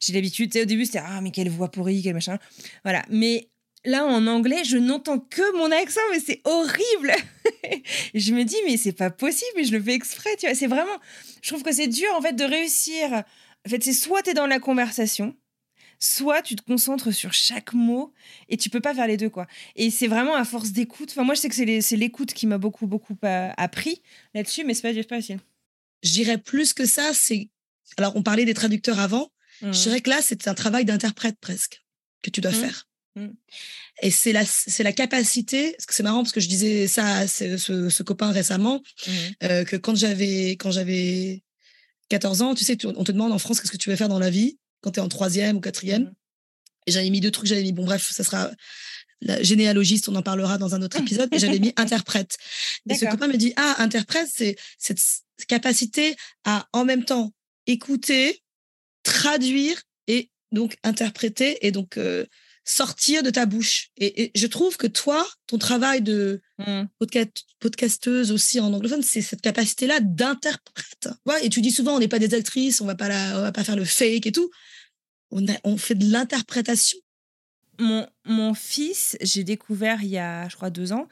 J'ai 0.00 0.12
l'habitude, 0.12 0.56
au 0.56 0.64
début, 0.64 0.86
c'était 0.86 1.02
Ah, 1.04 1.20
mais 1.20 1.30
quelle 1.30 1.50
voix 1.50 1.70
pourrie, 1.70 2.02
quel 2.02 2.14
machin. 2.14 2.38
Voilà. 2.84 3.02
Mais 3.10 3.48
là 3.84 4.04
en 4.04 4.26
anglais, 4.26 4.64
je 4.64 4.76
n'entends 4.76 5.18
que 5.18 5.56
mon 5.56 5.70
accent, 5.72 6.00
mais 6.12 6.20
c'est 6.20 6.40
horrible. 6.44 7.12
Je 8.14 8.32
me 8.32 8.44
dis, 8.44 8.56
mais 8.66 8.76
c'est 8.76 8.92
pas 8.92 9.10
possible, 9.10 9.50
mais 9.56 9.64
je 9.64 9.72
le 9.72 9.82
fais 9.82 9.94
exprès, 9.94 10.30
tu 10.38 10.46
vois. 10.46 10.54
C'est 10.54 10.66
vraiment, 10.66 10.96
je 11.42 11.48
trouve 11.48 11.62
que 11.62 11.72
c'est 11.72 11.88
dur 11.88 12.08
en 12.14 12.20
fait 12.20 12.34
de 12.34 12.44
réussir. 12.44 13.24
En 13.66 13.68
fait, 13.68 13.82
c'est 13.82 13.92
soit 13.92 14.22
tu 14.22 14.30
es 14.30 14.34
dans 14.34 14.46
la 14.46 14.58
conversation, 14.58 15.34
soit 15.98 16.42
tu 16.42 16.56
te 16.56 16.62
concentres 16.62 17.12
sur 17.12 17.32
chaque 17.32 17.72
mot 17.72 18.12
et 18.48 18.56
tu 18.56 18.70
peux 18.70 18.80
pas 18.80 18.94
faire 18.94 19.06
les 19.06 19.16
deux 19.16 19.30
quoi. 19.30 19.46
Et 19.76 19.90
c'est 19.90 20.06
vraiment 20.06 20.34
à 20.34 20.44
force 20.44 20.70
d'écoute. 20.70 21.10
Enfin 21.10 21.24
moi 21.24 21.34
je 21.34 21.40
sais 21.40 21.48
que 21.48 21.54
c'est 21.54 21.96
l'écoute 21.96 22.32
qui 22.32 22.46
m'a 22.46 22.58
beaucoup 22.58 22.86
beaucoup 22.86 23.16
euh, 23.24 23.50
appris 23.56 24.02
là-dessus, 24.34 24.64
mais 24.64 24.74
c'est 24.74 24.82
pas, 24.82 25.02
pas 25.08 25.16
facile. 25.16 25.40
Je 26.02 26.12
dirais 26.12 26.38
plus 26.38 26.72
que 26.72 26.86
ça, 26.86 27.12
c'est 27.12 27.48
alors 27.96 28.14
on 28.16 28.22
parlait 28.22 28.44
des 28.44 28.54
traducteurs 28.54 29.00
avant. 29.00 29.30
Je 29.60 29.66
mmh. 29.66 29.72
dirais 29.72 30.00
que 30.00 30.10
là 30.10 30.18
c'est 30.22 30.46
un 30.46 30.54
travail 30.54 30.84
d'interprète 30.84 31.36
presque 31.40 31.84
que 32.22 32.30
tu 32.30 32.40
dois 32.40 32.52
mmh. 32.52 32.54
faire. 32.54 32.88
Mmh. 33.16 33.28
Et 34.02 34.10
c'est 34.10 34.32
la, 34.32 34.44
c'est 34.44 34.84
la 34.84 34.92
capacité, 34.92 35.72
parce 35.72 35.86
que 35.86 35.94
c'est 35.94 36.04
marrant 36.04 36.22
parce 36.22 36.32
que 36.32 36.40
je 36.40 36.48
disais 36.48 36.86
ça 36.86 37.04
à 37.04 37.26
ce, 37.26 38.02
copain 38.04 38.30
récemment, 38.30 38.82
euh, 39.42 39.64
que 39.64 39.76
quand 39.76 39.96
j'avais, 39.96 40.52
quand 40.52 40.70
j'avais 40.70 41.42
14 42.08 42.42
ans, 42.42 42.54
tu 42.54 42.64
sais, 42.64 42.78
on 42.86 43.02
te 43.02 43.10
demande 43.10 43.32
en 43.32 43.38
France 43.38 43.60
qu'est-ce 43.60 43.72
que 43.72 43.76
tu 43.76 43.90
veux 43.90 43.96
faire 43.96 44.08
dans 44.08 44.20
la 44.20 44.30
vie? 44.30 44.58
Quand 44.80 44.92
tu 44.92 45.00
es 45.00 45.02
en 45.02 45.08
troisième 45.08 45.56
ou 45.56 45.60
quatrième. 45.60 46.04
Mmh 46.04 46.14
et 46.88 46.90
j'avais 46.90 47.10
mis 47.10 47.20
deux 47.20 47.30
trucs, 47.30 47.46
j'avais 47.46 47.62
mis, 47.62 47.72
bon, 47.72 47.84
bref, 47.84 48.10
ça 48.10 48.24
sera 48.24 48.50
la 49.20 49.42
généalogiste, 49.42 50.08
on 50.08 50.14
en 50.14 50.22
parlera 50.22 50.56
dans 50.56 50.74
un 50.74 50.80
autre 50.80 50.96
épisode, 51.00 51.28
et 51.32 51.38
j'avais 51.38 51.58
mis 51.58 51.74
interprète. 51.76 52.38
Et 52.88 52.94
ce 52.94 53.04
copain 53.04 53.28
me 53.28 53.36
dit, 53.36 53.52
ah, 53.56 53.76
interprète, 53.78 54.28
c'est 54.32 54.56
cette 54.78 54.98
capacité 55.46 56.16
à 56.44 56.66
en 56.72 56.86
même 56.86 57.04
temps 57.04 57.34
écouter, 57.66 58.42
traduire 59.02 59.82
et 60.06 60.30
donc 60.50 60.78
interpréter 60.82 61.66
et 61.66 61.72
donc 61.72 61.98
euh, 61.98 62.24
sortir 62.68 63.22
de 63.22 63.30
ta 63.30 63.46
bouche. 63.46 63.90
Et, 63.96 64.30
je 64.34 64.46
trouve 64.46 64.76
que 64.76 64.86
toi, 64.86 65.26
ton 65.46 65.58
travail 65.58 66.02
de 66.02 66.40
mmh. 66.58 66.82
podcasteuse 67.60 68.30
aussi 68.30 68.60
en 68.60 68.72
anglophone, 68.72 69.02
c'est 69.02 69.22
cette 69.22 69.40
capacité-là 69.40 70.00
d'interprète. 70.00 71.08
Ouais, 71.26 71.44
et 71.44 71.48
tu 71.48 71.60
dis 71.60 71.70
souvent, 71.70 71.94
on 71.94 71.98
n'est 71.98 72.08
pas 72.08 72.18
des 72.18 72.34
actrices, 72.34 72.80
on 72.80 72.86
va 72.86 72.94
pas 72.94 73.08
on 73.36 73.40
va 73.40 73.52
pas 73.52 73.64
faire 73.64 73.76
le 73.76 73.84
fake 73.84 74.26
et 74.26 74.32
tout 74.32 74.50
on, 75.30 75.76
fait 75.76 75.94
de 75.94 76.10
l'interprétation. 76.10 76.98
Mon, 77.78 78.06
mon 78.24 78.54
fils, 78.54 79.16
j'ai 79.20 79.44
découvert 79.44 80.02
il 80.02 80.08
y 80.08 80.18
a, 80.18 80.48
je 80.48 80.56
crois, 80.56 80.70
deux 80.70 80.92
ans. 80.92 81.08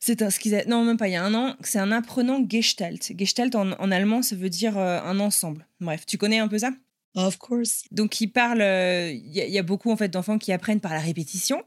C'est 0.00 0.22
un, 0.22 0.30
ce 0.30 0.40
qu'ils 0.40 0.64
non, 0.66 0.84
même 0.84 0.96
pas 0.96 1.08
il 1.08 1.12
y 1.12 1.16
a 1.16 1.24
un 1.24 1.34
an, 1.34 1.56
c'est 1.62 1.78
un 1.78 1.92
apprenant 1.92 2.44
Gestalt. 2.48 3.12
Gestalt 3.16 3.54
en, 3.54 3.90
allemand, 3.90 4.22
ça 4.22 4.34
veut 4.34 4.48
dire 4.48 4.76
euh, 4.78 5.00
un 5.00 5.20
ensemble. 5.20 5.66
Bref, 5.80 6.06
tu 6.06 6.18
connais 6.18 6.38
un 6.38 6.48
peu 6.48 6.58
ça? 6.58 6.72
Of 7.14 7.36
course. 7.38 7.84
Donc 7.90 8.20
il 8.22 8.28
parle, 8.28 8.62
euh, 8.62 9.10
il 9.12 9.32
y, 9.32 9.58
a 9.58 9.62
beaucoup 9.62 9.90
en 9.90 9.96
fait 9.96 10.08
d'enfants 10.08 10.38
qui 10.38 10.50
apprennent 10.50 10.80
par 10.80 10.92
la 10.92 11.00
répétition, 11.00 11.62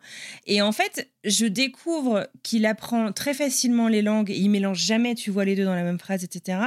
et 0.48 0.62
en 0.62 0.72
fait 0.72 1.08
je 1.24 1.46
découvre 1.46 2.28
qu'il 2.42 2.66
apprend 2.66 3.12
très 3.12 3.36
facilement 3.36 3.88
les 3.88 4.02
langues, 4.02 4.30
il 4.30 4.50
mélange 4.50 4.80
jamais, 4.80 5.14
tu 5.14 5.30
vois 5.30 5.46
les 5.46 5.56
deux 5.56 5.66
dans 5.66 5.76
la 5.76 5.84
même 5.84 6.00
phrase, 6.00 6.24
etc 6.24 6.58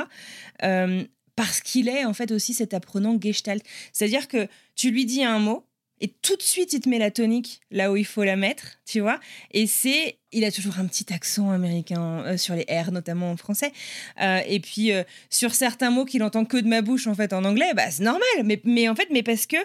parce 1.38 1.60
qu'il 1.60 1.88
est 1.88 2.04
en 2.04 2.14
fait 2.14 2.32
aussi 2.32 2.52
cet 2.52 2.74
apprenant 2.74 3.16
gestalt. 3.20 3.62
C'est-à-dire 3.92 4.26
que 4.26 4.48
tu 4.74 4.90
lui 4.90 5.06
dis 5.06 5.22
un 5.22 5.38
mot 5.38 5.67
et 6.00 6.08
tout 6.08 6.36
de 6.36 6.42
suite 6.42 6.72
il 6.72 6.80
te 6.80 6.88
met 6.88 6.98
la 6.98 7.10
tonique 7.10 7.60
là 7.70 7.90
où 7.90 7.96
il 7.96 8.04
faut 8.04 8.24
la 8.24 8.36
mettre, 8.36 8.78
tu 8.86 9.00
vois. 9.00 9.18
Et 9.52 9.66
c'est, 9.66 10.18
il 10.32 10.44
a 10.44 10.52
toujours 10.52 10.78
un 10.78 10.86
petit 10.86 11.12
accent 11.12 11.50
américain 11.50 12.22
euh, 12.24 12.36
sur 12.36 12.54
les 12.54 12.64
R, 12.64 12.92
notamment 12.92 13.30
en 13.30 13.36
français. 13.36 13.72
Euh, 14.20 14.40
et 14.46 14.60
puis 14.60 14.92
euh, 14.92 15.02
sur 15.30 15.54
certains 15.54 15.90
mots 15.90 16.04
qu'il 16.04 16.22
entend 16.22 16.44
que 16.44 16.56
de 16.56 16.68
ma 16.68 16.82
bouche 16.82 17.06
en 17.06 17.14
fait 17.14 17.32
en 17.32 17.44
anglais, 17.44 17.72
bah 17.74 17.90
c'est 17.90 18.02
normal. 18.02 18.22
Mais, 18.64 18.88
en 18.88 18.94
fait, 18.94 19.08
mais 19.10 19.22
parce 19.22 19.46
que 19.46 19.56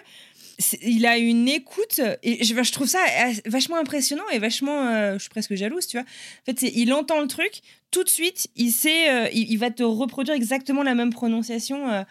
il 0.82 1.04
a 1.04 1.18
une 1.18 1.48
écoute 1.48 2.00
et 2.22 2.44
je, 2.44 2.72
trouve 2.72 2.86
ça 2.86 3.00
vachement 3.44 3.76
impressionnant 3.76 4.22
et 4.32 4.38
vachement 4.38 5.14
je 5.14 5.18
suis 5.18 5.28
presque 5.28 5.52
jalouse 5.56 5.88
tu 5.88 5.96
vois 5.96 6.06
en 6.06 6.44
fait 6.44 6.62
il 6.62 6.92
entend 6.92 7.20
le 7.20 7.26
truc 7.26 7.60
tout 7.90 8.04
de 8.04 8.08
suite 8.08 8.46
il 8.54 8.70
sait 8.70 9.32
il, 9.34 9.56
va 9.56 9.72
te 9.72 9.82
reproduire 9.82 10.36
exactement 10.36 10.84
la 10.84 10.94
même 10.94 11.12
prononciation 11.12 12.04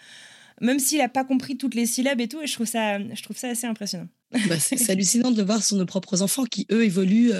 même 0.61 0.79
s'il 0.79 1.01
a 1.01 1.09
pas 1.09 1.23
compris 1.23 1.57
toutes 1.57 1.75
les 1.75 1.85
syllabes 1.85 2.21
et 2.21 2.27
tout 2.27 2.41
et 2.41 2.47
je 2.47 2.53
trouve 2.53 2.67
ça 2.67 2.99
je 2.99 3.23
trouve 3.23 3.37
ça 3.37 3.49
assez 3.49 3.67
impressionnant 3.67 4.07
bah, 4.47 4.59
c'est 4.59 4.89
hallucinant 4.89 5.31
de 5.31 5.43
voir 5.43 5.63
sur 5.63 5.77
nos 5.77 5.85
propres 5.85 6.21
enfants 6.21 6.45
qui 6.45 6.65
eux 6.71 6.83
évoluent 6.83 7.31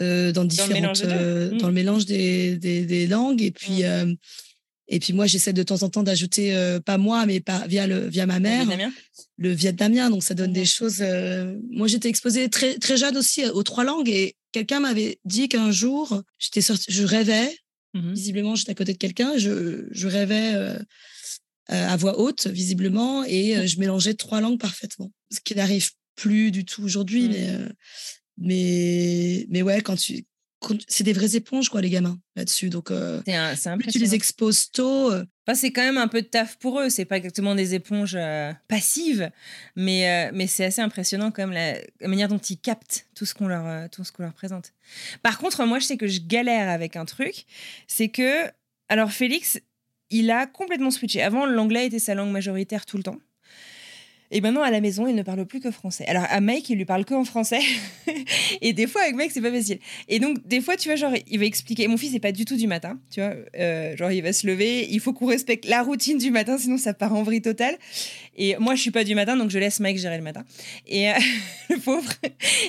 euh, 0.00 0.32
dans 0.32 0.44
différentes 0.44 1.02
dans 1.02 1.68
le 1.68 1.72
mélange, 1.72 2.06
des, 2.06 2.56
des, 2.56 2.86
des, 2.86 3.06
langues 3.06 3.42
et 3.42 3.50
puis 3.50 3.82
mmh. 3.82 4.16
Et 4.88 4.98
puis 4.98 5.14
moi, 5.14 5.26
j'essaie 5.26 5.54
de 5.54 5.62
temps 5.62 5.82
en 5.82 5.88
temps 5.88 6.02
d'ajouter, 6.02 6.54
euh, 6.54 6.78
pas 6.78 6.98
moi, 6.98 7.24
mais 7.24 7.40
pas, 7.40 7.66
via, 7.66 7.86
le, 7.86 8.08
via 8.08 8.26
ma 8.26 8.40
mère, 8.40 8.66
le 9.38 9.50
vietnamien. 9.50 10.10
Donc 10.10 10.22
ça 10.22 10.34
donne 10.34 10.52
des 10.52 10.66
choses. 10.66 10.98
Euh, 11.00 11.56
moi, 11.70 11.86
j'étais 11.86 12.10
exposée 12.10 12.50
très, 12.50 12.74
très 12.78 12.98
jeune 12.98 13.16
aussi 13.16 13.46
aux 13.46 13.62
trois 13.62 13.84
langues 13.84 14.10
et 14.10 14.36
quelqu'un 14.52 14.80
m'avait 14.80 15.18
dit 15.24 15.48
qu'un 15.48 15.70
jour, 15.70 16.22
j'étais 16.38 16.60
sortie, 16.60 16.92
je 16.92 17.04
rêvais. 17.04 17.56
Mmh 17.94 18.12
visiblement, 18.12 18.54
j'étais 18.54 18.72
à 18.72 18.74
côté 18.74 18.92
de 18.92 18.98
quelqu'un. 18.98 19.36
Je, 19.36 19.86
je 19.90 20.08
rêvais 20.08 20.52
euh, 20.54 20.78
à 21.72 21.96
voix 21.96 22.18
haute, 22.18 22.46
visiblement, 22.46 23.24
et 23.24 23.66
je 23.66 23.78
mélangeais 23.78 24.14
trois 24.14 24.40
langues 24.40 24.60
parfaitement. 24.60 25.10
Ce 25.30 25.40
qui 25.40 25.54
n'arrive 25.54 25.90
plus 26.14 26.50
du 26.50 26.64
tout 26.64 26.82
aujourd'hui, 26.82 27.28
mmh. 27.28 27.32
mais, 27.32 27.58
mais, 28.38 29.46
mais 29.48 29.62
ouais, 29.62 29.80
quand 29.80 29.96
tu, 29.96 30.24
c'est 30.88 31.04
des 31.04 31.12
vraies 31.12 31.36
éponges, 31.36 31.68
quoi, 31.68 31.80
les 31.80 31.90
gamins, 31.90 32.18
là-dessus. 32.36 32.68
Donc, 32.70 32.90
euh, 32.90 33.20
tu 33.90 33.98
les 33.98 34.14
exposes 34.14 34.70
tôt. 34.70 35.12
Euh. 35.12 35.24
c'est 35.54 35.72
quand 35.72 35.82
même 35.82 35.98
un 35.98 36.08
peu 36.08 36.22
de 36.22 36.26
taf 36.26 36.56
pour 36.58 36.80
eux. 36.80 36.88
C'est 36.88 37.04
pas 37.04 37.16
exactement 37.16 37.54
des 37.54 37.74
éponges 37.74 38.16
euh, 38.16 38.52
passives, 38.68 39.30
mais, 39.76 40.30
mais 40.32 40.46
c'est 40.46 40.64
assez 40.64 40.80
impressionnant, 40.80 41.30
quand 41.30 41.46
même, 41.46 41.52
la, 42.00 42.08
manière 42.08 42.28
dont 42.28 42.38
ils 42.38 42.58
captent 42.58 43.06
tout 43.14 43.26
ce 43.26 43.34
qu'on 43.34 43.48
leur, 43.48 43.88
tout 43.90 44.04
ce 44.04 44.12
qu'on 44.12 44.22
leur 44.22 44.34
présente. 44.34 44.72
Par 45.22 45.38
contre, 45.38 45.64
moi, 45.64 45.78
je 45.78 45.86
sais 45.86 45.96
que 45.96 46.06
je 46.06 46.20
galère 46.20 46.68
avec 46.68 46.96
un 46.96 47.04
truc. 47.04 47.46
C'est 47.86 48.08
que, 48.08 48.46
alors, 48.88 49.10
Félix, 49.10 49.60
il 50.12 50.30
a 50.30 50.46
complètement 50.46 50.90
switché. 50.90 51.22
Avant, 51.22 51.46
l'anglais 51.46 51.86
était 51.86 51.98
sa 51.98 52.14
langue 52.14 52.30
majoritaire 52.30 52.86
tout 52.86 52.96
le 52.96 53.02
temps. 53.02 53.18
Et 54.34 54.40
maintenant, 54.40 54.62
à 54.62 54.70
la 54.70 54.80
maison, 54.80 55.06
il 55.06 55.14
ne 55.14 55.22
parle 55.22 55.44
plus 55.44 55.60
que 55.60 55.70
français. 55.70 56.06
Alors, 56.06 56.24
à 56.26 56.40
Mike, 56.40 56.70
il 56.70 56.78
lui 56.78 56.86
parle 56.86 57.04
que 57.04 57.12
en 57.12 57.24
français. 57.24 57.60
et 58.62 58.72
des 58.72 58.86
fois, 58.86 59.02
avec 59.02 59.14
Mike, 59.14 59.30
c'est 59.30 59.42
pas 59.42 59.52
facile. 59.52 59.78
Et 60.08 60.20
donc, 60.20 60.46
des 60.48 60.62
fois, 60.62 60.78
tu 60.78 60.88
vois, 60.88 60.96
genre, 60.96 61.12
il 61.26 61.38
va 61.38 61.44
expliquer. 61.44 61.86
Mon 61.86 61.98
fils 61.98 62.14
n'est 62.14 62.20
pas 62.20 62.32
du 62.32 62.46
tout 62.46 62.56
du 62.56 62.66
matin, 62.66 62.98
tu 63.10 63.20
vois. 63.20 63.34
Euh, 63.58 63.94
genre, 63.94 64.10
il 64.10 64.22
va 64.22 64.32
se 64.32 64.46
lever. 64.46 64.88
Il 64.90 65.00
faut 65.00 65.12
qu'on 65.12 65.26
respecte 65.26 65.66
la 65.66 65.82
routine 65.82 66.16
du 66.16 66.30
matin, 66.30 66.56
sinon 66.56 66.78
ça 66.78 66.94
part 66.94 67.14
en 67.14 67.22
vrille 67.22 67.42
totale. 67.42 67.76
Et 68.34 68.56
moi, 68.58 68.74
je 68.74 68.80
suis 68.80 68.90
pas 68.90 69.04
du 69.04 69.14
matin, 69.14 69.36
donc 69.36 69.50
je 69.50 69.58
laisse 69.58 69.80
Mike 69.80 69.98
gérer 69.98 70.16
le 70.16 70.24
matin. 70.24 70.44
Et 70.86 71.10
euh, 71.10 71.14
le 71.68 71.76
pauvre. 71.76 72.10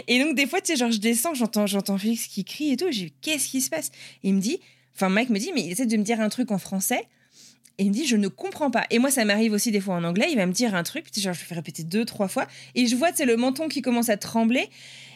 Et 0.10 0.20
donc, 0.22 0.36
des 0.36 0.48
fois, 0.48 0.60
tu 0.60 0.74
sais, 0.74 0.78
genre, 0.78 0.92
je 0.92 1.00
descends, 1.00 1.34
j'entends, 1.34 1.66
j'entends 1.66 1.98
Félix 1.98 2.28
qui 2.28 2.44
crie 2.44 2.74
et 2.74 2.78
tout. 2.78 2.92
J'ai 2.92 3.14
qu'est-ce 3.22 3.48
qui 3.48 3.62
se 3.62 3.70
passe? 3.70 3.90
Il 4.22 4.34
me 4.34 4.42
dit, 4.42 4.60
enfin, 4.96 5.08
Mike 5.08 5.30
me 5.30 5.40
dit, 5.40 5.52
mais 5.56 5.62
il 5.62 5.72
essaie 5.72 5.86
de 5.86 5.96
me 5.96 6.04
dire 6.04 6.20
un 6.20 6.28
truc 6.28 6.52
en 6.52 6.58
français. 6.58 7.08
Et 7.78 7.84
il 7.84 7.90
me 7.90 7.94
dit, 7.94 8.06
je 8.06 8.16
ne 8.16 8.28
comprends 8.28 8.70
pas. 8.70 8.86
Et 8.92 9.00
moi, 9.00 9.10
ça 9.10 9.26
m'arrive 9.26 9.54
aussi 9.54 9.72
des 9.72 9.82
fois 9.82 9.96
en 9.96 10.04
anglais. 10.04 10.28
Il 10.30 10.36
va 10.36 10.46
me 10.46 10.52
dire 10.52 10.76
un 10.76 10.84
truc, 10.84 11.06
puis 11.12 11.22
genre, 11.22 11.34
je 11.34 11.40
fais 11.40 11.56
répéter 11.56 11.84
deux, 11.84 12.06
trois 12.06 12.28
fois. 12.28 12.48
Et 12.76 12.86
je 12.86 12.96
vois, 12.96 13.10
c'est 13.14 13.26
le 13.26 13.36
menton 13.36 13.68
qui 13.68 13.82
commence 13.82 14.10
à 14.10 14.18
trembler. 14.18 14.70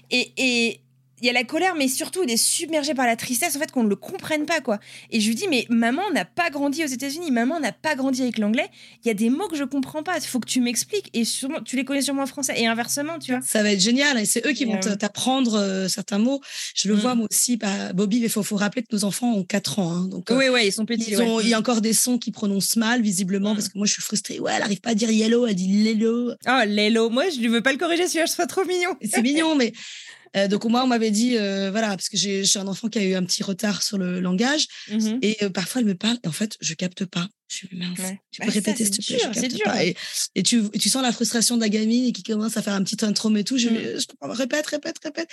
Et, 0.10 0.32
et, 0.38 0.80
il 1.22 1.28
y 1.28 1.30
a 1.30 1.34
la 1.34 1.44
colère, 1.44 1.76
mais 1.76 1.88
surtout, 1.88 2.24
il 2.24 2.32
est 2.32 2.38
submergé 2.38 2.94
par 2.94 3.06
la 3.06 3.16
tristesse, 3.16 3.56
en 3.56 3.60
fait, 3.60 3.72
qu'on 3.72 3.84
ne 3.84 3.90
le 3.90 3.96
comprenne 3.96 4.46
pas, 4.46 4.62
quoi. 4.62 4.80
Et 5.10 5.20
je 5.20 5.28
lui 5.28 5.36
dis, 5.36 5.48
mais 5.50 5.66
maman 5.70 6.04
n'a 6.14 6.26
pas 6.26 6.50
grandi 6.50 6.84
aux 6.84 6.88
États-Unis, 6.88 7.32
maman 7.32 7.60
n'a 7.60 7.72
pas 7.72 7.96
grandi 7.96 8.22
avec 8.22 8.38
l'anglais. 8.38 8.70
Il 9.04 9.08
y 9.08 9.12
a 9.12 9.14
des 9.14 9.30
mots 9.30 9.48
que 9.48 9.56
je 9.56 9.64
comprends 9.64 10.04
pas. 10.04 10.18
Il 10.18 10.28
faut 10.28 10.40
que 10.40 10.48
tu 10.48 10.62
m'expliques. 10.62 11.10
Et 11.14 11.26
sûrement, 11.26 11.62
tu 11.62 11.76
les 11.76 11.86
connais 11.86 12.02
sûrement 12.02 12.24
en 12.24 12.28
français. 12.28 12.54
Et 12.58 12.68
inversement, 12.68 13.18
tu 13.20 13.32
vois. 13.32 13.42
Ça 13.42 13.64
va 13.64 13.72
être 13.72 13.80
génial. 13.80 14.20
Et 14.20 14.26
c'est 14.26 14.46
eux 14.46 14.52
qui 14.52 14.66
vont 14.66 14.80
euh, 14.86 14.96
t'apprendre 14.96 15.56
euh, 15.56 15.88
certains 15.88 16.20
mots. 16.20 16.42
Je 16.76 16.88
le 16.88 16.96
mm. 16.96 17.00
vois, 17.00 17.16
moi 17.16 17.28
aussi, 17.32 17.58
bah, 17.58 17.94
Bobby, 17.94 18.20
il 18.20 18.30
faut, 18.30 18.44
faut, 18.44 18.56
rappeler 18.56 18.84
que 18.84 18.96
nos 18.96 19.04
enfants 19.04 19.34
ont 19.34 19.44
4 19.44 19.80
ans. 19.80 19.92
Hein, 19.92 20.08
donc, 20.08 20.28
oui, 20.30 20.46
oui, 20.52 20.68
ils 20.68 20.72
sont 20.72 20.86
petits. 20.86 21.12
Il 21.12 21.50
y 21.50 21.54
a 21.54 21.60
encore 21.60 21.82
des 21.82 21.94
sons 21.94 22.18
qui 22.20 22.32
prononcent 22.32 22.76
mal, 22.76 23.02
visiblement, 23.02 23.54
mm. 23.54 23.56
parce 23.56 23.70
que 23.70 23.78
moi, 23.78 23.88
je 23.88 23.94
suis 23.94 24.04
frustrée. 24.04 24.40
Ouais, 24.40 24.52
elle 24.56 24.62
arrive 24.62 24.82
pas 24.82 24.92
à 24.92 24.96
dire 24.96 25.10
yellow, 25.10 25.48
elle 25.48 25.56
dit 25.56 25.84
lelo. 25.84 26.34
Oh, 26.48 26.62
lelo. 26.68 27.10
Moi, 27.10 27.30
je 27.30 27.40
ne 27.40 27.50
veux 27.50 27.62
pas 27.62 27.72
le 27.72 27.80
corriger, 27.80 28.08
celui-là, 28.08 28.26
je 28.28 28.32
serais 28.34 28.48
trop 28.48 28.66
mignon. 28.66 28.96
C'est 29.04 29.22
mignon, 29.24 29.56
mais 29.56 29.74
euh, 30.36 30.48
donc 30.48 30.66
moi, 30.66 30.84
on 30.84 30.88
m'avait 30.88 31.12
dit, 31.12 31.38
euh, 31.38 31.72
voilà, 31.72 31.90
parce 31.90 32.10
que 32.10 32.18
j'ai 32.18 32.44
un 32.56 32.68
enfant 32.68 32.88
qui 32.88 33.00
a 33.00 33.04
eu 33.04 33.16
un 33.16 33.24
petit 33.24 33.44
retard 33.44 33.84
sur 33.84 33.98
le 33.98 34.20
langage, 34.20 34.68
mmh 34.90 35.20
et 35.22 35.38
euh, 35.44 35.50
parfois 35.50 35.82
elle 35.82 35.88
me 35.88 35.96
parle, 35.96 36.18
et 36.24 36.28
en 36.28 36.32
fait, 36.32 36.58
je 36.60 36.74
capte 36.74 37.06
pas. 37.06 37.28
Je 37.50 37.56
suis 37.56 37.70
mince. 37.78 38.00
Tu 38.32 38.42
peux 38.42 38.48
bah, 38.48 38.54
répéter 38.54 38.84
s'il 38.84 38.98
te 38.98 39.06
plaît, 39.06 39.20
je 39.20 39.40
capte 39.40 39.64
pas. 39.64 39.86
Et, 39.86 39.96
et, 40.36 40.44
tu, 40.44 40.70
tu 40.72 40.90
sens 40.90 41.02
la 41.02 41.14
frustration 41.14 41.56
de 41.56 41.62
la 41.62 41.70
gamine 41.70 42.06
et 42.06 42.12
qui 42.12 42.24
commence 42.24 42.58
à 42.58 42.62
faire 42.62 42.74
un 42.74 42.84
petit 42.84 43.06
intro 43.06 43.34
et 43.36 43.44
tout. 43.44 43.58
Je, 43.58 43.70
mmh. 43.70 44.00
je 44.00 44.06
répète, 44.22 44.68
répète, 44.68 44.98
répète. 45.02 45.30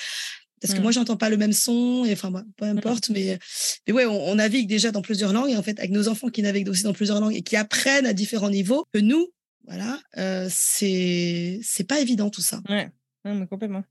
Parce 0.60 0.72
que 0.72 0.78
mmh. 0.78 0.82
moi, 0.82 0.92
j'entends 0.92 1.16
pas 1.16 1.28
le 1.28 1.36
même 1.36 1.52
son, 1.52 2.04
et 2.04 2.12
enfin, 2.12 2.32
peu 2.56 2.64
importe, 2.64 3.10
mais, 3.10 3.38
mais 3.86 3.92
ouais, 3.92 4.06
on, 4.06 4.36
navigue 4.36 4.68
déjà 4.68 4.92
dans 4.92 5.02
plusieurs 5.02 5.32
langues, 5.32 5.50
et 5.50 5.56
en 5.56 5.62
fait, 5.62 5.78
avec 5.78 5.90
nos 5.90 6.08
enfants 6.08 6.28
qui 6.28 6.40
naviguent 6.42 6.68
aussi 6.68 6.84
dans 6.84 6.94
plusieurs 6.94 7.20
langues 7.20 7.34
et 7.34 7.42
qui 7.42 7.56
apprennent 7.56 8.06
à 8.06 8.12
différents 8.12 8.50
niveaux, 8.50 8.86
que 8.92 9.00
nous, 9.00 9.28
voilà, 9.66 10.00
euh, 10.18 10.48
c'est 10.50 11.60
c'est 11.62 11.84
pas 11.84 12.00
évident 12.00 12.30
tout 12.30 12.42
ça. 12.42 12.60
Ouais, 12.68 12.90
mais 13.24 13.46
complètement. 13.46 13.82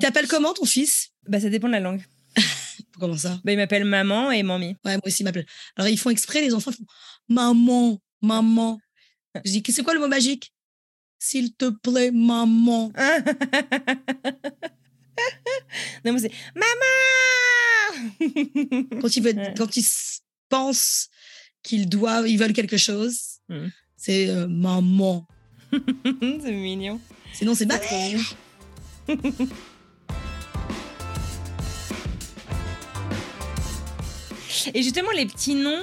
T'appelles 0.00 0.28
comment 0.28 0.52
ton 0.54 0.64
fils? 0.64 1.10
Bah 1.28 1.40
ça 1.40 1.48
dépend 1.48 1.68
de 1.68 1.72
la 1.72 1.80
langue. 1.80 2.02
comment 2.98 3.16
ça? 3.16 3.40
Bah 3.44 3.52
il 3.52 3.56
m'appelle 3.56 3.84
maman 3.84 4.30
et 4.30 4.42
mamie. 4.42 4.76
Ouais, 4.84 4.94
moi 4.94 5.00
aussi 5.06 5.22
il 5.22 5.24
m'appelle. 5.24 5.46
Alors 5.76 5.88
ils 5.88 5.98
font 5.98 6.10
exprès, 6.10 6.40
les 6.42 6.52
enfants 6.54 6.72
font 6.72 6.84
maman, 7.28 8.00
maman. 8.22 8.78
Je 9.44 9.50
dis 9.58 9.62
c'est 9.72 9.82
quoi 9.82 9.94
le 9.94 10.00
mot 10.00 10.08
magique? 10.08 10.52
S'il 11.18 11.54
te 11.54 11.70
plaît, 11.70 12.10
maman. 12.10 12.92
Non, 16.04 16.12
moi, 16.12 16.20
c'est 16.20 16.32
Maman 16.54 16.92
Quand 19.00 19.16
ils, 19.16 19.22
veulent, 19.22 19.36
Ouais. 19.38 19.54
quand 19.56 19.76
ils 19.76 19.86
pensent 20.48 21.08
qu'ils 21.62 21.88
doivent, 21.88 22.28
ils 22.28 22.36
veulent 22.38 22.52
quelque 22.52 22.76
chose, 22.76 23.38
Mm. 23.48 23.68
c'est 23.96 24.28
euh, 24.28 24.46
maman. 24.48 25.26
C'est 25.70 26.52
mignon. 26.52 27.00
Sinon, 27.32 27.54
c'est 27.54 27.66
bah, 27.66 27.78
Et 34.74 34.82
justement, 34.82 35.10
les 35.16 35.26
petits 35.26 35.54
noms, 35.54 35.82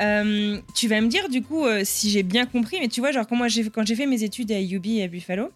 euh, 0.00 0.58
tu 0.74 0.88
vas 0.88 1.00
me 1.02 1.08
dire 1.08 1.28
du 1.28 1.42
coup 1.42 1.66
euh, 1.66 1.82
si 1.84 2.08
j'ai 2.10 2.22
bien 2.22 2.46
compris, 2.46 2.78
mais 2.80 2.88
tu 2.88 3.00
vois, 3.00 3.12
genre 3.12 3.26
quand, 3.26 3.36
moi, 3.36 3.48
j'ai- 3.48 3.68
quand 3.68 3.86
j'ai 3.86 3.94
fait 3.94 4.06
mes 4.06 4.22
études 4.22 4.50
à 4.50 4.60
UB 4.60 4.86
et 4.86 5.02
à 5.02 5.08
Buffalo, 5.08 5.50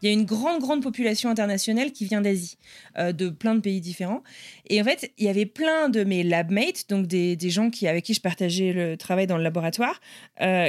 il 0.00 0.06
y 0.06 0.08
a 0.10 0.12
une 0.12 0.24
grande, 0.24 0.60
grande 0.60 0.82
population 0.82 1.28
internationale 1.28 1.90
qui 1.92 2.04
vient 2.04 2.20
d'Asie, 2.20 2.56
euh, 2.98 3.12
de 3.12 3.28
plein 3.30 3.54
de 3.56 3.60
pays 3.60 3.80
différents. 3.80 4.22
Et 4.68 4.80
en 4.80 4.84
fait, 4.84 5.10
il 5.18 5.24
y 5.24 5.28
avait 5.28 5.46
plein 5.46 5.88
de 5.88 6.04
mes 6.04 6.22
labmates, 6.22 6.84
donc 6.88 7.06
des, 7.08 7.34
des 7.34 7.50
gens 7.50 7.68
qui, 7.70 7.88
avec 7.88 8.04
qui 8.04 8.14
je 8.14 8.20
partageais 8.20 8.72
le 8.72 8.96
travail 8.96 9.26
dans 9.26 9.36
le 9.36 9.42
laboratoire, 9.42 10.00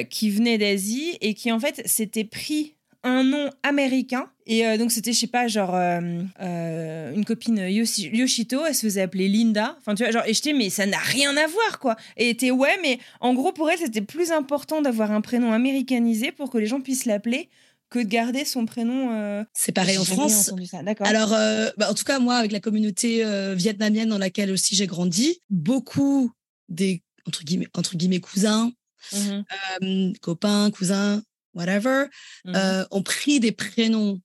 qui 0.10 0.30
venaient 0.32 0.58
d'Asie 0.58 1.18
et 1.22 1.34
qui 1.34 1.52
en 1.52 1.60
fait 1.60 1.82
s'étaient 1.88 2.24
pris 2.26 2.74
un 3.04 3.24
nom 3.24 3.50
américain. 3.64 4.30
Et 4.46 4.66
euh, 4.68 4.78
donc, 4.78 4.92
c'était, 4.92 5.14
je 5.14 5.20
sais 5.20 5.28
pas, 5.28 5.48
genre, 5.48 5.74
euh, 5.76 6.22
euh, 6.42 7.14
une 7.14 7.26
copine 7.26 7.58
Yoshi- 7.58 8.10
Yoshito, 8.16 8.66
elle 8.66 8.76
se 8.76 8.82
faisait 8.86 9.02
appeler 9.02 9.28
Linda. 9.28 9.76
Enfin, 9.80 9.96
tu 9.96 10.04
vois, 10.04 10.12
genre, 10.12 10.24
et 10.26 10.34
j'étais, 10.34 10.54
mais 10.54 10.70
ça 10.70 10.86
n'a 10.86 10.98
rien 11.00 11.36
à 11.38 11.48
voir, 11.48 11.80
quoi. 11.80 11.96
Et 12.18 12.30
était, 12.30 12.52
ouais, 12.52 12.78
mais 12.82 13.00
en 13.20 13.34
gros, 13.34 13.52
pour 13.54 13.70
elle, 13.70 13.80
c'était 13.80 14.02
plus 14.02 14.32
important 14.32 14.82
d'avoir 14.82 15.12
un 15.12 15.22
prénom 15.22 15.52
américanisé 15.52 16.32
pour 16.32 16.50
que 16.50 16.58
les 16.58 16.68
gens 16.68 16.82
puissent 16.82 17.06
l'appeler 17.06 17.50
que 17.90 18.00
de 18.00 18.04
garder 18.08 18.46
son 18.46 18.66
prénom. 18.66 19.10
euh, 19.14 19.44
c'est 19.54 19.72
pareil 19.74 19.98
en 19.98 20.06
France. 20.06 20.52
ça. 20.70 20.82
Alors, 21.02 21.34
euh, 21.34 21.70
bah, 21.78 21.90
en 21.92 21.94
tout 21.94 22.06
cas, 22.06 22.20
moi, 22.20 22.36
avec 22.36 22.52
la 22.52 22.60
communauté 22.60 23.26
euh, 23.26 23.54
vietnamienne 23.56 24.10
dans 24.10 24.18
laquelle 24.18 24.52
aussi 24.52 24.76
j'ai 24.76 24.88
grandi, 24.88 25.42
beaucoup 25.50 26.32
des 26.70 27.02
entre 27.28 27.44
guillemets, 27.44 27.68
entre 27.78 27.98
guillemets 27.98 28.20
cousins, 28.20 28.72
Mhm, 29.14 29.44
euh, 29.84 30.14
copains, 30.22 30.72
cousins, 30.72 31.22
whatever, 31.54 32.06
mhm. 32.46 32.56
euh, 32.56 32.86
ont 32.92 33.04
pris 33.04 33.40
des 33.40 33.52
prénoms. 33.52 34.20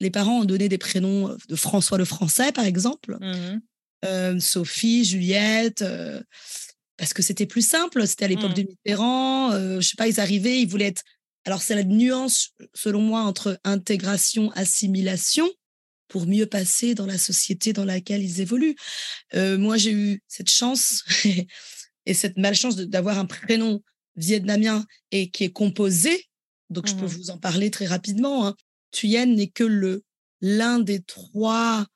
Les 0.00 0.10
parents 0.10 0.40
ont 0.40 0.44
donné 0.44 0.68
des 0.68 0.78
prénoms 0.78 1.36
de 1.48 1.56
François 1.56 1.98
le 1.98 2.04
Français, 2.04 2.52
par 2.52 2.64
exemple, 2.64 3.16
Mhm. 3.20 3.60
euh, 4.04 4.38
Sophie, 4.40 5.04
Juliette, 5.04 5.82
euh, 5.82 6.22
parce 6.96 7.12
que 7.12 7.22
c'était 7.22 7.46
plus 7.46 7.66
simple. 7.66 8.06
C'était 8.06 8.24
à 8.26 8.28
l'époque 8.28 8.50
Mm. 8.52 8.54
de 8.54 8.62
Mitterrand. 8.62 9.52
euh, 9.52 9.80
je 9.80 9.88
sais 9.88 9.96
pas, 9.96 10.08
ils 10.08 10.20
arrivaient, 10.20 10.60
ils 10.60 10.68
voulaient 10.68 10.86
être. 10.86 11.02
Alors, 11.44 11.62
c'est 11.62 11.74
la 11.74 11.84
nuance, 11.84 12.50
selon 12.74 13.00
moi, 13.00 13.22
entre 13.22 13.58
intégration, 13.64 14.50
assimilation, 14.52 15.48
pour 16.08 16.26
mieux 16.26 16.46
passer 16.46 16.94
dans 16.94 17.06
la 17.06 17.18
société 17.18 17.72
dans 17.72 17.84
laquelle 17.84 18.22
ils 18.22 18.40
évoluent. 18.40 18.76
Euh, 19.34 19.58
moi, 19.58 19.76
j'ai 19.76 19.92
eu 19.92 20.22
cette 20.28 20.50
chance 20.50 21.04
et 22.06 22.14
cette 22.14 22.36
malchance 22.38 22.76
d'avoir 22.76 23.18
un 23.18 23.26
prénom 23.26 23.82
vietnamien 24.16 24.84
et 25.12 25.30
qui 25.30 25.44
est 25.44 25.52
composé. 25.52 26.27
Donc, 26.70 26.86
je 26.86 26.94
peux 26.94 27.02
Mhm. 27.02 27.06
vous 27.08 27.30
en 27.30 27.38
parler 27.38 27.70
très 27.70 27.86
rapidement. 27.86 28.46
Hein. 28.46 28.56
Thuyen 28.90 29.26
n'est 29.26 29.48
que 29.48 29.64
le 29.64 30.04
l'un 30.40 30.78
des 30.78 31.02
trois 31.02 31.86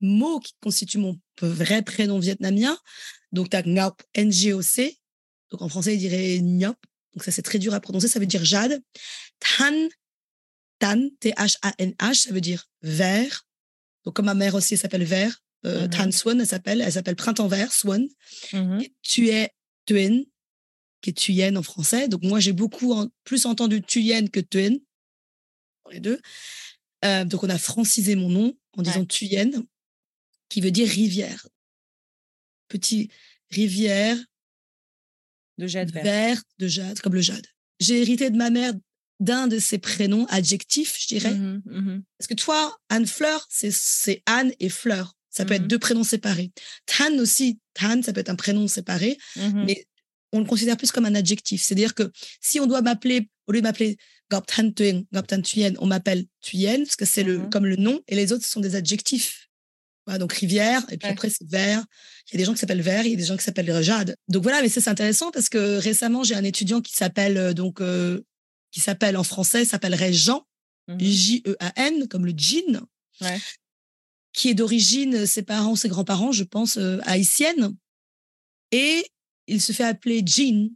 mots 0.00 0.40
qui 0.40 0.54
constituent 0.62 0.98
mon 0.98 1.18
vrai 1.40 1.82
prénom 1.82 2.18
vietnamien. 2.18 2.76
Donc, 3.32 3.50
tu 3.50 3.56
as 3.56 3.62
Ngaup, 3.62 4.02
N-G-O-C. 4.14 4.98
Donc, 5.50 5.62
en 5.62 5.68
français, 5.68 5.94
il 5.94 5.98
dirait 5.98 6.38
Nyop. 6.40 6.76
Donc, 7.14 7.22
ça, 7.24 7.30
c'est 7.30 7.42
très 7.42 7.58
dur 7.58 7.74
à 7.74 7.80
prononcer. 7.80 8.08
Ça 8.08 8.18
veut 8.18 8.26
dire 8.26 8.44
jade. 8.44 8.82
Tan, 9.40 9.88
Tan, 10.78 11.08
T-H-A-N-H, 11.20 12.14
ça 12.14 12.32
veut 12.32 12.40
dire 12.40 12.66
vert. 12.82 13.46
Donc, 14.04 14.16
comme 14.16 14.26
ma 14.26 14.34
mère 14.34 14.54
aussi, 14.54 14.74
elle 14.74 14.80
s'appelle 14.80 15.04
vert. 15.04 15.38
Euh. 15.64 15.86
Tan 15.88 16.10
Swan, 16.10 16.40
elle 16.40 16.46
s'appelle. 16.46 16.80
Elle 16.80 16.92
s'appelle 16.92 17.14
Printemps 17.16 17.46
vert, 17.48 17.72
Swan. 17.72 18.06
Et 18.80 18.94
tu 19.02 19.28
es 19.28 19.50
Tuen, 19.86 20.24
qui 21.02 21.10
est 21.10 21.14
Thuyen 21.14 21.56
en 21.56 21.62
français. 21.62 22.08
Donc, 22.08 22.22
moi, 22.22 22.40
j'ai 22.40 22.52
beaucoup 22.52 22.92
en- 22.94 23.08
plus 23.24 23.44
entendu 23.46 23.82
Thuyen 23.82 24.26
que 24.28 24.40
Tuen, 24.40 24.78
pour 25.82 25.92
les 25.92 26.00
deux. 26.00 26.20
Euh, 27.04 27.24
donc, 27.24 27.42
on 27.44 27.48
a 27.50 27.58
francisé 27.58 28.14
mon 28.14 28.28
nom 28.30 28.56
en 28.78 28.82
disant 28.82 29.00
Ouais. 29.00 29.06
Thuyen, 29.06 29.50
qui 30.48 30.60
veut 30.60 30.70
dire 30.70 30.88
rivière. 30.88 31.46
Petit 32.68 33.10
rivière 33.50 34.16
De 35.58 35.66
Jade 35.66 35.92
Vert. 35.92 36.42
de 36.58 36.66
jade, 36.68 37.00
comme 37.00 37.14
le 37.14 37.20
jade. 37.20 37.46
J'ai 37.80 38.00
hérité 38.00 38.30
de 38.30 38.36
ma 38.36 38.50
mère 38.50 38.72
d'un 39.20 39.46
de 39.46 39.58
ses 39.58 39.78
prénoms 39.78 40.26
adjectifs, 40.26 40.96
je 41.00 41.06
dirais. 41.08 41.34
Mhm, 41.34 41.62
mhm. 41.66 42.02
Parce 42.18 42.28
que 42.28 42.34
toi, 42.34 42.76
Anne 42.88 43.06
Fleur, 43.06 43.46
c'est- 43.50 44.22
Anne 44.26 44.52
et 44.60 44.68
Fleur. 44.68 45.14
Ça 45.30 45.44
peut 45.46 45.54
être 45.54 45.66
deux 45.66 45.78
prénoms 45.78 46.04
séparés. 46.04 46.52
Tan 46.86 47.18
aussi, 47.18 47.58
Tan, 47.74 48.02
ça 48.02 48.12
peut 48.12 48.20
être 48.20 48.28
un 48.28 48.36
prénom 48.36 48.68
séparé, 48.68 49.16
mais 49.36 49.86
on 50.32 50.38
le 50.40 50.44
considère 50.46 50.76
plus 50.76 50.90
comme 50.92 51.04
un 51.06 51.14
adjectif. 51.14 51.62
C'est-à-dire 51.62 51.94
que 51.94 52.10
si 52.40 52.58
on 52.60 52.66
doit 52.66 52.82
m'appeler, 52.82 53.28
au 53.46 53.52
lieu 53.52 53.60
de 53.60 53.66
m'appeler 53.66 53.96
Gap 54.30 54.46
Tan 54.46 54.70
Tuyen, 54.72 55.74
on 55.78 55.86
m'appelle 55.86 56.24
Thuyen, 56.40 56.78
parce 56.84 56.96
que 56.96 57.04
c'est 57.04 57.22
le 57.22 57.38
Mhm. 57.38 57.50
comme 57.50 57.66
le 57.66 57.76
nom, 57.76 58.00
et 58.08 58.14
les 58.16 58.32
autres, 58.32 58.44
ce 58.44 58.50
sont 58.50 58.60
des 58.60 58.74
adjectifs. 58.74 59.48
Voilà, 60.06 60.18
donc 60.18 60.32
rivière, 60.32 60.84
et 60.90 60.96
puis 60.96 61.06
Ouais. 61.06 61.12
après 61.12 61.30
c'est 61.30 61.46
vert. 61.48 61.84
Il 62.28 62.32
y 62.32 62.36
a 62.36 62.38
des 62.38 62.44
gens 62.44 62.54
qui 62.54 62.58
s'appellent 62.58 62.80
vert, 62.82 63.04
il 63.06 63.10
y 63.12 63.14
a 63.14 63.16
des 63.16 63.24
gens 63.24 63.36
qui 63.36 63.44
s'appellent 63.44 63.82
jade. 63.82 64.16
Donc 64.28 64.42
voilà, 64.42 64.60
mais 64.62 64.68
ça 64.68 64.80
c'est 64.80 64.90
intéressant 64.90 65.30
parce 65.30 65.48
que 65.48 65.76
récemment 65.78 66.24
j'ai 66.24 66.34
un 66.34 66.42
étudiant 66.44 66.80
qui 66.80 66.92
s'appelle 66.94 67.36
euh, 67.38 67.52
donc 67.54 67.80
euh, 67.80 68.20
qui 68.72 68.80
s'appelle 68.80 69.16
en 69.16 69.22
français 69.22 69.64
s'appellerait 69.64 70.12
Jean, 70.12 70.44
Mhm. 70.88 70.98
J-E-A-N, 71.00 72.08
comme 72.08 72.26
le 72.26 72.32
jean, 72.36 72.80
Ouais. 73.20 73.38
qui 74.32 74.48
est 74.48 74.54
d'origine, 74.54 75.24
ses 75.26 75.42
parents, 75.42 75.76
ses 75.76 75.88
grands-parents, 75.88 76.32
je 76.32 76.42
pense, 76.42 76.78
euh, 76.78 76.98
haïtiennes. 77.04 77.76
Et 78.72 79.04
il 79.52 79.60
se 79.60 79.72
fait 79.72 79.84
appeler 79.84 80.22
Jean. 80.24 80.70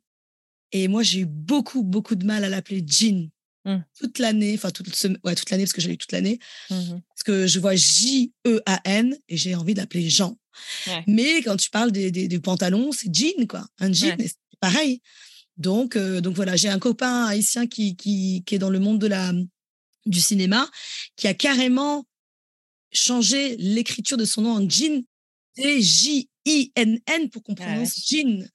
Et 0.73 0.89
moi, 0.89 1.03
j'ai 1.03 1.21
eu 1.21 1.27
beaucoup, 1.27 1.83
beaucoup 1.83 2.15
de 2.15 2.25
mal 2.27 2.45
à 2.45 2.49
l'appeler 2.49 2.85
Jean. 2.87 3.29
Mm. 3.65 3.79
Toute 3.99 4.19
l'année, 4.19 4.55
enfin, 4.55 4.71
toute, 4.71 4.89
ouais, 5.25 5.35
toute 5.35 5.51
l'année, 5.51 5.65
parce 5.65 5.73
que 5.73 5.81
j'ai 5.81 5.91
eu 5.93 5.99
toute 5.99 6.13
l'année, 6.13 6.39
Mhm. 6.71 7.01
parce 7.09 7.23
que 7.25 7.47
je 7.47 7.59
vois 7.59 7.75
J-E-A-N 7.75 9.17
et 9.29 9.37
j'ai 9.37 9.55
envie 9.55 9.75
de 9.75 9.81
l'appeler 9.81 10.09
Jean. 10.09 10.37
Ouais. 10.87 11.05
Mais 11.07 11.43
quand 11.43 11.57
tu 11.57 11.71
parles 11.71 11.91
des, 11.93 12.11
des, 12.11 12.29
des 12.29 12.39
pantalons, 12.41 12.93
c'est 12.93 13.13
jean, 13.13 13.47
quoi. 13.49 13.67
Un 13.79 13.93
jean, 13.93 14.17
Ouais. 14.19 14.29
c'est 14.29 14.59
pareil. 14.61 15.01
Donc, 15.57 15.97
euh, 15.97 16.21
donc 16.21 16.35
voilà, 16.37 16.55
j'ai 16.57 16.69
un 16.69 16.79
copain 16.79 17.25
haïtien 17.27 17.67
qui, 17.67 17.97
qui, 17.97 18.43
qui 18.47 18.55
est 18.55 18.59
dans 18.59 18.71
le 18.71 18.79
monde 18.79 19.01
de 19.01 19.07
la, 19.07 19.33
du 20.05 20.21
cinéma, 20.21 20.71
qui 21.17 21.27
a 21.29 21.35
carrément 21.35 22.07
changé 22.93 23.57
l'écriture 23.57 24.17
de 24.17 24.25
son 24.25 24.43
nom 24.43 24.51
en 24.53 24.69
jean, 24.69 25.03
J-I-N-N, 25.57 27.31
pour 27.31 27.43
qu'on 27.43 27.55
Ah 27.59 27.65
prononce 27.65 28.07
jean. 28.09 28.49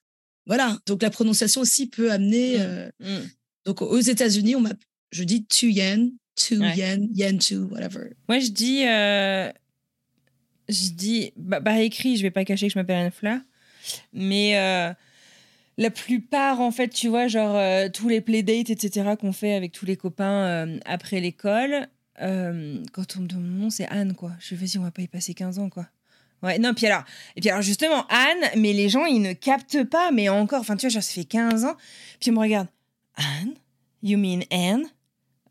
Voilà, 0.51 0.77
donc 0.85 1.01
la 1.01 1.09
prononciation 1.09 1.61
aussi 1.61 1.87
peut 1.87 2.11
amener. 2.11 2.57
Mm. 2.57 2.61
euh, 2.61 2.89
Mhm. 2.99 3.29
donc 3.65 3.81
aux 3.81 3.99
États-Unis, 3.99 4.57
on 4.57 4.65
je 5.11 5.23
dis 5.23 5.45
Tu 5.45 5.67
Ouais. 5.69 6.75
Yen, 6.75 7.07
Yen 7.13 7.37
Tu, 7.39 7.55
whatever. 7.55 8.09
Moi, 8.27 8.39
je 8.39 8.49
dis. 8.49 8.85
euh, 8.85 9.49
je 10.67 10.89
dis. 10.91 11.31
Bah, 11.37 11.81
écrit, 11.81 12.17
je 12.17 12.21
vais 12.23 12.31
pas 12.31 12.43
cacher 12.43 12.67
que 12.67 12.73
je 12.73 12.79
m'appelle 12.79 12.97
Anne 13.05 13.11
Fleur. 13.11 13.39
Mais 14.11 14.57
euh, 14.57 14.91
la 15.77 15.89
plupart, 15.89 16.59
en 16.59 16.71
fait, 16.71 16.89
tu 16.89 17.07
vois, 17.07 17.29
genre 17.29 17.57
tous 17.93 18.09
les 18.09 18.19
playdates, 18.19 18.69
etc., 18.71 19.11
qu'on 19.17 19.31
fait 19.31 19.53
avec 19.53 19.71
tous 19.71 19.85
les 19.85 19.95
copains 19.95 20.77
après 20.83 21.21
l'école, 21.21 21.87
quand 22.19 23.15
on 23.17 23.21
me 23.21 23.27
demande 23.27 23.45
mon 23.47 23.59
nom, 23.63 23.69
c'est 23.69 23.87
Anne, 23.87 24.15
quoi. 24.15 24.33
Je 24.41 24.47
fais, 24.47 24.55
vas-y, 24.55 24.77
on 24.79 24.83
va 24.83 24.91
pas 24.91 25.01
y 25.01 25.07
passer 25.07 25.33
15 25.33 25.59
ans, 25.59 25.69
quoi. 25.69 25.87
Ouais, 26.43 26.57
non, 26.59 26.73
puis 26.73 26.87
alors, 26.87 27.03
et 27.35 27.41
puis 27.41 27.49
alors 27.49 27.61
justement, 27.61 28.05
Anne, 28.09 28.49
mais 28.57 28.73
les 28.73 28.89
gens, 28.89 29.05
ils 29.05 29.21
ne 29.21 29.33
captent 29.33 29.83
pas, 29.83 30.11
mais 30.11 30.27
encore, 30.29 30.61
enfin, 30.61 30.75
tu 30.75 30.87
vois, 30.87 30.89
genre, 30.89 31.03
ça 31.03 31.13
fait 31.13 31.23
15 31.23 31.65
ans, 31.65 31.75
puis 32.19 32.29
ils 32.29 32.33
me 32.33 32.39
regardent, 32.39 32.69
Anne? 33.15 33.53
You 34.03 34.17
mean 34.17 34.41
Anne? 34.49 34.85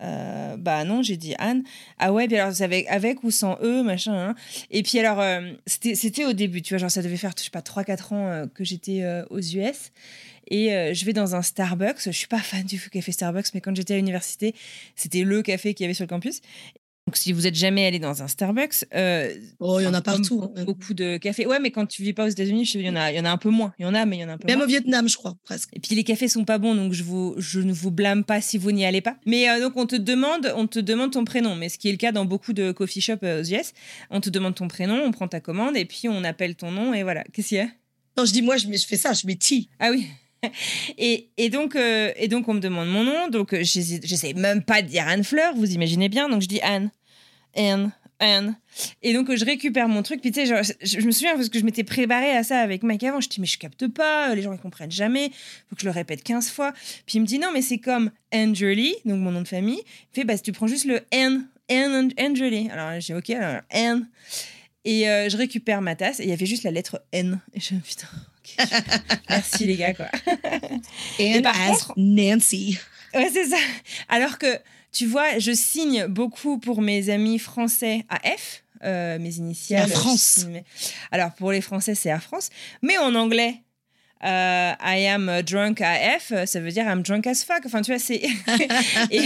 Euh, 0.02 0.56
bah 0.56 0.84
non, 0.84 1.02
j'ai 1.02 1.16
dit 1.18 1.34
Anne. 1.38 1.62
Ah 1.98 2.10
ouais, 2.12 2.26
puis 2.26 2.38
alors 2.38 2.54
c'est 2.54 2.64
avec, 2.64 2.86
avec 2.88 3.22
ou 3.22 3.30
sans 3.30 3.58
E, 3.62 3.82
machin. 3.82 4.14
hein. 4.30 4.34
Et 4.70 4.82
puis 4.82 4.98
alors, 4.98 5.20
euh, 5.20 5.52
c'était 5.66 6.24
au 6.24 6.32
début, 6.32 6.62
tu 6.62 6.72
vois, 6.74 6.78
genre 6.78 6.90
ça 6.90 7.02
devait 7.02 7.18
faire, 7.18 7.32
je 7.38 7.44
sais 7.44 7.50
pas, 7.50 7.60
3-4 7.60 8.14
ans 8.14 8.26
euh, 8.28 8.46
que 8.46 8.64
j'étais 8.64 9.04
aux 9.28 9.40
US. 9.40 9.92
Et 10.52 10.70
je 10.94 11.04
vais 11.04 11.12
dans 11.12 11.36
un 11.36 11.42
Starbucks. 11.42 12.00
Je 12.06 12.10
suis 12.10 12.26
pas 12.26 12.38
fan 12.40 12.64
du 12.64 12.80
café 12.90 13.12
Starbucks, 13.12 13.54
mais 13.54 13.60
quand 13.60 13.76
j'étais 13.76 13.94
à 13.94 13.96
l'université, 13.98 14.54
c'était 14.96 15.22
le 15.22 15.42
café 15.42 15.74
qu'il 15.74 15.84
y 15.84 15.86
avait 15.86 15.94
sur 15.94 16.02
le 16.02 16.08
campus. 16.08 16.40
Donc 17.06 17.16
si 17.16 17.32
vous 17.32 17.46
êtes 17.48 17.56
jamais 17.56 17.86
allé 17.86 17.98
dans 17.98 18.22
un 18.22 18.28
Starbucks, 18.28 18.84
euh, 18.94 19.34
Oh, 19.58 19.80
il 19.80 19.84
y 19.84 19.86
en 19.88 19.94
a 19.94 20.00
partout. 20.00 20.38
beaucoup, 20.40 20.52
hein. 20.56 20.64
beaucoup 20.64 20.94
de 20.94 21.16
cafés. 21.16 21.44
Ouais, 21.44 21.58
mais 21.58 21.72
quand 21.72 21.86
tu 21.86 22.02
vis 22.02 22.12
pas 22.12 22.24
aux 22.26 22.28
États-Unis, 22.28 22.64
je 22.66 22.72
sais, 22.72 22.78
il 22.78 22.84
y 22.86 22.90
en 22.90 22.94
a, 22.94 23.10
il 23.10 23.16
y 23.16 23.20
en 23.20 23.24
a 23.24 23.30
un 23.30 23.36
peu 23.36 23.48
moins. 23.50 23.72
Il 23.80 23.82
y 23.82 23.86
en 23.86 23.94
a, 23.94 24.06
mais 24.06 24.18
il 24.18 24.20
y 24.20 24.24
en 24.24 24.28
a 24.28 24.32
un 24.34 24.38
peu 24.38 24.46
Même 24.46 24.58
moins. 24.58 24.66
au 24.66 24.68
Vietnam, 24.68 25.08
je 25.08 25.16
crois, 25.16 25.34
presque. 25.42 25.70
Et 25.72 25.80
puis 25.80 25.96
les 25.96 26.04
cafés 26.04 26.28
sont 26.28 26.44
pas 26.44 26.58
bons, 26.58 26.74
donc 26.76 26.92
je, 26.92 27.02
vous, 27.02 27.34
je 27.38 27.58
ne 27.60 27.72
vous 27.72 27.90
blâme 27.90 28.22
pas 28.22 28.40
si 28.40 28.58
vous 28.58 28.70
n'y 28.70 28.84
allez 28.84 29.00
pas. 29.00 29.16
Mais 29.26 29.48
euh, 29.50 29.60
donc 29.60 29.76
on 29.76 29.86
te 29.86 29.96
demande, 29.96 30.52
on 30.54 30.68
te 30.68 30.78
demande 30.78 31.10
ton 31.10 31.24
prénom, 31.24 31.56
mais 31.56 31.68
ce 31.68 31.78
qui 31.78 31.88
est 31.88 31.92
le 31.92 31.98
cas 31.98 32.12
dans 32.12 32.26
beaucoup 32.26 32.52
de 32.52 32.70
coffee 32.70 33.00
shops 33.00 33.18
euh, 33.24 33.40
aux 33.42 33.44
US, 33.44 33.72
on 34.10 34.20
te 34.20 34.30
demande 34.30 34.54
ton 34.54 34.68
prénom, 34.68 35.02
on 35.04 35.10
prend 35.10 35.26
ta 35.26 35.40
commande 35.40 35.76
et 35.76 35.86
puis 35.86 36.08
on 36.08 36.22
appelle 36.22 36.54
ton 36.54 36.70
nom 36.70 36.94
et 36.94 37.02
voilà. 37.02 37.24
Qu'est-ce 37.32 37.48
qu'il 37.48 37.56
y 37.58 37.60
a? 37.60 37.68
Non, 38.16 38.24
je 38.24 38.32
dis 38.32 38.42
moi, 38.42 38.56
je, 38.56 38.66
je 38.70 38.86
fais 38.86 38.96
ça, 38.96 39.14
je 39.14 39.26
mets 39.26 39.36
T. 39.36 39.68
Ah 39.80 39.90
oui. 39.90 40.06
Et, 40.98 41.50
donc 41.50 41.76
euh, 41.76 42.12
et 42.16 42.28
donc 42.28 42.48
on 42.48 42.54
me 42.54 42.60
demande 42.60 42.88
mon 42.88 43.04
nom, 43.04 43.28
donc 43.28 43.52
euh, 43.52 43.62
j'essaie 43.62 44.32
même 44.34 44.62
pas 44.62 44.82
de 44.82 44.88
dire 44.88 45.06
Anne 45.06 45.24
Fleur, 45.24 45.54
vous 45.54 45.72
imaginez 45.72 46.08
bien, 46.08 46.28
donc 46.28 46.42
je 46.42 46.48
dis 46.48 46.60
Anne. 46.62 46.90
Anne. 47.54 47.92
Anne. 48.20 48.56
Et 49.02 49.14
donc, 49.14 49.34
je 49.34 49.44
récupère 49.44 49.88
mon 49.88 50.02
truc. 50.02 50.20
Puis, 50.20 50.30
tu 50.30 50.46
sais, 50.46 50.62
je, 50.82 51.06
me 51.06 51.10
souviens 51.10 51.34
parce 51.34 51.48
que 51.48 51.58
je 51.58 51.64
m'étais 51.64 51.84
préparée 51.84 52.36
à 52.36 52.44
ça 52.44 52.60
avec 52.60 52.82
Mike 52.82 53.02
avant. 53.02 53.20
Je 53.20 53.28
dis, 53.28 53.40
mais 53.40 53.46
je 53.46 53.58
capte 53.58 53.88
pas, 53.88 54.34
les 54.34 54.42
gens 54.42 54.52
ils 54.52 54.58
comprennent 54.58 54.92
jamais. 54.92 55.30
Faut 55.68 55.74
que 55.74 55.80
je 55.80 55.86
le 55.86 55.90
répète 55.90 56.22
15 56.22 56.50
fois. 56.50 56.72
Puis, 57.06 57.16
il 57.16 57.22
me 57.22 57.26
dit, 57.26 57.38
non, 57.38 57.48
mais 57.52 57.62
c'est 57.62 57.78
comme 57.78 58.10
Angeli, 58.32 58.94
donc 59.06 59.20
mon 59.20 59.32
nom 59.32 59.40
de 59.40 59.48
famille. 59.48 59.80
Il 60.12 60.14
fait, 60.14 60.24
bah, 60.24 60.36
si 60.36 60.42
tu 60.42 60.52
prends 60.52 60.66
juste 60.66 60.84
le 60.84 61.00
N, 61.10 61.48
Anne 61.70 62.12
Angeli. 62.20 62.68
Alors, 62.70 63.00
j'ai, 63.00 63.14
ok, 63.14 63.30
alors, 63.30 63.62
Anne. 63.70 64.06
Et 64.84 65.08
euh, 65.08 65.28
je 65.28 65.36
récupère 65.36 65.82
ma 65.82 65.94
tasse 65.94 66.20
et 66.20 66.24
il 66.24 66.30
y 66.30 66.32
avait 66.32 66.46
juste 66.46 66.62
la 66.62 66.70
lettre 66.70 67.02
N. 67.12 67.40
Et 67.54 67.60
je 67.60 67.74
me 67.74 67.80
putain. 67.80 68.06
Merci 69.28 69.64
les 69.66 69.76
gars, 69.76 69.94
quoi. 69.94 70.06
And 71.20 71.42
par 71.42 71.60
as 71.60 71.68
contre- 71.68 71.94
Nancy. 71.96 72.78
Ouais, 73.14 73.30
c'est 73.32 73.46
ça. 73.46 73.56
Alors 74.08 74.38
que, 74.38 74.58
tu 74.92 75.06
vois, 75.06 75.38
je 75.38 75.52
signe 75.52 76.06
beaucoup 76.06 76.58
pour 76.58 76.80
mes 76.82 77.10
amis 77.10 77.38
français 77.38 78.04
à 78.08 78.18
F, 78.36 78.62
euh, 78.84 79.18
mes 79.18 79.36
initiales. 79.36 79.90
Air 79.90 79.96
France. 79.98 80.46
Alors, 81.10 81.32
pour 81.32 81.52
les 81.52 81.60
Français, 81.60 81.94
c'est 81.94 82.08
Air 82.08 82.22
France. 82.22 82.50
Mais 82.82 82.98
en 82.98 83.14
anglais, 83.14 83.62
euh, 84.22 84.72
I 84.82 85.06
am 85.06 85.42
drunk 85.42 85.80
AF, 85.80 86.32
ça 86.44 86.60
veut 86.60 86.70
dire 86.70 86.84
I'm 86.84 87.02
drunk 87.02 87.26
as 87.26 87.44
fuck. 87.44 87.62
Enfin, 87.64 87.80
tu 87.82 87.90
vois, 87.90 87.98
c'est. 87.98 88.16
et, 89.10 89.22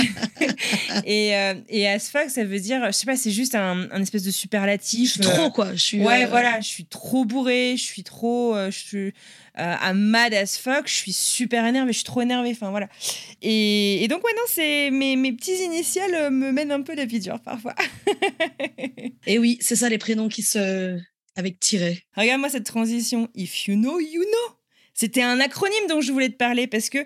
et, 1.05 1.36
euh, 1.36 1.55
et 1.68 1.88
as 1.88 2.09
fuck, 2.11 2.30
ça 2.30 2.45
veut 2.45 2.61
dire, 2.61 2.86
je 2.86 2.92
sais 2.92 3.07
pas, 3.07 3.16
c'est 3.16 3.30
juste 3.32 3.55
un, 3.55 3.88
un 3.90 4.03
espèce 4.03 4.22
de 4.22 4.30
Je 4.30 4.36
superlatif. 4.36 5.14
suis 5.14 5.26
euh, 5.26 5.30
trop, 5.30 5.51
quoi. 5.51 5.72
Je 5.72 5.82
suis. 5.82 6.01
Ouais, 6.01 6.24
euh, 6.24 6.28
voilà, 6.28 6.61
je 6.61 6.68
suis 6.68 6.84
trop 6.84 7.24
bourrée, 7.24 7.74
je 7.76 7.82
suis 7.82 8.05
trop. 8.05 8.55
je 8.70 8.78
suis. 8.78 9.12
I'm 9.57 9.99
mad 9.99 10.34
as 10.34 10.59
fuck, 10.59 10.86
je 10.88 10.95
suis 10.95 11.12
super 11.12 11.64
énervée, 11.64 11.92
je 11.92 11.99
suis 11.99 12.05
trop 12.05 12.22
énervée, 12.22 12.51
enfin 12.51 12.70
voilà. 12.70 12.88
Et, 13.42 14.03
et 14.03 14.09
donc, 14.09 14.24
ouais, 14.24 14.32
non, 14.36 14.42
c'est. 14.49 14.90
Mes, 14.90 15.16
mes 15.16 15.32
petits 15.32 15.62
initiales 15.64 16.30
me 16.30 16.51
mènent 16.53 16.72
un 16.72 16.82
peu 16.82 16.95
la 16.95 17.05
vie 17.05 17.20
dure 17.20 17.40
parfois. 17.40 17.74
Et 19.26 19.38
oui, 19.38 19.59
c'est 19.61 19.76
ça 19.76 19.88
les 19.88 19.99
prénoms 19.99 20.28
qui 20.28 20.42
se. 20.42 20.99
Avec 21.36 21.59
tiret. 21.59 22.01
Regarde-moi 22.16 22.49
cette 22.49 22.64
transition. 22.66 23.28
If 23.34 23.66
you 23.66 23.74
know, 23.74 23.99
you 23.99 24.20
know. 24.22 24.57
C'était 24.95 25.22
un 25.22 25.40
acronyme 25.40 25.86
dont 25.88 26.01
je 26.01 26.12
voulais 26.12 26.28
te 26.30 26.36
parler 26.36 26.66
parce 26.66 26.88
que 26.88 26.99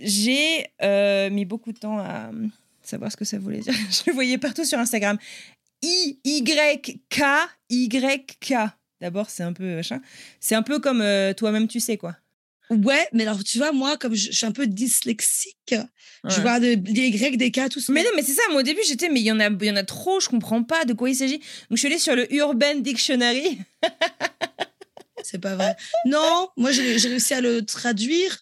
j'ai 0.00 0.66
euh, 0.82 1.30
mis 1.30 1.44
beaucoup 1.44 1.72
de 1.72 1.78
temps 1.78 1.98
à 1.98 2.30
euh, 2.32 2.46
savoir 2.82 3.10
ce 3.10 3.16
que 3.16 3.24
ça 3.24 3.38
voulait 3.38 3.58
dire. 3.58 3.72
Je 3.90 4.02
le 4.06 4.12
voyais 4.12 4.38
partout 4.38 4.64
sur 4.64 4.78
Instagram. 4.78 5.18
I-Y-K, 5.82 7.22
Y-K. 7.70 8.54
D'abord, 9.00 9.30
c'est 9.30 9.42
un 9.42 9.52
peu 9.52 9.76
machin. 9.76 10.00
C'est 10.40 10.54
un 10.54 10.62
peu 10.62 10.78
comme 10.80 11.00
euh, 11.00 11.32
toi-même, 11.32 11.68
tu 11.68 11.80
sais 11.80 11.96
quoi. 11.96 12.16
Ouais, 12.70 13.08
mais 13.14 13.22
alors 13.22 13.42
tu 13.42 13.56
vois, 13.58 13.72
moi, 13.72 13.96
comme 13.96 14.14
je, 14.14 14.30
je 14.30 14.36
suis 14.36 14.44
un 14.46 14.52
peu 14.52 14.66
dyslexique, 14.66 15.74
je 16.24 16.40
vois 16.42 16.60
de- 16.60 16.74
des 16.74 17.06
Y, 17.06 17.36
des 17.38 17.50
K, 17.50 17.70
tout 17.70 17.80
ça. 17.80 17.92
Mais 17.94 18.02
non, 18.02 18.10
mais 18.14 18.22
c'est 18.22 18.34
ça. 18.34 18.42
Moi, 18.50 18.60
au 18.60 18.62
début, 18.62 18.82
j'étais, 18.86 19.08
mais 19.08 19.20
il 19.20 19.26
y 19.26 19.32
en 19.32 19.40
a, 19.40 19.48
y 19.48 19.70
en 19.70 19.76
a 19.76 19.84
trop. 19.84 20.20
Je 20.20 20.28
comprends 20.28 20.62
pas 20.62 20.84
de 20.84 20.92
quoi 20.92 21.08
il 21.08 21.14
s'agit. 21.14 21.38
Donc, 21.38 21.46
je 21.72 21.76
suis 21.76 21.86
allée 21.86 21.98
sur 21.98 22.14
le 22.14 22.30
Urban 22.34 22.74
Dictionary. 22.80 23.58
C'est 25.30 25.38
pas 25.38 25.56
vrai. 25.56 25.76
Non, 26.06 26.48
moi, 26.56 26.72
j'ai 26.72 26.96
réussi 26.96 27.34
à 27.34 27.40
le 27.40 27.64
traduire, 27.64 28.38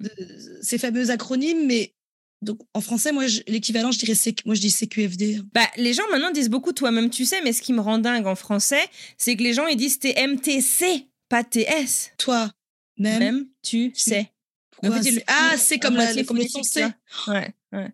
de- 0.00 0.58
ces 0.62 0.78
fameux 0.78 1.10
acronymes, 1.10 1.66
mais 1.66 1.94
donc 2.42 2.60
en 2.74 2.80
français, 2.80 3.12
moi, 3.12 3.24
l'équivalent, 3.48 3.90
je 3.92 3.98
dirais, 3.98 4.14
C- 4.14 4.34
moi, 4.46 4.54
je 4.54 4.60
dis 4.60 4.70
CQFD. 4.70 5.40
Bah, 5.52 5.68
les 5.76 5.92
gens 5.92 6.04
maintenant 6.10 6.30
disent 6.30 6.48
beaucoup 6.50 6.72
toi-même, 6.72 7.10
tu 7.10 7.24
sais, 7.24 7.40
mais 7.42 7.52
ce 7.52 7.62
qui 7.62 7.72
me 7.72 7.80
rend 7.80 7.98
dingue 7.98 8.26
en 8.26 8.34
français, 8.36 8.82
c'est 9.18 9.36
que 9.36 9.42
les 9.42 9.52
gens 9.54 9.66
ils 9.66 9.76
disent 9.76 9.98
TMTC, 9.98 11.08
pas 11.28 11.44
TS. 11.44 12.12
Toi, 12.18 12.52
même. 12.98 13.18
Même, 13.18 13.46
tu 13.62 13.92
sais. 13.94 14.30
pourquoi 14.70 14.90
En 14.98 15.02
fait, 15.02 15.08
il 15.08 15.14
c'est- 15.14 15.18
le- 15.20 15.24
ah, 15.26 15.54
c'est 15.56 15.78
comme, 15.78 15.96
la, 15.96 16.06
comme 16.06 16.16
le 16.18 16.24
phonétique, 16.24 16.50
son 16.52 16.62
C. 16.62 16.84
Ouais, 17.28 17.54
ouais. 17.72 17.88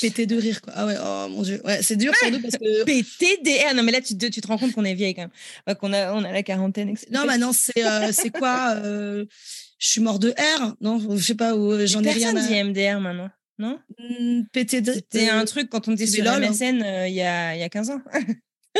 Pété 0.00 0.26
de 0.26 0.36
rire, 0.36 0.60
quoi. 0.60 0.72
Ah 0.76 0.86
ouais, 0.86 0.96
oh 1.00 1.28
mon 1.30 1.42
dieu. 1.42 1.60
Ouais, 1.64 1.82
c'est 1.82 1.96
dur 1.96 2.12
sans 2.14 2.30
doute 2.30 2.42
parce 2.42 2.56
que. 2.56 2.84
PTDR. 2.84 3.74
Non, 3.74 3.82
mais 3.82 3.92
là, 3.92 4.00
tu 4.00 4.16
te, 4.16 4.26
tu 4.26 4.40
te 4.40 4.46
rends 4.46 4.58
compte 4.58 4.72
qu'on 4.72 4.84
est 4.84 4.94
vieille 4.94 5.14
quand 5.14 5.28
même. 5.66 5.76
Qu'on 5.76 5.92
a, 5.92 6.12
on 6.12 6.22
a 6.24 6.32
la 6.32 6.42
quarantaine, 6.42 6.88
etc. 6.90 7.06
Non, 7.12 7.24
maintenant, 7.24 7.52
c'est 7.52 7.84
euh, 7.84 8.12
c'est 8.12 8.30
quoi 8.30 8.74
euh, 8.76 9.24
Je 9.78 9.88
suis 9.88 10.00
mort 10.00 10.18
de 10.18 10.30
R 10.30 10.74
Non, 10.80 11.00
je 11.16 11.22
sais 11.22 11.34
pas, 11.34 11.54
où 11.56 11.72
j'en 11.86 12.02
ai 12.02 12.10
rien 12.10 12.32
Personne 12.34 12.52
à. 12.54 12.62
dit 12.62 12.70
MDR 12.70 13.00
maintenant, 13.00 13.30
non? 13.58 13.78
Hmm, 13.98 14.42
Pété 14.52 14.80
de. 14.80 14.92
C'était 14.92 15.28
un 15.30 15.44
truc 15.44 15.68
quand 15.70 15.88
on 15.88 15.92
était 15.94 16.06
sur 16.06 16.26
hein. 16.28 16.38
MSN 16.40 16.82
euh, 16.82 17.08
il 17.08 17.14
y, 17.14 17.16
y 17.16 17.22
a 17.22 17.68
15 17.68 17.90
ans. 17.90 18.00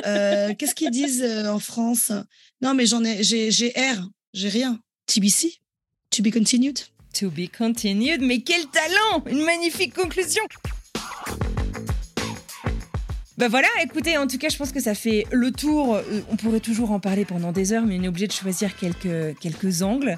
Euh, 0.07 0.55
Qu'est-ce 0.59 0.74
qu'ils 0.74 0.90
disent 0.90 1.22
euh, 1.22 1.49
en 1.49 1.59
France? 1.59 2.12
Non, 2.61 2.74
mais 2.74 2.86
j'en 2.86 3.05
ai, 3.05 3.22
j'ai, 3.22 3.51
j'ai 3.51 3.70
R, 3.70 4.09
j'ai 4.32 4.49
rien. 4.49 4.80
TBC, 5.07 5.59
to 6.11 6.22
be 6.22 6.30
continued. 6.32 6.78
To 7.18 7.30
be 7.30 7.47
continued. 7.55 8.22
Mais 8.22 8.40
quel 8.40 8.64
talent 8.68 9.22
Une 9.26 9.45
magnifique 9.45 9.95
conclusion 9.95 10.43
Bah 13.43 13.49
voilà, 13.49 13.66
écoutez, 13.82 14.16
en 14.16 14.28
tout 14.28 14.38
cas, 14.38 14.51
je 14.51 14.57
pense 14.57 14.70
que 14.70 14.78
ça 14.78 14.95
fait 14.95 15.26
le 15.32 15.51
tour. 15.51 15.97
Euh, 15.97 16.20
On 16.30 16.36
pourrait 16.36 16.61
toujours 16.61 16.93
en 16.93 17.01
parler 17.01 17.24
pendant 17.24 17.51
des 17.51 17.72
heures, 17.72 17.82
mais 17.84 17.99
on 17.99 18.05
est 18.05 18.07
obligé 18.07 18.28
de 18.28 18.32
choisir 18.32 18.76
quelques, 18.76 19.82
angles 19.82 20.16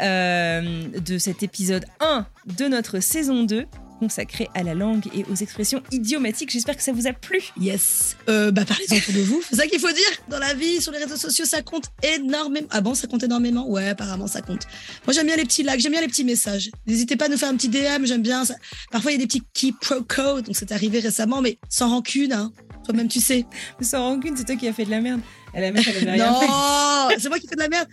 euh, 0.00 0.88
de 0.88 1.18
cet 1.18 1.42
épisode 1.42 1.84
1 2.00 2.24
de 2.56 2.68
notre 2.68 3.00
saison 3.00 3.44
2 3.44 3.66
consacré 4.02 4.48
à 4.54 4.64
la 4.64 4.74
langue 4.74 5.06
et 5.14 5.24
aux 5.30 5.36
expressions 5.36 5.80
idiomatiques. 5.92 6.50
J'espère 6.50 6.76
que 6.76 6.82
ça 6.82 6.90
vous 6.92 7.06
a 7.06 7.12
plu. 7.12 7.40
Yes. 7.60 8.16
Euh, 8.28 8.50
bah, 8.50 8.64
parlez-en 8.66 8.96
autour 8.96 9.14
de 9.14 9.20
vous. 9.20 9.40
C'est 9.48 9.54
ça 9.54 9.66
qu'il 9.68 9.78
faut 9.78 9.92
dire. 9.92 10.12
Dans 10.28 10.40
la 10.40 10.54
vie, 10.54 10.80
sur 10.80 10.90
les 10.90 10.98
réseaux 10.98 11.16
sociaux, 11.16 11.44
ça 11.44 11.62
compte 11.62 11.84
énormément. 12.02 12.66
Ah 12.70 12.80
bon, 12.80 12.94
ça 12.94 13.06
compte 13.06 13.22
énormément? 13.22 13.68
Ouais, 13.68 13.90
apparemment, 13.90 14.26
ça 14.26 14.40
compte. 14.40 14.66
Moi, 15.06 15.14
j'aime 15.14 15.26
bien 15.26 15.36
les 15.36 15.44
petits 15.44 15.62
likes, 15.62 15.78
j'aime 15.78 15.92
bien 15.92 16.00
les 16.00 16.08
petits 16.08 16.24
messages. 16.24 16.72
N'hésitez 16.88 17.14
pas 17.14 17.26
à 17.26 17.28
nous 17.28 17.36
faire 17.36 17.48
un 17.48 17.56
petit 17.56 17.68
DM, 17.68 18.04
j'aime 18.04 18.22
bien 18.22 18.44
ça. 18.44 18.54
Parfois, 18.90 19.12
il 19.12 19.14
y 19.14 19.18
a 19.18 19.20
des 19.20 19.28
petits 19.28 19.44
quiproquos, 19.54 20.40
donc 20.40 20.56
c'est 20.56 20.72
arrivé 20.72 20.98
récemment, 20.98 21.40
mais 21.40 21.58
sans 21.68 21.90
rancune, 21.90 22.32
hein. 22.32 22.52
Toi-même, 22.84 23.06
tu 23.06 23.20
sais. 23.20 23.46
Mais 23.78 23.86
sans 23.86 24.02
rancune, 24.02 24.36
c'est 24.36 24.44
toi 24.44 24.56
qui 24.56 24.66
as 24.66 24.72
fait 24.72 24.84
de 24.84 24.90
la 24.90 25.00
merde. 25.00 25.20
Elle 25.54 25.62
a 25.62 25.70
même 25.70 25.84
elle 25.86 26.08
avait 26.08 26.10
rien. 26.10 26.32
Non, 26.32 27.08
c'est 27.16 27.28
moi 27.28 27.38
qui 27.38 27.46
fais 27.46 27.54
de 27.54 27.60
la 27.60 27.68
merde. 27.68 27.86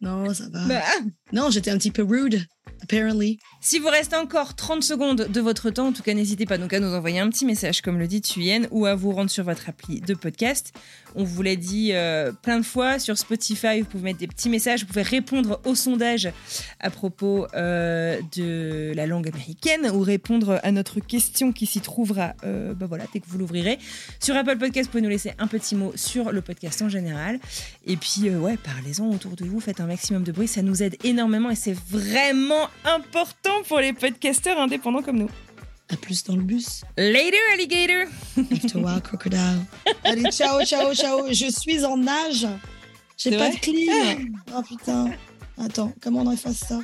Non, 0.00 0.34
ça 0.34 0.48
va. 0.50 0.66
Bah, 0.66 0.82
Non, 1.32 1.50
j'étais 1.50 1.70
un 1.70 1.78
petit 1.78 1.92
peu 1.92 2.02
rude, 2.02 2.44
apparently. 2.82 3.38
Si 3.66 3.78
vous 3.78 3.88
restez 3.88 4.14
encore 4.16 4.54
30 4.54 4.84
secondes 4.84 5.26
de 5.32 5.40
votre 5.40 5.70
temps, 5.70 5.86
en 5.86 5.92
tout 5.92 6.02
cas, 6.02 6.12
n'hésitez 6.12 6.44
pas 6.44 6.58
donc 6.58 6.74
à 6.74 6.80
nous 6.80 6.92
envoyer 6.92 7.18
un 7.18 7.30
petit 7.30 7.46
message, 7.46 7.80
comme 7.80 7.98
le 7.98 8.06
dit 8.06 8.20
Thuyen, 8.20 8.64
ou 8.70 8.84
à 8.84 8.94
vous 8.94 9.10
rendre 9.10 9.30
sur 9.30 9.42
votre 9.42 9.70
appli 9.70 10.02
de 10.02 10.12
podcast. 10.12 10.74
On 11.14 11.24
vous 11.24 11.40
l'a 11.40 11.56
dit 11.56 11.92
euh, 11.92 12.30
plein 12.30 12.58
de 12.58 12.64
fois 12.64 12.98
sur 12.98 13.16
Spotify, 13.16 13.80
vous 13.80 13.86
pouvez 13.86 14.04
mettre 14.04 14.18
des 14.18 14.26
petits 14.26 14.50
messages, 14.50 14.82
vous 14.82 14.88
pouvez 14.88 15.00
répondre 15.00 15.62
au 15.64 15.74
sondage 15.74 16.28
à 16.78 16.90
propos 16.90 17.46
euh, 17.54 18.20
de 18.36 18.92
la 18.94 19.06
langue 19.06 19.28
américaine 19.28 19.90
ou 19.94 20.00
répondre 20.00 20.60
à 20.62 20.70
notre 20.70 21.00
question 21.00 21.50
qui 21.50 21.64
s'y 21.64 21.80
trouvera 21.80 22.34
euh, 22.44 22.74
bah 22.74 22.84
voilà, 22.84 23.04
dès 23.14 23.20
que 23.20 23.26
vous 23.28 23.38
l'ouvrirez. 23.38 23.78
Sur 24.20 24.36
Apple 24.36 24.58
Podcast, 24.58 24.88
vous 24.88 24.90
pouvez 24.90 25.02
nous 25.02 25.08
laisser 25.08 25.32
un 25.38 25.46
petit 25.46 25.74
mot 25.74 25.92
sur 25.94 26.32
le 26.32 26.42
podcast 26.42 26.82
en 26.82 26.90
général. 26.90 27.40
Et 27.86 27.96
puis, 27.96 28.28
ouais, 28.28 28.58
parlez-en 28.58 29.08
autour 29.08 29.36
de 29.36 29.46
vous, 29.46 29.58
faites 29.58 29.80
un 29.80 29.86
maximum 29.86 30.22
de 30.22 30.32
bruit, 30.32 30.48
ça 30.48 30.60
nous 30.60 30.82
aide 30.82 30.96
énormément 31.02 31.48
et 31.48 31.56
c'est 31.56 31.76
vraiment 31.88 32.68
important 32.84 33.53
pour 33.62 33.80
les 33.80 33.92
podcasteurs 33.92 34.58
indépendants 34.58 35.02
comme 35.02 35.18
nous. 35.18 35.30
À 35.90 35.96
plus 35.96 36.24
dans 36.24 36.34
le 36.34 36.42
bus. 36.42 36.82
Later, 36.96 37.36
alligator! 37.52 38.06
After 38.50 38.78
a 38.78 38.80
while, 38.80 39.00
crocodile. 39.00 39.66
Allez, 40.04 40.30
ciao, 40.30 40.64
ciao, 40.64 40.94
ciao. 40.94 41.32
Je 41.32 41.50
suis 41.50 41.84
en 41.84 41.98
nage. 41.98 42.46
J'ai 43.16 43.36
pas 43.36 43.50
de 43.50 43.56
clim. 43.58 44.40
Oh 44.54 44.62
putain. 44.62 45.12
Attends, 45.58 45.92
comment 46.00 46.22
on 46.22 46.32
efface 46.32 46.60
ça? 46.60 46.80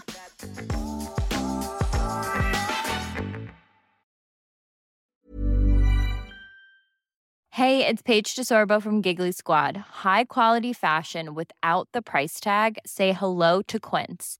Hey, 7.52 7.86
it's 7.86 8.00
Paige 8.00 8.36
DeSorbo 8.36 8.80
from 8.80 9.02
Giggly 9.02 9.32
Squad. 9.32 9.76
High 9.76 10.24
quality 10.24 10.72
fashion 10.72 11.34
without 11.34 11.88
the 11.92 12.00
price 12.00 12.40
tag. 12.40 12.78
Say 12.86 13.12
hello 13.12 13.60
to 13.62 13.78
Quince. 13.78 14.39